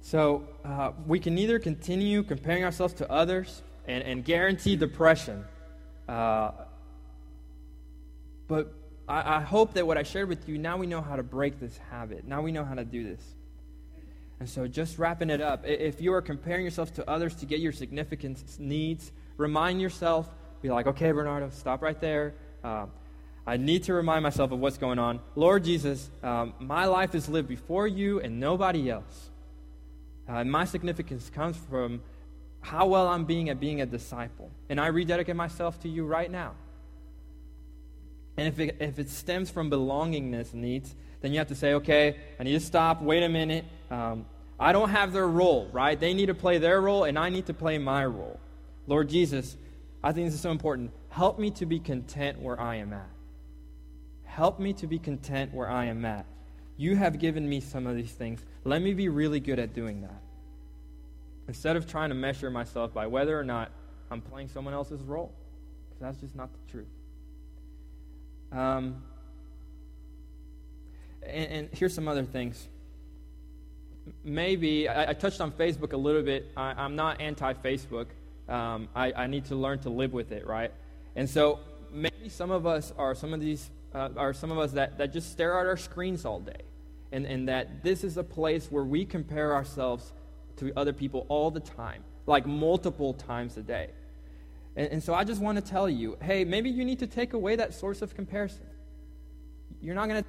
So 0.00 0.48
uh, 0.64 0.92
we 1.06 1.20
can 1.20 1.38
either 1.38 1.60
continue 1.60 2.24
comparing 2.24 2.64
ourselves 2.64 2.94
to 2.94 3.10
others 3.10 3.62
and, 3.86 4.02
and 4.02 4.24
guarantee 4.24 4.74
depression. 4.74 5.44
Uh, 6.08 6.50
but 8.48 8.72
I, 9.10 9.38
I 9.38 9.40
hope 9.40 9.74
that 9.74 9.86
what 9.86 9.98
I 9.98 10.04
shared 10.04 10.28
with 10.28 10.48
you, 10.48 10.56
now 10.56 10.76
we 10.76 10.86
know 10.86 11.02
how 11.02 11.16
to 11.16 11.22
break 11.22 11.58
this 11.58 11.76
habit. 11.90 12.26
Now 12.26 12.40
we 12.40 12.52
know 12.52 12.64
how 12.64 12.74
to 12.74 12.84
do 12.84 13.04
this. 13.04 13.22
And 14.38 14.48
so, 14.48 14.66
just 14.66 14.98
wrapping 14.98 15.28
it 15.28 15.42
up, 15.42 15.66
if 15.66 16.00
you 16.00 16.14
are 16.14 16.22
comparing 16.22 16.64
yourself 16.64 16.94
to 16.94 17.10
others 17.10 17.34
to 17.36 17.46
get 17.46 17.60
your 17.60 17.72
significance 17.72 18.56
needs, 18.58 19.12
remind 19.36 19.82
yourself, 19.82 20.30
be 20.62 20.70
like, 20.70 20.86
okay, 20.86 21.12
Bernardo, 21.12 21.50
stop 21.50 21.82
right 21.82 22.00
there. 22.00 22.34
Uh, 22.64 22.86
I 23.46 23.56
need 23.56 23.84
to 23.84 23.94
remind 23.94 24.22
myself 24.22 24.52
of 24.52 24.58
what's 24.60 24.78
going 24.78 24.98
on. 24.98 25.20
Lord 25.34 25.64
Jesus, 25.64 26.08
um, 26.22 26.54
my 26.58 26.86
life 26.86 27.14
is 27.14 27.28
lived 27.28 27.48
before 27.48 27.86
you 27.86 28.20
and 28.20 28.38
nobody 28.38 28.90
else. 28.90 29.30
Uh, 30.28 30.36
and 30.36 30.50
my 30.50 30.64
significance 30.64 31.28
comes 31.28 31.56
from 31.68 32.00
how 32.60 32.86
well 32.86 33.08
I'm 33.08 33.24
being 33.24 33.50
at 33.50 33.58
being 33.58 33.80
a 33.80 33.86
disciple. 33.86 34.50
And 34.68 34.80
I 34.80 34.86
rededicate 34.86 35.36
myself 35.36 35.80
to 35.80 35.88
you 35.88 36.06
right 36.06 36.30
now. 36.30 36.52
And 38.40 38.48
if 38.48 38.58
it, 38.58 38.76
if 38.80 38.98
it 38.98 39.10
stems 39.10 39.50
from 39.50 39.70
belongingness 39.70 40.54
needs, 40.54 40.96
then 41.20 41.30
you 41.30 41.38
have 41.40 41.48
to 41.48 41.54
say, 41.54 41.74
okay, 41.74 42.16
I 42.38 42.42
need 42.42 42.54
to 42.54 42.60
stop, 42.60 43.02
wait 43.02 43.22
a 43.22 43.28
minute. 43.28 43.66
Um, 43.90 44.24
I 44.58 44.72
don't 44.72 44.88
have 44.88 45.12
their 45.12 45.28
role, 45.28 45.68
right? 45.72 46.00
They 46.00 46.14
need 46.14 46.26
to 46.26 46.34
play 46.34 46.56
their 46.56 46.80
role, 46.80 47.04
and 47.04 47.18
I 47.18 47.28
need 47.28 47.44
to 47.48 47.54
play 47.54 47.76
my 47.76 48.06
role. 48.06 48.40
Lord 48.86 49.10
Jesus, 49.10 49.58
I 50.02 50.12
think 50.12 50.28
this 50.28 50.36
is 50.36 50.40
so 50.40 50.52
important. 50.52 50.90
Help 51.10 51.38
me 51.38 51.50
to 51.50 51.66
be 51.66 51.80
content 51.80 52.40
where 52.40 52.58
I 52.58 52.76
am 52.76 52.94
at. 52.94 53.10
Help 54.24 54.58
me 54.58 54.72
to 54.72 54.86
be 54.86 54.98
content 54.98 55.52
where 55.52 55.68
I 55.68 55.84
am 55.84 56.06
at. 56.06 56.24
You 56.78 56.96
have 56.96 57.18
given 57.18 57.46
me 57.46 57.60
some 57.60 57.86
of 57.86 57.94
these 57.94 58.12
things. 58.12 58.42
Let 58.64 58.80
me 58.80 58.94
be 58.94 59.10
really 59.10 59.40
good 59.40 59.58
at 59.58 59.74
doing 59.74 60.00
that. 60.00 60.22
Instead 61.46 61.76
of 61.76 61.86
trying 61.86 62.08
to 62.08 62.14
measure 62.14 62.48
myself 62.48 62.94
by 62.94 63.06
whether 63.06 63.38
or 63.38 63.44
not 63.44 63.70
I'm 64.10 64.22
playing 64.22 64.48
someone 64.48 64.72
else's 64.72 65.02
role. 65.02 65.30
Because 65.90 66.00
that's 66.00 66.20
just 66.22 66.34
not 66.34 66.48
the 66.54 66.72
truth. 66.72 66.88
Um, 68.52 69.02
and, 71.22 71.52
and 71.52 71.68
here's 71.72 71.94
some 71.94 72.08
other 72.08 72.24
things 72.24 72.68
maybe 74.24 74.88
I, 74.88 75.10
I, 75.10 75.12
touched 75.12 75.40
on 75.40 75.52
Facebook 75.52 75.92
a 75.92 75.96
little 75.96 76.22
bit. 76.22 76.50
I, 76.56 76.84
am 76.84 76.96
not 76.96 77.20
anti 77.20 77.52
Facebook. 77.54 78.06
um, 78.48 78.88
I, 78.94 79.12
I 79.12 79.26
need 79.26 79.46
to 79.46 79.54
learn 79.54 79.78
to 79.80 79.90
live 79.90 80.12
with 80.12 80.32
it, 80.32 80.46
right? 80.46 80.72
And 81.16 81.28
so 81.28 81.60
maybe 81.92 82.28
some 82.28 82.50
of 82.50 82.66
us 82.66 82.92
are 82.96 83.14
some 83.14 83.32
of 83.32 83.40
these 83.40 83.70
uh, 83.94 84.08
are 84.16 84.32
some 84.32 84.52
of 84.52 84.58
us 84.58 84.72
that, 84.72 84.98
that 84.98 85.12
just 85.12 85.32
stare 85.32 85.58
at 85.58 85.66
our 85.66 85.76
screens 85.76 86.24
all 86.24 86.38
day, 86.38 86.62
and, 87.10 87.26
and 87.26 87.48
that 87.48 87.82
this 87.82 88.04
is 88.04 88.16
a 88.16 88.22
place 88.22 88.70
where 88.70 88.84
we 88.84 89.04
compare 89.04 89.52
ourselves 89.52 90.12
to 90.56 90.72
other 90.76 90.92
people 90.92 91.26
all 91.28 91.50
the 91.50 91.60
time, 91.60 92.04
like 92.26 92.46
multiple 92.46 93.14
times 93.14 93.56
a 93.56 93.62
day. 93.62 93.90
And, 94.76 94.88
and 94.88 95.02
so 95.02 95.14
I 95.14 95.24
just 95.24 95.40
want 95.40 95.62
to 95.62 95.62
tell 95.62 95.88
you 95.88 96.16
hey, 96.22 96.44
maybe 96.44 96.70
you 96.70 96.84
need 96.84 96.98
to 97.00 97.06
take 97.06 97.32
away 97.32 97.56
that 97.56 97.74
source 97.74 98.02
of 98.02 98.14
comparison. 98.14 98.66
You're 99.80 99.94
not 99.94 100.08
going 100.08 100.22
to, 100.22 100.28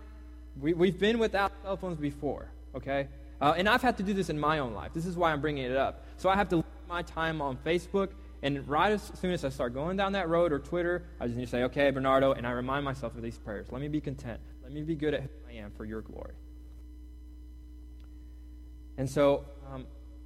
we, 0.60 0.74
we've 0.74 1.00
been 1.00 1.20
without 1.20 1.52
cell 1.64 1.78
phones 1.78 1.98
before, 1.98 2.52
okay? 2.76 3.08
Uh, 3.42 3.54
and 3.58 3.68
I've 3.68 3.82
had 3.82 3.98
to 3.98 4.04
do 4.04 4.14
this 4.14 4.30
in 4.30 4.40
my 4.40 4.60
own 4.60 4.74
life. 4.74 4.94
This 4.94 5.06
is 5.06 5.18
why 5.18 5.32
I'm 5.32 5.42
bringing 5.42 5.66
it 5.66 5.76
up. 5.76 6.06
So 6.18 6.30
I 6.30 6.36
have 6.36 6.48
to 6.50 6.58
limit 6.58 6.88
my 6.88 7.02
time 7.02 7.42
on 7.42 7.58
Facebook, 7.58 8.10
and 8.44 8.68
right 8.68 8.92
as 8.92 9.12
soon 9.20 9.32
as 9.32 9.44
I 9.44 9.50
start 9.50 9.74
going 9.74 9.98
down 9.98 10.14
that 10.14 10.30
road 10.30 10.52
or 10.52 10.60
Twitter, 10.60 11.04
I 11.20 11.26
just 11.26 11.38
need 11.38 11.46
to 11.46 11.52
say, 11.52 11.64
okay, 11.64 11.90
Bernardo, 11.92 12.34
and 12.34 12.46
I 12.46 12.52
remind 12.52 12.86
myself 12.86 13.16
of 13.16 13.22
these 13.22 13.38
prayers. 13.38 13.68
Let 13.72 13.82
me 13.82 13.88
be 13.88 14.02
content. 14.02 14.40
Let 14.64 14.72
me 14.72 14.84
be 14.84 14.96
good 14.96 15.14
at 15.14 15.22
who 15.22 15.30
I 15.50 15.54
am 15.54 15.72
for 15.72 15.86
your 15.86 16.02
glory. 16.02 16.34
And 18.98 19.10
so, 19.10 19.46
um, 19.72 19.86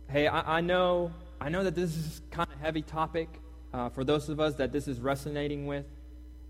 hey, 0.10 0.28
I, 0.28 0.58
I, 0.58 0.62
know, 0.62 1.12
I 1.40 1.50
know 1.50 1.64
that 1.64 1.76
this 1.76 1.96
is 1.96 2.22
kind 2.32 2.50
of 2.52 2.60
heavy 2.60 2.82
topic 2.82 3.30
uh, 3.76 3.90
for 3.90 4.06
those 4.06 4.30
of 4.30 4.40
us 4.40 4.56
that 4.56 4.72
this 4.72 4.88
is 4.88 5.02
resonating 5.02 5.68
with, 5.68 5.86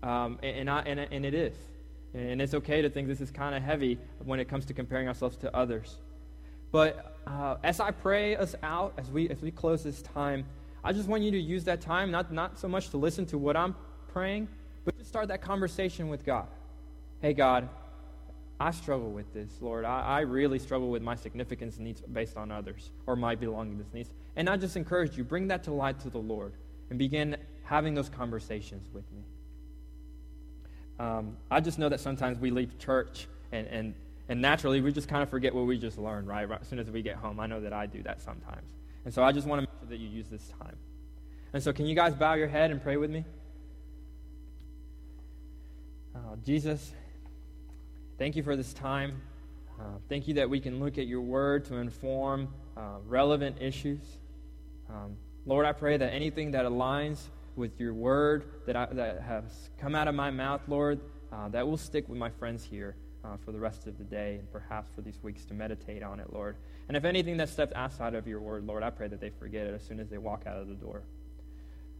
um, 0.02 0.38
and, 0.44 0.58
and, 0.58 0.70
I, 0.70 0.80
and, 0.82 1.00
and 1.00 1.26
it 1.26 1.34
is. 1.34 1.56
And 2.14 2.40
it's 2.40 2.54
okay 2.54 2.82
to 2.82 2.88
think 2.88 3.08
this 3.08 3.20
is 3.20 3.32
kind 3.32 3.54
of 3.54 3.62
heavy 3.62 3.98
when 4.24 4.38
it 4.38 4.48
comes 4.48 4.64
to 4.66 4.74
comparing 4.74 5.08
ourselves 5.08 5.36
to 5.38 5.54
others. 5.54 5.96
But 6.70 7.16
uh, 7.26 7.56
as 7.64 7.80
I 7.80 7.90
pray 7.90 8.36
us 8.36 8.54
out, 8.62 8.94
as 8.96 9.10
we, 9.10 9.28
as 9.28 9.42
we 9.42 9.50
close 9.50 9.82
this 9.82 10.02
time, 10.02 10.44
I 10.84 10.92
just 10.92 11.08
want 11.08 11.24
you 11.24 11.32
to 11.32 11.38
use 11.38 11.64
that 11.64 11.80
time, 11.80 12.12
not, 12.12 12.32
not 12.32 12.60
so 12.60 12.68
much 12.68 12.90
to 12.90 12.96
listen 12.96 13.26
to 13.26 13.38
what 13.38 13.56
I'm 13.56 13.74
praying, 14.12 14.46
but 14.84 14.96
to 14.96 15.04
start 15.04 15.26
that 15.28 15.42
conversation 15.42 16.08
with 16.08 16.24
God. 16.24 16.46
Hey, 17.20 17.32
God, 17.32 17.68
I 18.60 18.70
struggle 18.70 19.10
with 19.10 19.34
this, 19.34 19.50
Lord. 19.60 19.84
I, 19.84 20.00
I 20.00 20.20
really 20.20 20.60
struggle 20.60 20.90
with 20.90 21.02
my 21.02 21.16
significance 21.16 21.78
needs 21.80 22.02
based 22.02 22.36
on 22.36 22.52
others 22.52 22.92
or 23.04 23.16
my 23.16 23.34
belongingness 23.34 23.92
needs. 23.92 24.10
And 24.36 24.48
I 24.48 24.56
just 24.56 24.76
encourage 24.76 25.18
you, 25.18 25.24
bring 25.24 25.48
that 25.48 25.64
to 25.64 25.72
light 25.72 25.98
to 26.00 26.10
the 26.10 26.18
Lord 26.18 26.52
and 26.90 26.98
begin 26.98 27.36
having 27.64 27.94
those 27.94 28.08
conversations 28.08 28.88
with 28.92 29.04
me. 29.12 29.22
Um, 30.98 31.36
I 31.50 31.60
just 31.60 31.78
know 31.78 31.88
that 31.88 32.00
sometimes 32.00 32.38
we 32.38 32.50
leave 32.50 32.78
church 32.78 33.26
and, 33.52 33.66
and, 33.66 33.94
and 34.28 34.40
naturally 34.40 34.80
we 34.80 34.92
just 34.92 35.08
kind 35.08 35.22
of 35.22 35.28
forget 35.28 35.54
what 35.54 35.66
we 35.66 35.78
just 35.78 35.98
learned, 35.98 36.26
right? 36.26 36.48
right? 36.48 36.60
As 36.60 36.68
soon 36.68 36.78
as 36.78 36.90
we 36.90 37.02
get 37.02 37.16
home. 37.16 37.38
I 37.38 37.46
know 37.46 37.60
that 37.60 37.72
I 37.72 37.86
do 37.86 38.02
that 38.04 38.22
sometimes. 38.22 38.72
And 39.04 39.12
so 39.12 39.22
I 39.22 39.32
just 39.32 39.46
want 39.46 39.58
to 39.58 39.62
make 39.62 39.80
sure 39.80 39.88
that 39.90 39.98
you 39.98 40.08
use 40.08 40.28
this 40.28 40.52
time. 40.60 40.76
And 41.52 41.62
so, 41.62 41.72
can 41.72 41.86
you 41.86 41.94
guys 41.94 42.14
bow 42.14 42.34
your 42.34 42.48
head 42.48 42.70
and 42.70 42.82
pray 42.82 42.96
with 42.96 43.10
me? 43.10 43.24
Uh, 46.14 46.36
Jesus, 46.44 46.92
thank 48.18 48.36
you 48.36 48.42
for 48.42 48.56
this 48.56 48.72
time. 48.72 49.20
Uh, 49.78 49.84
thank 50.08 50.26
you 50.26 50.34
that 50.34 50.48
we 50.48 50.58
can 50.58 50.80
look 50.80 50.98
at 50.98 51.06
your 51.06 51.20
word 51.20 51.64
to 51.66 51.76
inform 51.76 52.48
uh, 52.76 52.96
relevant 53.06 53.56
issues. 53.60 54.00
Um, 54.88 55.16
Lord, 55.46 55.64
I 55.64 55.72
pray 55.72 55.96
that 55.96 56.12
anything 56.12 56.50
that 56.50 56.64
aligns 56.64 57.20
with 57.54 57.78
your 57.78 57.94
word 57.94 58.44
that, 58.66 58.74
I, 58.74 58.86
that 58.86 59.22
has 59.22 59.70
come 59.78 59.94
out 59.94 60.08
of 60.08 60.14
my 60.16 60.32
mouth, 60.32 60.60
Lord, 60.66 61.00
uh, 61.32 61.48
that 61.50 61.66
will 61.66 61.76
stick 61.76 62.08
with 62.08 62.18
my 62.18 62.30
friends 62.30 62.64
here 62.64 62.96
uh, 63.24 63.36
for 63.44 63.52
the 63.52 63.58
rest 63.60 63.86
of 63.86 63.96
the 63.96 64.02
day 64.02 64.36
and 64.40 64.50
perhaps 64.50 64.90
for 64.94 65.02
these 65.02 65.22
weeks 65.22 65.44
to 65.44 65.54
meditate 65.54 66.02
on 66.02 66.18
it, 66.18 66.32
Lord. 66.32 66.56
And 66.88 66.96
if 66.96 67.04
anything 67.04 67.36
that 67.36 67.48
steps 67.48 67.72
outside 67.76 68.14
of 68.14 68.26
your 68.26 68.40
word, 68.40 68.66
Lord, 68.66 68.82
I 68.82 68.90
pray 68.90 69.06
that 69.06 69.20
they 69.20 69.30
forget 69.30 69.68
it 69.68 69.74
as 69.74 69.82
soon 69.82 70.00
as 70.00 70.08
they 70.08 70.18
walk 70.18 70.42
out 70.48 70.56
of 70.56 70.66
the 70.66 70.74
door. 70.74 71.02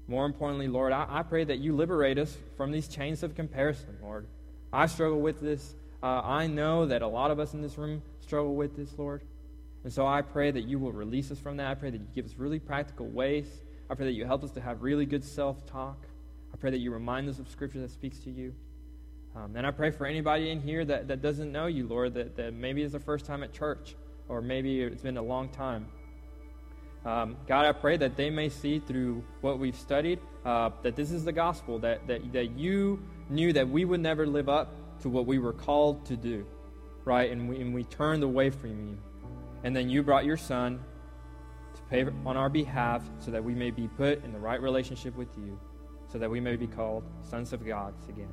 More 0.09 0.27
importantly, 0.27 0.67
Lord, 0.67 0.93
I, 0.93 1.07
I 1.09 1.23
pray 1.23 1.45
that 1.45 1.59
you 1.59 1.75
liberate 1.77 2.19
us 2.19 2.37
from 2.57 2.73
these 2.73 2.89
chains 2.89 3.23
of 3.23 3.37
comparison, 3.37 3.97
Lord. 4.03 4.27
I 4.73 4.87
struggle 4.87 5.21
with 5.21 5.41
this. 5.41 5.77
Uh, 6.03 6.21
I 6.23 6.49
know 6.49 6.87
that 6.87 7.03
a 7.03 7.09
lot 7.09 7.31
of 7.31 7.39
us 7.39 7.55
in 7.55 7.63
this 7.63 7.79
room 7.79 8.03
struggle 8.21 8.57
with 8.57 8.77
this, 8.77 8.99
Lord. 8.99 9.23
And 9.87 9.93
so 9.93 10.05
I 10.05 10.21
pray 10.21 10.51
that 10.51 10.65
you 10.65 10.81
will 10.81 10.91
release 10.91 11.31
us 11.31 11.39
from 11.39 11.57
that. 11.57 11.71
I 11.71 11.75
pray 11.77 11.91
that 11.91 12.01
you 12.01 12.09
give 12.13 12.27
us 12.27 12.35
really 12.37 12.59
practical 12.59 13.07
ways 13.07 13.47
I 13.89 13.95
pray 13.95 14.07
that 14.07 14.13
you 14.13 14.25
help 14.25 14.43
us 14.43 14.51
to 14.53 14.61
have 14.61 14.83
really 14.83 15.07
good 15.07 15.25
self 15.25 15.65
talk. 15.67 16.07
I 16.53 16.57
pray 16.57 16.71
that 16.71 16.79
you 16.79 16.93
remind 16.93 17.29
us 17.29 17.39
of 17.39 17.49
Scripture 17.49 17.81
that 17.81 17.91
speaks 17.91 18.19
to 18.21 18.31
you. 18.31 18.53
Um, 19.37 19.55
and 19.55 19.67
I 19.67 19.71
pray 19.71 19.91
for 19.91 20.07
anybody 20.07 20.51
in 20.51 20.61
here 20.61 20.85
that, 20.85 21.09
that 21.09 21.21
doesn't 21.21 21.53
know 21.53 21.67
you, 21.67 21.87
Lord, 21.87 22.15
that, 22.15 22.37
that 22.37 22.55
maybe 22.55 22.83
it's 22.83 22.95
the 22.95 23.01
first 23.01 23.27
time 23.27 23.43
at 23.43 23.53
church, 23.53 23.95
or 24.29 24.41
maybe 24.41 24.81
it's 24.81 25.03
been 25.03 25.19
a 25.19 25.23
long 25.23 25.51
time. 25.51 25.87
Um, 27.05 27.37
God, 27.47 27.67
I 27.67 27.73
pray 27.73 27.97
that 27.99 28.17
they 28.17 28.31
may 28.31 28.49
see 28.49 28.79
through 28.81 29.23
what 29.43 29.59
we've 29.59 29.77
studied 29.77 30.19
uh, 30.45 30.71
that 30.83 30.97
this 30.97 31.13
is 31.13 31.25
the 31.25 31.33
gospel, 31.33 31.79
that, 31.81 32.07
that, 32.09 32.33
that 32.33 32.59
you 32.59 33.01
knew 33.29 33.53
that 33.53 33.69
we 33.69 33.85
would 33.85 34.01
never 34.01 34.27
live 34.27 34.49
up 34.49 34.75
to 35.03 35.09
what 35.09 35.27
we 35.27 35.39
were 35.39 35.53
called 35.53 36.07
to 36.07 36.17
do, 36.17 36.47
right? 37.05 37.31
And 37.31 37.49
we, 37.49 37.61
and 37.61 37.75
we 37.75 37.85
turned 37.85 38.25
away 38.25 38.51
from 38.51 38.89
you. 38.89 38.99
And 39.65 39.75
then 39.75 39.89
you 39.89 40.03
brought 40.03 40.25
your 40.25 40.37
son 40.37 40.81
to 41.75 41.83
pay 41.91 42.05
on 42.25 42.37
our 42.37 42.49
behalf 42.49 43.03
so 43.19 43.31
that 43.31 43.43
we 43.43 43.55
may 43.55 43.71
be 43.71 43.89
put 43.89 44.25
in 44.25 44.33
the 44.33 44.39
right 44.39 44.61
relationship 44.61 45.17
with 45.17 45.29
you, 45.37 45.59
so 46.11 46.19
that 46.19 46.31
we 46.31 46.41
may 46.41 46.57
be 46.57 46.67
called 46.67 47.05
sons 47.23 47.53
of 47.53 47.67
God 47.67 47.95
again. 48.09 48.33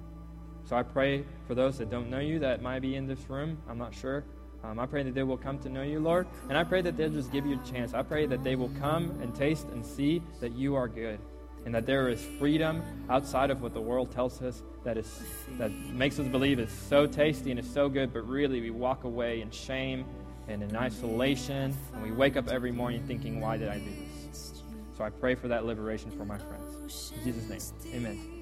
So 0.65 0.75
I 0.75 0.83
pray 0.83 1.25
for 1.47 1.55
those 1.55 1.77
that 1.79 1.89
don't 1.89 2.09
know 2.09 2.19
you 2.19 2.39
that 2.39 2.61
might 2.61 2.79
be 2.79 2.95
in 2.95 3.05
this 3.05 3.29
room. 3.29 3.57
I'm 3.69 3.77
not 3.77 3.93
sure. 3.93 4.23
Um, 4.63 4.79
I 4.79 4.85
pray 4.85 5.03
that 5.03 5.13
they 5.13 5.23
will 5.23 5.37
come 5.37 5.59
to 5.59 5.69
know 5.69 5.83
you, 5.83 5.99
Lord. 5.99 6.25
And 6.47 6.57
I 6.57 6.63
pray 6.63 6.81
that 6.81 6.95
they'll 6.95 7.09
just 7.09 7.33
give 7.33 7.45
you 7.45 7.59
a 7.61 7.69
chance. 7.69 7.93
I 7.93 8.01
pray 8.01 8.25
that 8.27 8.43
they 8.45 8.55
will 8.55 8.71
come 8.79 9.11
and 9.21 9.35
taste 9.35 9.67
and 9.69 9.85
see 9.85 10.21
that 10.39 10.53
you 10.53 10.75
are 10.75 10.87
good. 10.87 11.19
And 11.65 11.75
that 11.75 11.85
there 11.85 12.07
is 12.07 12.23
freedom 12.39 12.81
outside 13.09 13.49
of 13.49 13.61
what 13.61 13.73
the 13.73 13.81
world 13.81 14.11
tells 14.11 14.41
us 14.41 14.63
that 14.83 14.97
is 14.97 15.21
that 15.57 15.71
makes 15.71 16.19
us 16.19 16.27
believe 16.27 16.59
it's 16.59 16.73
so 16.73 17.07
tasty 17.07 17.51
and 17.51 17.59
it's 17.59 17.73
so 17.73 17.87
good, 17.87 18.13
but 18.13 18.27
really 18.27 18.59
we 18.59 18.69
walk 18.69 19.03
away 19.05 19.41
in 19.41 19.49
shame 19.49 20.05
and 20.47 20.63
in 20.63 20.75
isolation. 20.75 21.75
And 21.93 22.03
we 22.03 22.11
wake 22.11 22.37
up 22.37 22.47
every 22.49 22.71
morning 22.71 23.03
thinking, 23.07 23.39
why 23.39 23.57
did 23.57 23.69
I 23.69 23.79
do 23.79 23.91
this? 24.31 24.63
So 24.97 25.03
I 25.03 25.09
pray 25.09 25.35
for 25.35 25.47
that 25.47 25.65
liberation 25.65 26.11
for 26.11 26.25
my 26.25 26.37
friends. 26.37 27.13
In 27.17 27.23
Jesus' 27.23 27.73
name, 27.83 27.95
amen. 27.95 28.33